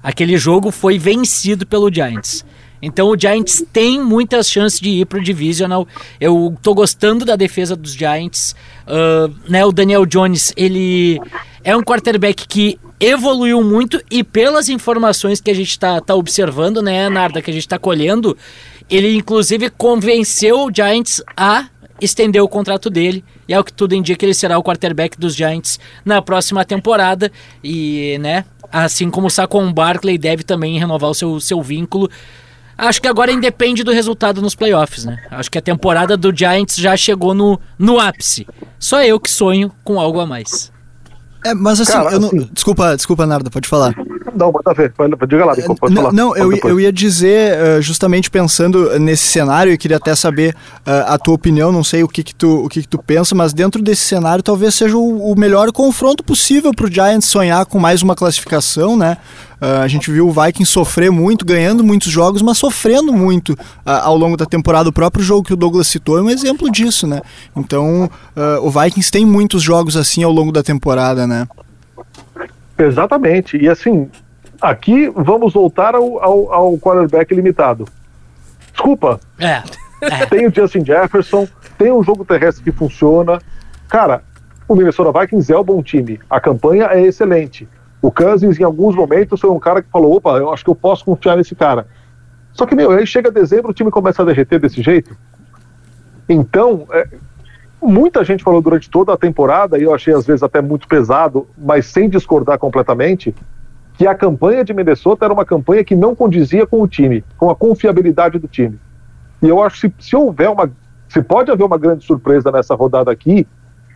Aquele 0.00 0.36
jogo 0.36 0.70
foi 0.70 0.96
vencido 0.96 1.66
pelo 1.66 1.92
Giants. 1.92 2.44
Então 2.82 3.08
o 3.08 3.18
Giants 3.18 3.64
tem 3.72 4.00
muitas 4.02 4.50
chances 4.50 4.80
de 4.80 4.90
ir 4.90 5.06
pro 5.06 5.22
Divisional. 5.22 5.86
Eu 6.20 6.54
tô 6.60 6.74
gostando 6.74 7.24
da 7.24 7.36
defesa 7.36 7.76
dos 7.76 7.92
Giants. 7.92 8.56
Uh, 8.82 9.32
né, 9.48 9.64
o 9.64 9.70
Daniel 9.70 10.04
Jones, 10.04 10.52
ele 10.56 11.20
é 11.62 11.76
um 11.76 11.82
quarterback 11.82 12.46
que 12.48 12.78
evoluiu 12.98 13.62
muito 13.62 14.00
e 14.10 14.24
pelas 14.24 14.68
informações 14.68 15.40
que 15.40 15.50
a 15.50 15.54
gente 15.54 15.70
está 15.70 16.00
tá 16.00 16.14
observando, 16.14 16.82
né, 16.82 17.08
Narda, 17.08 17.40
que 17.40 17.50
a 17.50 17.52
gente 17.52 17.64
está 17.64 17.78
colhendo, 17.78 18.36
ele 18.90 19.16
inclusive 19.16 19.70
convenceu 19.70 20.66
o 20.66 20.70
Giants 20.72 21.22
a 21.36 21.66
estender 22.00 22.42
o 22.42 22.48
contrato 22.48 22.90
dele. 22.90 23.24
E 23.48 23.54
é 23.54 23.58
o 23.58 23.64
que 23.64 23.72
tudo 23.72 23.94
indica, 23.94 24.24
ele 24.24 24.34
será 24.34 24.58
o 24.58 24.62
quarterback 24.62 25.18
dos 25.18 25.34
Giants 25.34 25.78
na 26.04 26.20
próxima 26.20 26.64
temporada. 26.64 27.30
E, 27.62 28.18
né, 28.20 28.44
assim 28.70 29.10
como 29.10 29.26
o 29.26 29.30
Saquon 29.30 29.72
Barkley 29.72 30.18
deve 30.18 30.42
também 30.42 30.78
renovar 30.78 31.10
o 31.10 31.14
seu, 31.14 31.40
seu 31.40 31.62
vínculo. 31.62 32.10
Acho 32.76 33.00
que 33.00 33.08
agora 33.08 33.30
independe 33.30 33.84
do 33.84 33.92
resultado 33.92 34.40
nos 34.40 34.54
playoffs, 34.54 35.04
né? 35.04 35.18
Acho 35.30 35.50
que 35.50 35.58
a 35.58 35.62
temporada 35.62 36.16
do 36.16 36.34
Giants 36.34 36.76
já 36.76 36.96
chegou 36.96 37.34
no, 37.34 37.60
no 37.78 38.00
ápice. 38.00 38.46
Só 38.78 39.02
eu 39.02 39.20
que 39.20 39.30
sonho 39.30 39.70
com 39.84 40.00
algo 40.00 40.20
a 40.20 40.26
mais. 40.26 40.72
É, 41.44 41.54
mas 41.54 41.80
assim, 41.80 41.92
Cara, 41.92 42.12
eu 42.12 42.20
não... 42.20 42.28
Assim... 42.28 42.50
Desculpa, 42.52 42.96
desculpa, 42.96 43.26
Narda, 43.26 43.50
pode 43.50 43.68
falar. 43.68 43.94
Não, 44.34 44.52
manda 44.52 44.74
ver, 44.74 44.92
diga 45.28 45.44
lá, 45.44 45.54
Nico, 45.54 45.76
pode 45.76 45.94
não, 45.94 46.02
falar. 46.02 46.14
Não, 46.14 46.36
eu, 46.36 46.52
eu 46.52 46.80
ia 46.80 46.92
dizer, 46.92 47.56
uh, 47.78 47.82
justamente 47.82 48.30
pensando 48.30 48.98
nesse 48.98 49.24
cenário, 49.24 49.72
e 49.72 49.78
queria 49.78 49.96
até 49.96 50.14
saber 50.14 50.54
uh, 50.86 51.12
a 51.12 51.18
tua 51.18 51.34
opinião, 51.34 51.70
não 51.70 51.84
sei 51.84 52.02
o 52.02 52.08
que 52.08 52.22
que 52.22 52.34
tu, 52.34 52.64
o 52.64 52.68
que 52.68 52.82
que 52.82 52.88
tu 52.88 52.98
pensa, 52.98 53.34
mas 53.34 53.52
dentro 53.52 53.82
desse 53.82 54.02
cenário 54.02 54.42
talvez 54.42 54.74
seja 54.74 54.96
o, 54.96 55.32
o 55.32 55.38
melhor 55.38 55.70
confronto 55.72 56.24
possível 56.24 56.72
para 56.74 56.86
o 56.86 56.90
Giants 56.90 57.26
sonhar 57.26 57.66
com 57.66 57.78
mais 57.78 58.02
uma 58.02 58.14
classificação, 58.14 58.96
né? 58.96 59.16
Uh, 59.62 59.80
a 59.80 59.86
gente 59.86 60.10
viu 60.10 60.26
o 60.26 60.32
Vikings 60.32 60.72
sofrer 60.72 61.08
muito, 61.10 61.44
ganhando 61.44 61.84
muitos 61.84 62.10
jogos, 62.10 62.42
mas 62.42 62.58
sofrendo 62.58 63.12
muito 63.12 63.52
uh, 63.52 64.02
ao 64.02 64.16
longo 64.16 64.36
da 64.36 64.44
temporada. 64.44 64.88
O 64.88 64.92
próprio 64.92 65.22
jogo 65.22 65.46
que 65.46 65.52
o 65.52 65.56
Douglas 65.56 65.86
citou 65.86 66.18
é 66.18 66.22
um 66.22 66.28
exemplo 66.28 66.68
disso, 66.68 67.06
né? 67.06 67.20
Então, 67.54 68.10
uh, 68.36 68.66
o 68.66 68.70
Vikings 68.70 69.08
tem 69.08 69.24
muitos 69.24 69.62
jogos 69.62 69.96
assim 69.96 70.24
ao 70.24 70.32
longo 70.32 70.50
da 70.50 70.64
temporada, 70.64 71.28
né? 71.28 71.46
Exatamente. 72.76 73.56
E 73.56 73.68
assim, 73.68 74.10
aqui 74.62 75.10
vamos 75.10 75.52
voltar 75.52 75.94
ao, 75.94 76.22
ao, 76.22 76.52
ao 76.52 76.78
quarterback 76.78 77.34
limitado. 77.34 77.86
Desculpa. 78.72 79.20
É. 79.38 79.62
é. 80.00 80.26
Tem 80.26 80.46
o 80.46 80.54
Justin 80.54 80.84
Jefferson, 80.84 81.48
tem 81.76 81.92
um 81.92 82.02
jogo 82.02 82.24
terrestre 82.24 82.62
que 82.62 82.72
funciona. 82.72 83.40
Cara, 83.88 84.22
o 84.68 84.74
Minnesota 84.74 85.18
Vikings 85.20 85.52
é 85.52 85.58
um 85.58 85.64
bom 85.64 85.82
time. 85.82 86.20
A 86.30 86.40
campanha 86.40 86.86
é 86.86 87.02
excelente. 87.02 87.68
O 88.00 88.10
Cousins, 88.10 88.58
em 88.58 88.64
alguns 88.64 88.96
momentos, 88.96 89.40
foi 89.40 89.50
um 89.50 89.58
cara 89.58 89.82
que 89.82 89.90
falou: 89.90 90.16
opa, 90.16 90.38
eu 90.38 90.52
acho 90.52 90.64
que 90.64 90.70
eu 90.70 90.74
posso 90.74 91.04
confiar 91.04 91.36
nesse 91.36 91.54
cara. 91.54 91.86
Só 92.52 92.66
que, 92.66 92.74
meu, 92.74 92.90
aí 92.90 93.06
chega 93.06 93.30
dezembro, 93.30 93.70
o 93.70 93.74
time 93.74 93.90
começa 93.90 94.22
a 94.22 94.24
derreter 94.24 94.58
desse 94.58 94.82
jeito. 94.82 95.16
Então, 96.28 96.86
é, 96.92 97.08
muita 97.80 98.24
gente 98.24 98.42
falou 98.42 98.60
durante 98.60 98.90
toda 98.90 99.12
a 99.12 99.16
temporada, 99.16 99.78
e 99.78 99.82
eu 99.84 99.94
achei 99.94 100.14
às 100.14 100.26
vezes 100.26 100.42
até 100.42 100.60
muito 100.60 100.86
pesado, 100.86 101.48
mas 101.56 101.86
sem 101.86 102.08
discordar 102.08 102.58
completamente, 102.58 103.34
que 103.96 104.06
a 104.06 104.14
campanha 104.14 104.64
de 104.64 104.72
Minnesota 104.72 105.24
era 105.24 105.34
uma 105.34 105.44
campanha 105.44 105.84
que 105.84 105.94
não 105.94 106.14
condizia 106.14 106.66
com 106.66 106.82
o 106.82 106.88
time, 106.88 107.24
com 107.36 107.50
a 107.50 107.54
confiabilidade 107.54 108.38
do 108.38 108.48
time. 108.48 108.78
E 109.42 109.48
eu 109.48 109.62
acho 109.62 109.88
que 109.90 110.02
se, 110.02 110.10
se 110.10 110.16
houver 110.16 110.48
uma. 110.48 110.70
Se 111.08 111.22
pode 111.22 111.50
haver 111.50 111.64
uma 111.64 111.76
grande 111.76 112.04
surpresa 112.04 112.50
nessa 112.50 112.74
rodada 112.74 113.10
aqui, 113.10 113.46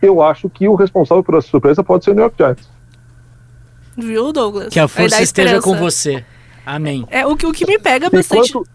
eu 0.01 0.21
acho 0.21 0.49
que 0.49 0.67
o 0.67 0.75
responsável 0.75 1.23
por 1.23 1.35
essa 1.35 1.47
surpresa 1.47 1.83
pode 1.83 2.03
ser 2.03 2.11
o 2.11 2.13
New 2.13 2.23
York 2.23 2.35
Giants. 2.37 2.69
Viu, 3.97 4.31
Douglas? 4.31 4.69
Que 4.69 4.79
a 4.79 4.87
força 4.87 5.21
esteja 5.23 5.59
com 5.59 5.75
você. 5.75 6.23
Amém. 6.65 7.07
É 7.09 7.25
o 7.25 7.35
que, 7.35 7.47
o 7.47 7.51
que 7.51 7.65
me 7.65 7.79
pega 7.79 8.09
bastante. 8.09 8.49
E 8.49 8.53
quanto, 8.53 8.69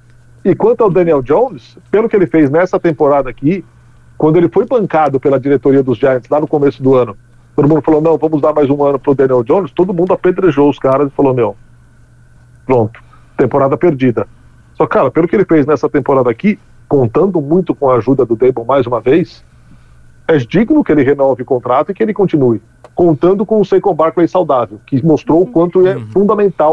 e 0.44 0.54
quanto 0.54 0.82
ao 0.82 0.90
Daniel 0.90 1.22
Jones, 1.22 1.76
pelo 1.90 2.08
que 2.08 2.16
ele 2.16 2.26
fez 2.26 2.50
nessa 2.50 2.80
temporada 2.80 3.30
aqui, 3.30 3.64
quando 4.18 4.36
ele 4.36 4.48
foi 4.48 4.66
bancado 4.66 5.20
pela 5.20 5.38
diretoria 5.38 5.82
dos 5.82 5.98
Giants 5.98 6.28
lá 6.28 6.40
no 6.40 6.48
começo 6.48 6.82
do 6.82 6.94
ano, 6.94 7.16
todo 7.54 7.68
mundo 7.68 7.82
falou: 7.82 8.00
não, 8.00 8.16
vamos 8.16 8.40
dar 8.40 8.52
mais 8.52 8.68
um 8.68 8.84
ano 8.84 8.98
pro 8.98 9.14
Daniel 9.14 9.42
Jones. 9.42 9.70
Todo 9.72 9.94
mundo 9.94 10.12
apedrejou 10.12 10.68
os 10.68 10.78
caras 10.78 11.08
e 11.08 11.14
falou: 11.14 11.34
meu, 11.34 11.56
pronto, 12.66 13.00
temporada 13.36 13.76
perdida. 13.76 14.26
Só, 14.74 14.86
cara, 14.86 15.10
pelo 15.10 15.28
que 15.28 15.36
ele 15.36 15.44
fez 15.44 15.66
nessa 15.66 15.88
temporada 15.88 16.30
aqui, 16.30 16.58
contando 16.88 17.40
muito 17.40 17.74
com 17.74 17.90
a 17.90 17.96
ajuda 17.96 18.24
do 18.24 18.36
Dable 18.36 18.64
mais 18.64 18.86
uma 18.86 19.00
vez, 19.00 19.44
é 20.26 20.36
digno 20.38 20.82
que 20.82 20.92
ele 20.92 21.02
renove 21.02 21.42
o 21.42 21.46
contrato 21.46 21.90
e 21.90 21.94
que 21.94 22.02
ele 22.02 22.14
continue 22.14 22.60
contando 22.94 23.44
com 23.44 23.60
o 23.60 23.64
Saquon 23.64 23.94
Barkley 23.94 24.28
saudável, 24.28 24.80
que 24.86 25.04
mostrou 25.04 25.42
o 25.42 25.46
quanto 25.46 25.86
é 25.86 25.96
uhum. 25.96 26.06
fundamental 26.08 26.72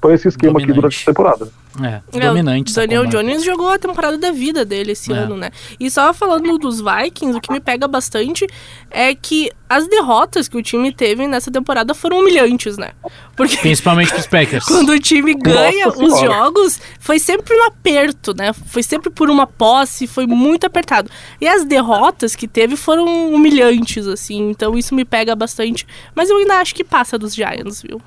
para 0.00 0.14
esse 0.14 0.28
esquema 0.28 0.54
Dominante. 0.54 0.70
aqui 0.72 0.80
durante 0.80 1.02
a 1.02 1.06
temporada. 1.12 1.48
É, 1.80 2.00
é 2.12 2.20
dominante. 2.20 2.74
Daniel 2.74 3.06
Jones 3.06 3.44
jogou 3.44 3.68
a 3.68 3.78
temporada 3.78 4.18
da 4.18 4.32
vida 4.32 4.64
dele 4.64 4.92
esse 4.92 5.12
é. 5.12 5.16
ano, 5.16 5.36
né? 5.36 5.50
E 5.78 5.90
só 5.90 6.12
falando 6.12 6.58
dos 6.58 6.80
Vikings, 6.80 7.36
o 7.36 7.40
que 7.40 7.52
me 7.52 7.60
pega 7.60 7.86
bastante 7.86 8.46
é 8.90 9.14
que 9.14 9.50
as 9.68 9.86
derrotas 9.86 10.48
que 10.48 10.56
o 10.56 10.62
time 10.62 10.92
teve 10.92 11.28
nessa 11.28 11.48
temporada 11.48 11.94
foram 11.94 12.18
humilhantes, 12.18 12.76
né? 12.76 12.90
Porque 13.36 13.56
Principalmente 13.58 14.12
pros 14.12 14.26
Packers. 14.28 14.64
quando 14.64 14.90
o 14.90 14.98
time 14.98 15.32
ganha 15.32 15.86
Nossa 15.86 16.04
os 16.04 16.14
senhora. 16.14 16.38
jogos, 16.38 16.80
foi 16.98 17.20
sempre 17.20 17.56
no 17.56 17.62
aperto, 17.64 18.34
né? 18.36 18.52
Foi 18.52 18.82
sempre 18.82 19.10
por 19.10 19.30
uma 19.30 19.46
posse, 19.46 20.08
foi 20.08 20.26
muito 20.26 20.66
apertado. 20.66 21.08
E 21.40 21.46
as 21.46 21.64
derrotas 21.64 22.34
que 22.34 22.48
teve 22.48 22.74
foram 22.74 23.32
humilhantes, 23.32 24.08
assim. 24.08 24.50
Então 24.50 24.76
isso 24.76 24.92
me 24.92 25.04
pega 25.04 25.36
bastante. 25.36 25.86
Mas 26.16 26.28
eu 26.28 26.38
ainda 26.38 26.54
acho 26.56 26.74
que 26.74 26.82
passa 26.82 27.16
dos 27.16 27.32
Giants, 27.32 27.80
viu? 27.80 28.02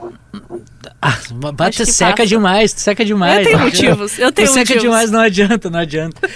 Ah, 1.02 1.18
bate 1.54 1.86
seca 1.86 2.18
passa. 2.18 2.28
demais, 2.28 2.72
seca 2.72 3.06
demais. 3.06 3.48
Eu 3.54 3.60
tenho 3.60 3.90
motivos, 3.92 4.20
eu 4.20 4.32
tenho 4.32 4.48
tu 4.48 4.52
motivos. 4.52 4.68
seca 4.68 4.80
demais, 4.80 5.12
não 5.12 5.20
adianta, 5.20 5.70
não 5.70 5.80
adianta. 5.80 6.30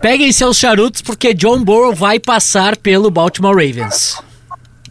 Peguem 0.00 0.30
seus 0.32 0.56
charutos 0.56 1.02
porque 1.02 1.34
John 1.34 1.62
Burrow 1.64 1.94
vai 1.94 2.18
passar 2.20 2.76
pelo 2.76 3.10
Baltimore 3.10 3.54
Ravens. 3.54 4.22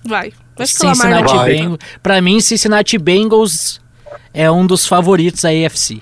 Vai. 0.03 0.33
Vai 0.55 0.67
Cincinnati 0.67 1.37
Bengals. 1.45 1.79
Pra 2.01 2.21
mim, 2.21 2.39
Cincinnati 2.41 2.97
Bengals 2.97 3.79
é 4.33 4.49
um 4.51 4.65
dos 4.65 4.85
favoritos 4.85 5.41
da 5.41 5.49
AFC. 5.49 6.01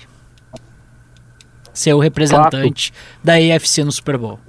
Ser 1.74 1.94
o 1.94 2.00
representante 2.00 2.92
Fato. 2.92 3.26
da 3.26 3.34
AFC 3.34 3.84
no 3.84 3.92
Super 3.92 4.18
Bowl. 4.18 4.40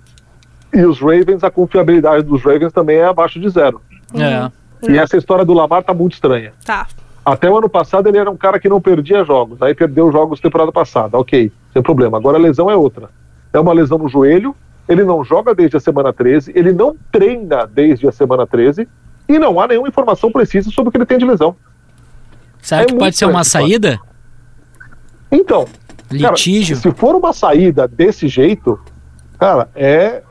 E 0.72 0.84
os 0.84 1.00
Ravens, 1.00 1.42
a 1.42 1.50
confiabilidade 1.50 2.22
dos 2.22 2.42
Ravens 2.42 2.72
também 2.72 2.96
é 2.96 3.04
abaixo 3.04 3.40
de 3.40 3.48
zero. 3.48 3.80
É. 4.14 4.50
E 4.90 4.96
essa 4.98 5.16
história 5.16 5.44
do 5.44 5.52
Lamar 5.52 5.82
tá 5.82 5.92
muito 5.92 6.14
estranha. 6.14 6.52
Tá. 6.64 6.86
Até 7.26 7.50
o 7.50 7.58
ano 7.58 7.68
passado 7.68 8.08
ele 8.08 8.18
era 8.18 8.30
um 8.30 8.36
cara 8.36 8.56
que 8.60 8.68
não 8.68 8.80
perdia 8.80 9.24
jogos, 9.24 9.60
aí 9.60 9.74
perdeu 9.74 10.12
jogos 10.12 10.38
temporada 10.38 10.70
passada, 10.70 11.18
ok, 11.18 11.50
sem 11.72 11.82
problema. 11.82 12.16
Agora 12.16 12.38
a 12.38 12.40
lesão 12.40 12.70
é 12.70 12.76
outra. 12.76 13.10
É 13.52 13.58
uma 13.58 13.72
lesão 13.72 13.98
no 13.98 14.08
joelho, 14.08 14.54
ele 14.88 15.02
não 15.02 15.24
joga 15.24 15.52
desde 15.52 15.76
a 15.76 15.80
semana 15.80 16.12
13, 16.12 16.52
ele 16.54 16.72
não 16.72 16.94
treina 17.10 17.66
desde 17.66 18.06
a 18.06 18.12
semana 18.12 18.46
13 18.46 18.86
e 19.28 19.38
não 19.40 19.58
há 19.58 19.66
nenhuma 19.66 19.88
informação 19.88 20.30
precisa 20.30 20.70
sobre 20.70 20.90
o 20.90 20.92
que 20.92 20.98
ele 20.98 21.04
tem 21.04 21.18
de 21.18 21.24
lesão. 21.24 21.56
Será 22.62 22.82
é 22.82 22.84
que 22.84 22.94
pode 22.94 23.16
ser 23.16 23.24
uma 23.24 23.42
saída? 23.42 23.98
Então, 25.28 25.66
Litígio. 26.08 26.76
Cara, 26.76 26.94
se 26.94 26.96
for 26.96 27.16
uma 27.16 27.32
saída 27.32 27.88
desse 27.88 28.28
jeito, 28.28 28.78
cara, 29.36 29.68
é, 29.74 30.22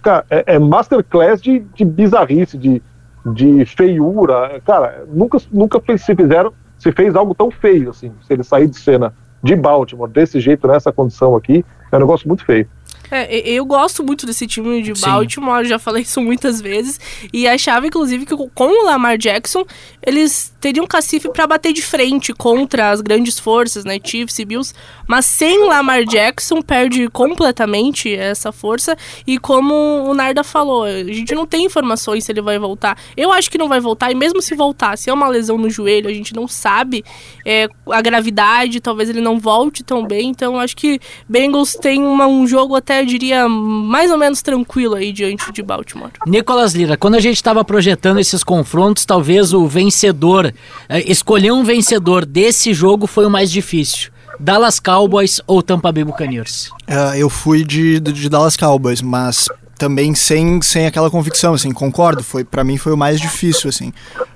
cara, 0.00 0.24
é, 0.30 0.54
é 0.54 0.58
masterclass 0.58 1.42
de, 1.42 1.58
de 1.58 1.84
bizarrice, 1.84 2.56
de, 2.56 2.82
de 3.26 3.64
feiura. 3.64 4.60
Cara, 4.64 5.04
nunca, 5.08 5.38
nunca 5.50 5.80
se 5.98 6.14
fizeram, 6.14 6.52
se 6.78 6.92
fez 6.92 7.14
algo 7.14 7.34
tão 7.34 7.50
feio 7.50 7.90
assim. 7.90 8.12
Se 8.26 8.32
ele 8.32 8.42
sair 8.42 8.68
de 8.68 8.78
cena 8.78 9.12
de 9.42 9.56
Baltimore 9.56 10.08
desse 10.08 10.40
jeito, 10.40 10.66
nessa 10.66 10.92
condição 10.92 11.34
aqui, 11.34 11.64
é 11.90 11.96
um 11.96 12.00
negócio 12.00 12.28
muito 12.28 12.44
feio. 12.44 12.68
É, 13.10 13.48
eu 13.48 13.64
gosto 13.64 14.04
muito 14.04 14.26
desse 14.26 14.46
time 14.46 14.82
de 14.82 14.92
Baltimore, 14.94 15.64
já 15.64 15.78
falei 15.78 16.02
isso 16.02 16.20
muitas 16.20 16.60
vezes. 16.60 17.00
E 17.32 17.48
achava, 17.48 17.86
inclusive, 17.86 18.24
que 18.24 18.36
com 18.36 18.66
o 18.66 18.84
Lamar 18.84 19.18
Jackson, 19.18 19.64
eles 20.02 20.54
teriam 20.60 20.86
cacife 20.86 21.28
para 21.30 21.46
bater 21.46 21.72
de 21.72 21.82
frente 21.82 22.32
contra 22.32 22.90
as 22.90 23.00
grandes 23.00 23.38
forças, 23.38 23.84
né? 23.84 23.98
Chiefs 24.02 24.38
e 24.38 24.44
Bills. 24.44 24.74
Mas 25.08 25.26
sem 25.26 25.64
Lamar 25.66 26.04
Jackson, 26.04 26.62
perde 26.62 27.08
completamente 27.08 28.14
essa 28.14 28.52
força. 28.52 28.96
E 29.26 29.38
como 29.38 29.74
o 29.74 30.14
Narda 30.14 30.44
falou, 30.44 30.84
a 30.84 31.02
gente 31.04 31.34
não 31.34 31.46
tem 31.46 31.64
informações 31.64 32.24
se 32.24 32.32
ele 32.32 32.42
vai 32.42 32.58
voltar. 32.58 32.96
Eu 33.16 33.32
acho 33.32 33.50
que 33.50 33.58
não 33.58 33.68
vai 33.68 33.80
voltar, 33.80 34.10
e 34.10 34.14
mesmo 34.14 34.40
se 34.40 34.54
voltar, 34.54 34.96
se 34.96 35.10
é 35.10 35.12
uma 35.12 35.28
lesão 35.28 35.58
no 35.58 35.68
joelho, 35.68 36.08
a 36.08 36.12
gente 36.12 36.34
não 36.34 36.46
sabe 36.46 37.04
é, 37.44 37.68
a 37.90 38.00
gravidade, 38.00 38.80
talvez 38.80 39.08
ele 39.08 39.20
não 39.20 39.38
volte 39.38 39.82
tão 39.82 40.06
bem. 40.06 40.28
Então, 40.28 40.58
acho 40.58 40.76
que 40.76 41.00
Bengals 41.28 41.74
tem 41.74 42.02
uma, 42.02 42.26
um 42.26 42.46
jogo 42.46 42.76
até 42.76 42.99
eu 43.00 43.06
diria, 43.06 43.48
mais 43.48 44.10
ou 44.10 44.18
menos 44.18 44.42
tranquilo 44.42 44.94
aí 44.94 45.12
diante 45.12 45.50
de 45.52 45.62
Baltimore. 45.62 46.10
Nicolas 46.26 46.74
Lira, 46.74 46.96
quando 46.96 47.16
a 47.16 47.20
gente 47.20 47.36
estava 47.36 47.64
projetando 47.64 48.20
esses 48.20 48.44
confrontos, 48.44 49.04
talvez 49.04 49.52
o 49.52 49.66
vencedor, 49.66 50.52
é, 50.88 51.10
escolher 51.10 51.52
um 51.52 51.64
vencedor 51.64 52.24
desse 52.24 52.72
jogo 52.72 53.06
foi 53.06 53.26
o 53.26 53.30
mais 53.30 53.50
difícil. 53.50 54.10
Dallas 54.38 54.80
Cowboys 54.80 55.40
ou 55.46 55.62
Tampa 55.62 55.92
Bay 55.92 56.02
Buccaneers? 56.02 56.70
Uh, 56.88 57.14
eu 57.14 57.28
fui 57.28 57.62
de, 57.62 58.00
de, 58.00 58.12
de 58.12 58.28
Dallas 58.28 58.56
Cowboys, 58.56 59.02
mas 59.02 59.48
também 59.80 60.14
sem, 60.14 60.60
sem 60.60 60.86
aquela 60.86 61.10
convicção, 61.10 61.54
assim, 61.54 61.72
concordo, 61.72 62.22
foi 62.22 62.44
para 62.44 62.62
mim 62.62 62.76
foi 62.76 62.92
o 62.92 62.98
mais 62.98 63.18
difícil, 63.18 63.70
assim, 63.70 63.94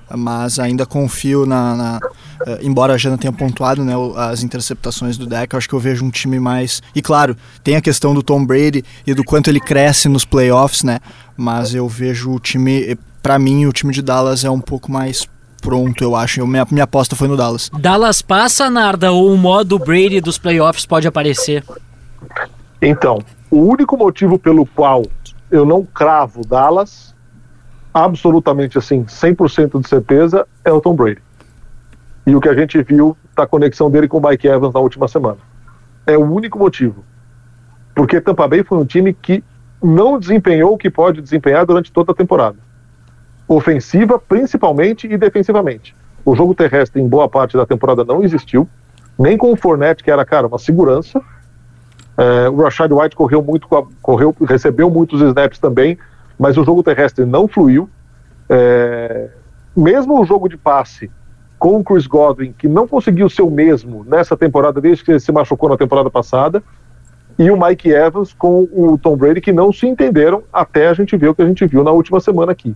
mas 0.09 0.57
ainda 0.57 0.87
confio 0.87 1.45
na, 1.45 1.75
na 1.75 1.99
uh, 2.47 2.57
embora 2.63 2.93
a 2.93 2.97
Jana 2.97 3.15
tenha 3.15 3.31
pontuado, 3.31 3.85
né, 3.85 3.93
as 4.17 4.41
interceptações 4.41 5.19
do 5.19 5.27
deck, 5.27 5.53
eu 5.53 5.57
acho 5.59 5.69
que 5.69 5.75
eu 5.75 5.79
vejo 5.79 6.03
um 6.03 6.09
time 6.09 6.39
mais, 6.39 6.81
e 6.95 7.01
claro, 7.01 7.37
tem 7.63 7.75
a 7.75 7.81
questão 7.81 8.15
do 8.15 8.23
Tom 8.23 8.43
Brady 8.43 8.83
e 9.05 9.13
do 9.13 9.23
quanto 9.23 9.47
ele 9.47 9.59
cresce 9.59 10.09
nos 10.09 10.25
playoffs, 10.25 10.81
né, 10.81 10.97
mas 11.37 11.75
eu 11.75 11.87
vejo 11.87 12.31
o 12.31 12.39
time, 12.39 12.97
para 13.21 13.37
mim 13.37 13.67
o 13.67 13.71
time 13.71 13.93
de 13.93 14.01
Dallas 14.01 14.43
é 14.43 14.49
um 14.49 14.59
pouco 14.59 14.91
mais 14.91 15.27
pronto, 15.61 16.03
eu 16.03 16.15
acho, 16.15 16.39
eu, 16.39 16.47
minha, 16.47 16.65
minha 16.71 16.85
aposta 16.85 17.15
foi 17.15 17.27
no 17.27 17.37
Dallas. 17.37 17.69
Dallas 17.79 18.19
passa, 18.19 18.67
Narda, 18.67 19.11
ou 19.11 19.31
o 19.31 19.37
modo 19.37 19.77
Brady 19.77 20.19
dos 20.21 20.39
playoffs 20.39 20.87
pode 20.87 21.07
aparecer? 21.07 21.63
Então, 22.81 23.19
o 23.51 23.59
único 23.59 23.95
motivo 23.95 24.39
pelo 24.39 24.65
qual 24.65 25.03
eu 25.51 25.65
não 25.65 25.83
cravo 25.83 26.45
Dallas, 26.45 27.13
absolutamente 27.93 28.77
assim, 28.77 29.03
100% 29.05 29.81
de 29.81 29.87
certeza, 29.87 30.47
é 30.63 30.71
o 30.71 30.81
Tom 30.81 30.95
Brady. 30.95 31.21
E 32.27 32.35
o 32.35 32.41
que 32.41 32.49
a 32.49 32.53
gente 32.53 32.81
viu 32.81 33.15
da 33.35 33.45
conexão 33.45 33.89
dele 33.91 34.07
com 34.07 34.17
o 34.17 34.29
Mike 34.29 34.47
Evans 34.47 34.73
na 34.73 34.79
última 34.79 35.07
semana. 35.07 35.37
É 36.07 36.17
o 36.17 36.23
único 36.23 36.57
motivo. 36.57 37.03
Porque 37.93 38.19
Tampa 38.19 38.47
Bay 38.47 38.63
foi 38.63 38.77
um 38.77 38.85
time 38.85 39.13
que 39.13 39.43
não 39.81 40.19
desempenhou 40.19 40.73
o 40.73 40.77
que 40.77 40.89
pode 40.89 41.21
desempenhar 41.21 41.65
durante 41.65 41.91
toda 41.91 42.11
a 42.11 42.15
temporada. 42.15 42.57
Ofensiva, 43.47 44.17
principalmente, 44.17 45.07
e 45.07 45.17
defensivamente. 45.17 45.95
O 46.25 46.35
jogo 46.35 46.55
terrestre, 46.55 47.01
em 47.01 47.07
boa 47.07 47.29
parte 47.29 47.55
da 47.55 47.65
temporada, 47.65 48.03
não 48.03 48.23
existiu. 48.23 48.67
Nem 49.17 49.37
com 49.37 49.53
o 49.53 49.55
Fournette, 49.55 50.03
que 50.03 50.09
era, 50.09 50.25
cara, 50.25 50.47
uma 50.47 50.57
segurança. 50.57 51.21
É, 52.17 52.49
o 52.49 52.55
Rashad 52.57 52.91
White 52.91 53.15
correu 53.15 53.41
muito, 53.41 53.67
correu, 54.01 54.35
recebeu 54.47 54.89
muitos 54.89 55.21
snaps 55.21 55.59
também, 55.59 55.97
mas 56.39 56.57
o 56.57 56.63
jogo 56.63 56.83
terrestre 56.83 57.25
não 57.25 57.47
fluiu. 57.47 57.89
É, 58.49 59.29
mesmo 59.75 60.19
o 60.19 60.25
jogo 60.25 60.47
de 60.47 60.57
passe 60.57 61.11
com 61.57 61.77
o 61.77 61.83
Chris 61.83 62.07
Godwin, 62.07 62.53
que 62.57 62.67
não 62.67 62.87
conseguiu 62.87 63.29
ser 63.29 63.41
o 63.41 63.49
mesmo 63.49 64.05
nessa 64.05 64.37
temporada, 64.37 64.79
desde 64.79 65.03
que 65.03 65.11
ele 65.11 65.19
se 65.19 65.31
machucou 65.31 65.69
na 65.69 65.77
temporada 65.77 66.09
passada, 66.09 66.63
e 67.37 67.51
o 67.51 67.59
Mike 67.59 67.89
Evans 67.89 68.33
com 68.33 68.67
o 68.71 68.97
Tom 69.01 69.17
Brady, 69.17 69.41
que 69.41 69.51
não 69.51 69.73
se 69.73 69.85
entenderam 69.87 70.43
até 70.53 70.87
a 70.87 70.93
gente 70.93 71.17
ver 71.17 71.29
o 71.29 71.35
que 71.35 71.41
a 71.41 71.47
gente 71.47 71.65
viu 71.65 71.83
na 71.83 71.91
última 71.91 72.19
semana 72.19 72.51
aqui. 72.51 72.75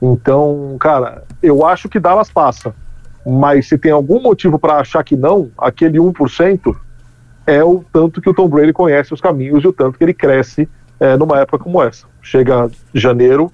Então, 0.00 0.76
cara, 0.78 1.22
eu 1.42 1.64
acho 1.64 1.88
que 1.88 1.98
Dallas 1.98 2.30
passa, 2.30 2.74
mas 3.24 3.68
se 3.68 3.78
tem 3.78 3.92
algum 3.92 4.20
motivo 4.20 4.58
para 4.58 4.76
achar 4.76 5.02
que 5.02 5.16
não, 5.16 5.50
aquele 5.56 5.98
1%, 5.98 6.76
é 7.46 7.62
o 7.62 7.84
tanto 7.92 8.20
que 8.20 8.28
o 8.28 8.34
Tom 8.34 8.48
Brady 8.48 8.72
conhece 8.72 9.14
os 9.14 9.20
caminhos 9.20 9.62
e 9.62 9.68
o 9.68 9.72
tanto 9.72 9.96
que 9.96 10.04
ele 10.04 10.14
cresce 10.14 10.68
é, 10.98 11.16
numa 11.16 11.40
época 11.40 11.58
como 11.58 11.82
essa. 11.82 12.06
Chega 12.22 12.70
janeiro, 12.92 13.52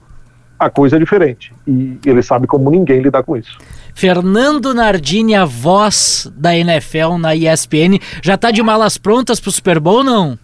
a 0.59 0.70
coisa 0.70 0.97
é 0.97 0.99
diferente. 0.99 1.53
E 1.66 1.99
ele 2.05 2.22
sabe 2.22 2.47
como 2.47 2.70
ninguém 2.70 3.01
lidar 3.01 3.22
com 3.22 3.36
isso. 3.36 3.59
Fernando 3.95 4.72
Nardini, 4.72 5.34
a 5.34 5.45
voz 5.45 6.30
da 6.34 6.57
NFL 6.57 7.18
na 7.18 7.34
ESPN, 7.34 7.99
já 8.22 8.36
tá 8.38 8.51
de 8.51 8.62
malas 8.62 8.97
prontas 8.97 9.38
pro 9.38 9.53
Super 9.53 9.78
Bowl 9.78 10.03
não? 10.03 10.38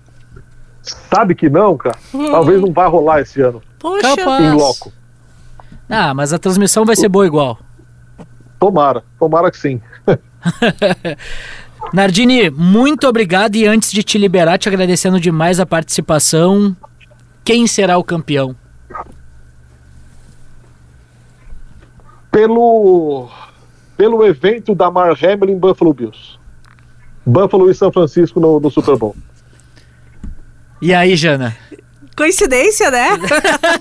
Sabe 0.82 1.34
que 1.34 1.48
não, 1.48 1.76
cara. 1.76 1.96
Hum. 2.14 2.30
Talvez 2.30 2.60
não 2.60 2.72
vá 2.72 2.86
rolar 2.86 3.20
esse 3.20 3.40
ano. 3.40 3.62
Poxa. 3.78 4.14
Em 4.40 4.52
loco. 4.52 4.92
Ah, 5.88 6.12
mas 6.12 6.32
a 6.32 6.38
transmissão 6.38 6.84
vai 6.84 6.96
ser 6.96 7.08
boa 7.08 7.26
igual. 7.26 7.58
Tomara, 8.58 9.02
tomara 9.18 9.50
que 9.50 9.56
sim. 9.56 9.80
Nardini, 11.92 12.50
muito 12.50 13.06
obrigado 13.08 13.56
e 13.56 13.66
antes 13.66 13.90
de 13.90 14.02
te 14.02 14.18
liberar, 14.18 14.58
te 14.58 14.68
agradecendo 14.68 15.20
demais 15.20 15.58
a 15.58 15.66
participação. 15.66 16.76
Quem 17.44 17.66
será 17.66 17.96
o 17.96 18.04
campeão? 18.04 18.54
Pelo 22.30 23.30
pelo 23.96 24.24
evento 24.24 24.74
da 24.74 24.90
Mar 24.90 25.10
Hamlin 25.10 25.58
Buffalo 25.58 25.92
Bills. 25.92 26.38
Buffalo 27.26 27.68
e 27.70 27.74
São 27.74 27.90
Francisco 27.90 28.38
no, 28.38 28.60
no 28.60 28.70
Super 28.70 28.96
Bowl. 28.96 29.16
E 30.80 30.94
aí, 30.94 31.16
Jana? 31.16 31.56
Coincidência, 32.18 32.90
né? 32.90 33.10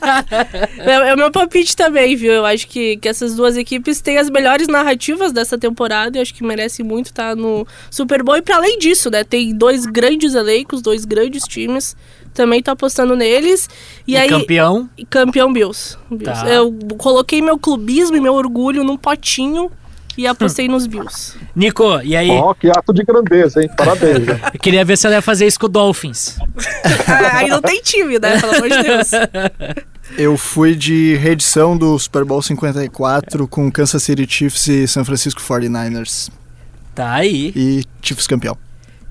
é, 0.78 1.10
é, 1.10 1.14
o 1.16 1.18
meu 1.18 1.32
palpite 1.32 1.76
também, 1.76 2.16
viu? 2.16 2.32
Eu 2.32 2.46
acho 2.46 2.68
que, 2.68 2.98
que 2.98 3.10
essas 3.10 3.36
duas 3.36 3.58
equipes 3.58 4.00
têm 4.00 4.20
as 4.20 4.30
melhores 4.30 4.68
narrativas 4.68 5.34
dessa 5.34 5.58
temporada 5.58 6.20
e 6.20 6.22
acho 6.22 6.36
que 6.36 6.44
merece 6.44 6.84
muito 6.84 7.08
estar 7.08 7.36
no 7.36 7.66
Super 7.90 8.22
Bowl. 8.22 8.38
E 8.38 8.44
para 8.44 8.58
além 8.58 8.78
disso, 8.78 9.10
né? 9.10 9.24
Tem 9.24 9.56
dois 9.56 9.88
grandes 9.88 10.36
elencos, 10.36 10.84
dois 10.84 11.04
grandes 11.04 11.46
times. 11.46 11.98
Também 12.32 12.62
tô 12.62 12.70
apostando 12.70 13.16
neles. 13.16 13.68
E, 14.08 14.12
e 14.12 14.18
aí, 14.18 14.30
campeão? 14.30 14.88
Campeão 15.10 15.52
Bills. 15.52 15.98
Bills. 16.08 16.44
Tá. 16.44 16.48
Eu 16.48 16.72
coloquei 17.00 17.42
meu 17.42 17.58
clubismo 17.58 18.18
e 18.18 18.22
meu 18.22 18.36
orgulho 18.36 18.84
num 18.84 18.98
potinho 18.98 19.72
e 20.18 20.26
apostei 20.26 20.68
nos 20.68 20.88
Bills. 20.88 21.38
Nico, 21.56 22.02
e 22.02 22.16
aí? 22.16 22.30
Ó, 22.32 22.52
oh, 22.52 22.56
que 22.56 22.70
ato 22.70 22.94
de 22.94 23.04
grandeza, 23.04 23.62
hein? 23.62 23.70
Parabéns. 23.78 24.28
Eu 24.54 24.60
queria 24.60 24.84
ver 24.84 24.98
se 24.98 25.06
ela 25.06 25.18
ia 25.18 25.22
fazer 25.22 25.46
isso 25.46 25.60
com 25.60 25.68
o 25.68 25.70
Dolphins. 25.70 26.38
Ah, 27.08 27.38
aí 27.38 27.48
não 27.48 27.62
tem 27.62 27.82
time, 27.82 28.18
né? 28.20 28.40
Pelo 28.40 28.56
amor 28.56 28.70
de 28.70 28.84
Deus. 28.84 29.12
Eu 30.18 30.38
fui 30.38 30.74
de 30.74 31.16
reedição 31.16 31.78
do 31.78 32.00
Super 32.00 32.24
Bowl 32.24 32.42
54 32.42 33.48
com 33.48 33.70
Kansas 33.70 34.02
City 34.02 34.26
Chiefs 34.28 34.68
e 34.68 34.88
San 34.88 35.04
Francisco 35.04 35.42
49ers. 35.42 36.30
Tá 36.96 37.14
aí. 37.14 37.52
E 37.56 37.84
Chiefs 38.02 38.26
campeão. 38.26 38.58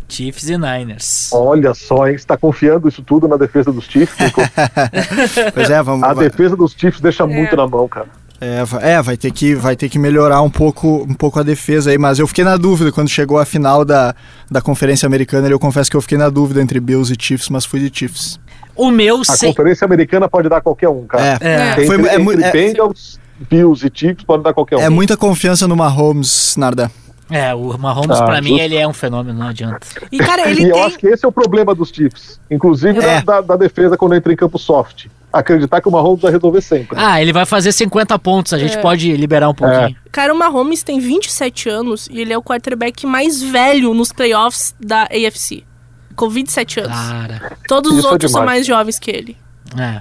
Chiefs 0.09 0.49
e 0.49 0.57
Niners. 0.57 1.31
Olha 1.33 1.75
só, 1.75 2.09
hein? 2.09 2.17
Você 2.17 2.27
tá 2.27 2.37
confiando 2.37 2.89
isso 2.89 3.03
tudo 3.03 3.29
na 3.29 3.37
defesa 3.37 3.73
dos 3.73 3.85
Chiefs, 3.85 4.19
Nico? 4.19 4.41
pois 5.55 5.69
é, 5.71 5.83
vamos... 5.83 6.03
A 6.03 6.15
defesa 6.15 6.57
dos 6.57 6.73
Chiefs 6.73 7.01
deixa 7.01 7.25
é. 7.25 7.27
muito 7.27 7.57
na 7.57 7.67
mão, 7.67 7.87
cara. 7.89 8.09
É, 8.41 8.93
é, 8.93 9.03
vai 9.03 9.17
ter 9.17 9.31
que 9.31 9.55
vai 9.55 9.75
ter 9.75 9.89
que 9.89 9.99
melhorar 9.99 10.43
um 10.43 10.51
pouco 10.51 11.07
um 11.09 11.15
pouco 11.15 11.41
a 11.41 11.43
defesa 11.43 11.91
aí, 11.91 11.97
mas 11.97 12.19
eu 12.19 12.27
fiquei 12.27 12.45
na 12.45 12.57
dúvida 12.57 12.93
quando 12.93 13.09
chegou 13.09 13.39
a 13.39 13.47
final 13.47 13.85
da, 13.85 14.15
da 14.51 14.61
conferência 14.61 15.07
americana, 15.07 15.49
eu 15.49 15.59
confesso 15.59 15.91
que 15.91 15.97
eu 15.97 16.03
fiquei 16.03 16.19
na 16.19 16.29
dúvida 16.29 16.61
entre 16.61 16.79
Bills 16.79 17.13
e 17.13 17.17
Chiefs, 17.19 17.49
mas 17.49 17.65
fui 17.65 17.81
de 17.81 17.99
Chiefs. 17.99 18.39
O 18.75 18.91
meu 18.91 19.23
A 19.27 19.39
conferência 19.39 19.87
americana 19.87 20.29
pode 20.29 20.51
dar 20.51 20.61
qualquer 20.61 20.91
um, 20.91 21.07
cara. 21.07 21.39
É, 21.41 21.49
é. 21.49 21.71
Entre, 21.71 21.87
foi, 21.87 22.07
é, 22.07 22.21
entre 22.21 22.45
é, 22.45 22.53
Bengals, 22.53 23.19
Bills 23.49 23.87
e 23.87 23.91
Chiefs 23.93 24.25
pode 24.25 24.43
dar 24.43 24.53
qualquer 24.53 24.77
um. 24.77 24.81
É 24.81 24.91
muita 24.91 25.17
confiança 25.17 25.67
no 25.67 25.75
Mahomes, 25.75 26.55
Narda. 26.59 26.91
É, 27.29 27.53
o 27.55 27.77
Mahomes, 27.77 28.21
ah, 28.21 28.25
pra 28.25 28.37
justo. 28.37 28.53
mim, 28.53 28.61
ele 28.61 28.77
é 28.77 28.87
um 28.87 28.93
fenômeno, 28.93 29.39
não 29.39 29.49
adianta. 29.49 29.81
E, 30.13 30.19
cara, 30.19 30.49
ele 30.49 30.61
e 30.61 30.71
tem... 30.71 30.79
eu 30.79 30.85
acho 30.85 30.97
que 30.97 31.09
esse 31.09 31.25
é 31.25 31.29
o 31.29 31.33
problema 31.33 31.75
dos 31.75 31.89
Chiefs. 31.89 32.39
Inclusive 32.51 33.01
é. 33.01 33.21
da, 33.21 33.41
da, 33.41 33.57
defesa 33.57 33.97
quando 33.97 34.15
entra 34.15 34.33
em 34.33 34.37
campo 34.37 34.59
soft. 34.59 35.07
Acreditar 35.39 35.81
que 35.81 35.89
o 35.89 35.93
Mahomes 35.93 36.23
vai 36.23 36.33
resolver 36.33 36.61
sempre. 36.61 36.97
Ah, 36.99 37.21
ele 37.21 37.33
vai 37.33 37.45
fazer 37.45 37.73
50 37.73 38.19
pontos, 38.19 38.53
a 38.53 38.59
gente 38.59 38.77
é. 38.77 38.81
pode 38.81 39.15
liberar 39.17 39.49
um 39.49 39.55
pouquinho. 39.55 39.97
É. 40.05 40.11
Cara, 40.11 40.33
o 40.33 40.39
Mahomes 40.39 40.83
tem 40.83 40.99
27 40.99 41.69
anos 41.69 42.09
e 42.11 42.21
ele 42.21 42.33
é 42.33 42.39
o 42.39 42.43
quarterback 42.43 43.07
mais 43.07 43.43
velho 43.43 43.93
nos 43.95 44.13
playoffs 44.13 44.75
da 44.81 45.05
AFC. 45.05 45.65
Com 46.15 46.29
27 46.29 46.81
anos. 46.81 46.97
Cara. 46.97 47.53
Todos 47.69 47.93
os 47.93 47.99
Isso 47.99 48.09
é 48.09 48.11
outros 48.11 48.33
são 48.33 48.45
mais 48.45 48.67
jovens 48.67 48.99
que 48.99 49.11
ele. 49.11 49.37
É. 49.79 50.01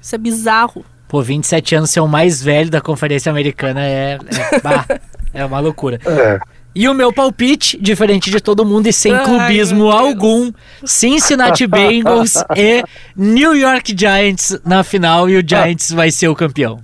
Isso 0.00 0.14
é 0.14 0.18
bizarro. 0.18 0.84
Pô, 1.06 1.22
27 1.22 1.74
anos 1.76 1.90
ser 1.90 2.00
o 2.00 2.08
mais 2.08 2.42
velho 2.42 2.70
da 2.70 2.80
Conferência 2.80 3.30
Americana 3.30 3.82
é. 3.86 4.14
É, 4.14 4.60
bah, 4.60 4.86
é 5.32 5.44
uma 5.44 5.60
loucura. 5.60 6.00
É. 6.04 6.40
E 6.74 6.88
o 6.88 6.94
meu 6.94 7.12
palpite, 7.12 7.78
diferente 7.78 8.30
de 8.30 8.40
todo 8.40 8.64
mundo 8.64 8.86
e 8.86 8.92
sem 8.92 9.12
Ai, 9.12 9.24
clubismo 9.24 9.90
algum, 9.90 10.50
Cincinnati 10.84 11.66
Bengals 11.66 12.36
e 12.56 12.82
New 13.14 13.54
York 13.54 13.94
Giants 13.96 14.58
na 14.64 14.82
final 14.82 15.28
e 15.28 15.36
o 15.36 15.44
Giants 15.46 15.90
vai 15.92 16.10
ser 16.10 16.28
o 16.28 16.34
campeão. 16.34 16.82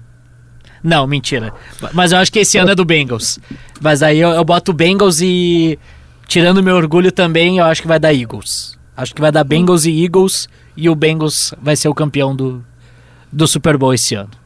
Não, 0.82 1.07
mentira. 1.07 1.53
Mas 1.93 2.12
eu 2.12 2.18
acho 2.18 2.30
que 2.30 2.39
esse 2.39 2.59
ano 2.59 2.70
é 2.70 2.74
do 2.74 2.84
Bengals. 2.84 3.39
Mas 3.80 4.03
aí 4.03 4.18
eu, 4.18 4.30
eu 4.30 4.45
boto 4.45 4.72
Bengals 4.72 5.20
e 5.20 5.78
tirando 6.26 6.62
meu 6.62 6.76
orgulho 6.76 7.11
também, 7.11 7.59
eu 7.59 7.64
acho 7.64 7.80
que 7.82 7.89
vai 7.89 7.99
dar 7.99 8.12
Eagles. 8.12 8.78
Acho 8.97 9.14
que 9.14 9.20
vai 9.20 9.32
dar 9.32 9.43
Bengals 9.43 9.86
e 9.86 10.05
Eagles 10.05 10.49
e 10.76 10.89
o 10.89 10.95
Bengals 10.95 11.55
vai 11.61 11.74
ser 11.74 11.89
o 11.89 11.95
campeão 11.95 12.36
do, 12.36 12.64
do 13.32 13.47
Super 13.49 13.76
Bowl 13.78 13.95
esse 13.95 14.14
ano 14.14 14.38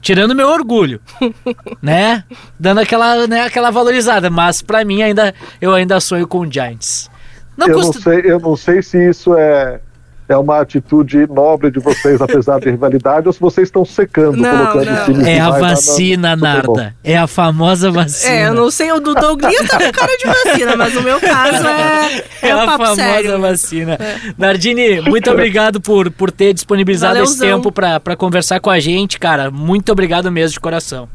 tirando 0.00 0.34
meu 0.34 0.48
orgulho, 0.48 1.00
né? 1.82 2.24
Dando 2.58 2.80
aquela, 2.80 3.26
né, 3.26 3.42
aquela 3.42 3.70
valorizada, 3.70 4.30
mas 4.30 4.62
para 4.62 4.84
mim 4.84 5.02
ainda 5.02 5.34
eu 5.60 5.74
ainda 5.74 6.00
sonho 6.00 6.26
com 6.26 6.40
o 6.40 6.52
Giants. 6.52 7.10
Não 7.56 7.68
eu, 7.68 7.74
custa... 7.74 7.94
não 7.94 8.02
sei, 8.02 8.32
eu 8.32 8.40
não 8.40 8.56
sei 8.56 8.82
se 8.82 9.08
isso 9.08 9.34
é 9.36 9.80
é 10.28 10.36
uma 10.36 10.60
atitude 10.60 11.26
nobre 11.26 11.70
de 11.70 11.80
vocês, 11.80 12.20
apesar 12.20 12.60
de 12.60 12.70
rivalidade, 12.70 13.26
ou 13.26 13.32
se 13.32 13.40
vocês 13.40 13.68
estão 13.68 13.84
secando, 13.84 14.36
não, 14.36 14.66
colocando 14.66 15.16
não. 15.16 15.26
É 15.26 15.40
a 15.40 15.50
vacina, 15.50 16.36
Narda. 16.36 16.94
É 17.02 17.16
a 17.16 17.26
famosa 17.26 17.90
vacina. 17.90 18.34
É, 18.34 18.48
eu 18.48 18.54
não 18.54 18.70
sei, 18.70 18.92
o 18.92 19.00
do 19.00 19.14
Douglas 19.14 19.54
tá 19.66 19.78
com 19.78 19.92
cara 19.92 20.16
de 20.18 20.26
vacina, 20.26 20.76
mas 20.76 20.96
o 20.96 21.02
meu 21.02 21.18
caso 21.18 21.66
é. 21.66 22.24
É, 22.40 22.48
é 22.48 22.52
a 22.52 22.66
famosa 22.66 22.94
sério. 22.94 23.40
vacina. 23.40 23.94
É. 23.94 24.16
Nardini, 24.36 25.00
muito 25.00 25.30
obrigado 25.32 25.80
por, 25.80 26.10
por 26.10 26.30
ter 26.30 26.52
disponibilizado 26.52 27.14
Valeuzão. 27.14 27.34
esse 27.34 27.54
tempo 27.54 27.72
para 27.72 28.16
conversar 28.16 28.60
com 28.60 28.70
a 28.70 28.78
gente, 28.78 29.18
cara. 29.18 29.50
Muito 29.50 29.90
obrigado 29.90 30.30
mesmo 30.30 30.52
de 30.52 30.60
coração. 30.60 31.08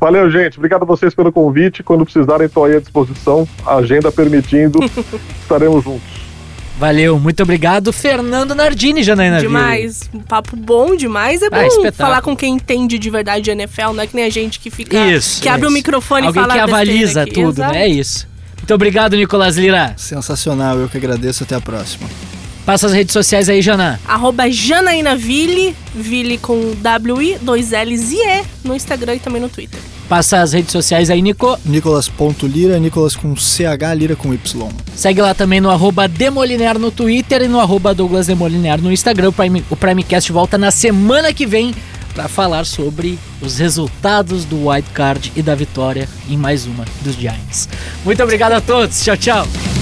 Valeu, 0.00 0.30
gente. 0.30 0.58
Obrigado 0.58 0.82
a 0.82 0.86
vocês 0.86 1.14
pelo 1.14 1.32
convite. 1.32 1.82
Quando 1.82 2.04
precisarem, 2.04 2.46
estou 2.46 2.64
aí 2.64 2.76
à 2.76 2.80
disposição. 2.80 3.46
A 3.66 3.76
agenda 3.76 4.12
permitindo, 4.12 4.78
estaremos 5.42 5.82
juntos. 5.82 6.25
Valeu, 6.78 7.18
muito 7.18 7.42
obrigado. 7.42 7.92
Fernando 7.92 8.54
Nardini, 8.54 9.02
Janaína 9.02 9.40
Demais. 9.40 10.10
Um 10.12 10.20
papo 10.20 10.54
bom 10.54 10.94
demais. 10.94 11.42
É 11.42 11.46
ah, 11.46 11.50
bom 11.50 11.86
ah, 11.86 11.92
falar 11.92 12.20
com 12.20 12.36
quem 12.36 12.54
entende 12.54 12.98
de 12.98 13.08
verdade 13.08 13.44
de 13.44 13.50
NFL, 13.50 13.92
não 13.94 14.02
é 14.02 14.06
que 14.06 14.14
nem 14.14 14.26
a 14.26 14.30
gente 14.30 14.60
que 14.60 14.70
fica. 14.70 14.96
Isso. 14.96 15.40
Que 15.40 15.48
isso. 15.48 15.54
abre 15.54 15.66
o 15.66 15.70
microfone 15.70 16.26
Alguém 16.26 16.42
e 16.42 16.46
fala 16.46 16.54
que 16.54 16.60
avaliza 16.60 17.22
aqui. 17.22 17.32
tudo, 17.32 17.60
Exato. 17.60 17.72
né? 17.72 17.84
É 17.84 17.88
isso. 17.88 18.28
Muito 18.58 18.74
obrigado, 18.74 19.16
Nicolas 19.16 19.56
Lira. 19.56 19.94
Sensacional, 19.96 20.76
eu 20.76 20.88
que 20.88 20.98
agradeço. 20.98 21.44
Até 21.44 21.54
a 21.54 21.60
próxima. 21.60 22.08
Passa 22.66 22.88
as 22.88 22.92
redes 22.92 23.12
sociais 23.12 23.48
aí, 23.48 23.62
Jana. 23.62 24.00
Arroba 24.04 24.50
Janaína 24.50 25.16
Ville 25.16 25.74
com 26.42 26.74
W-I, 26.82 27.38
dois 27.40 27.70
L's 27.70 28.10
e 28.12 28.16
E 28.16 28.44
no 28.64 28.74
Instagram 28.74 29.14
e 29.14 29.20
também 29.20 29.40
no 29.40 29.48
Twitter. 29.48 29.78
Passa 30.08 30.40
as 30.40 30.52
redes 30.52 30.70
sociais 30.70 31.10
aí, 31.10 31.20
Nico. 31.20 31.58
Nicolas.lira, 31.64 32.78
Nicolas 32.78 33.16
com 33.16 33.34
CH, 33.34 33.94
Lira 33.96 34.14
com 34.14 34.32
Y. 34.32 34.68
Segue 34.94 35.20
lá 35.20 35.34
também 35.34 35.60
no 35.60 35.70
arroba 35.70 36.06
Demoliner 36.06 36.78
no 36.78 36.90
Twitter 36.90 37.42
e 37.42 37.48
no 37.48 37.60
arroba 37.60 37.92
Douglas 37.92 38.26
Demoliner 38.26 38.80
no 38.80 38.92
Instagram. 38.92 39.28
O, 39.28 39.32
Prime, 39.32 39.64
o 39.68 39.76
Primecast 39.76 40.30
volta 40.30 40.56
na 40.56 40.70
semana 40.70 41.32
que 41.32 41.46
vem 41.46 41.74
para 42.14 42.28
falar 42.28 42.64
sobre 42.64 43.18
os 43.42 43.58
resultados 43.58 44.44
do 44.46 44.68
White 44.68 44.90
Card 44.90 45.32
e 45.36 45.42
da 45.42 45.54
vitória 45.54 46.08
em 46.28 46.36
mais 46.36 46.64
uma 46.64 46.84
dos 47.02 47.14
Giants. 47.14 47.68
Muito 48.04 48.22
obrigado 48.22 48.52
a 48.52 48.60
todos. 48.60 49.02
Tchau, 49.04 49.16
tchau. 49.16 49.75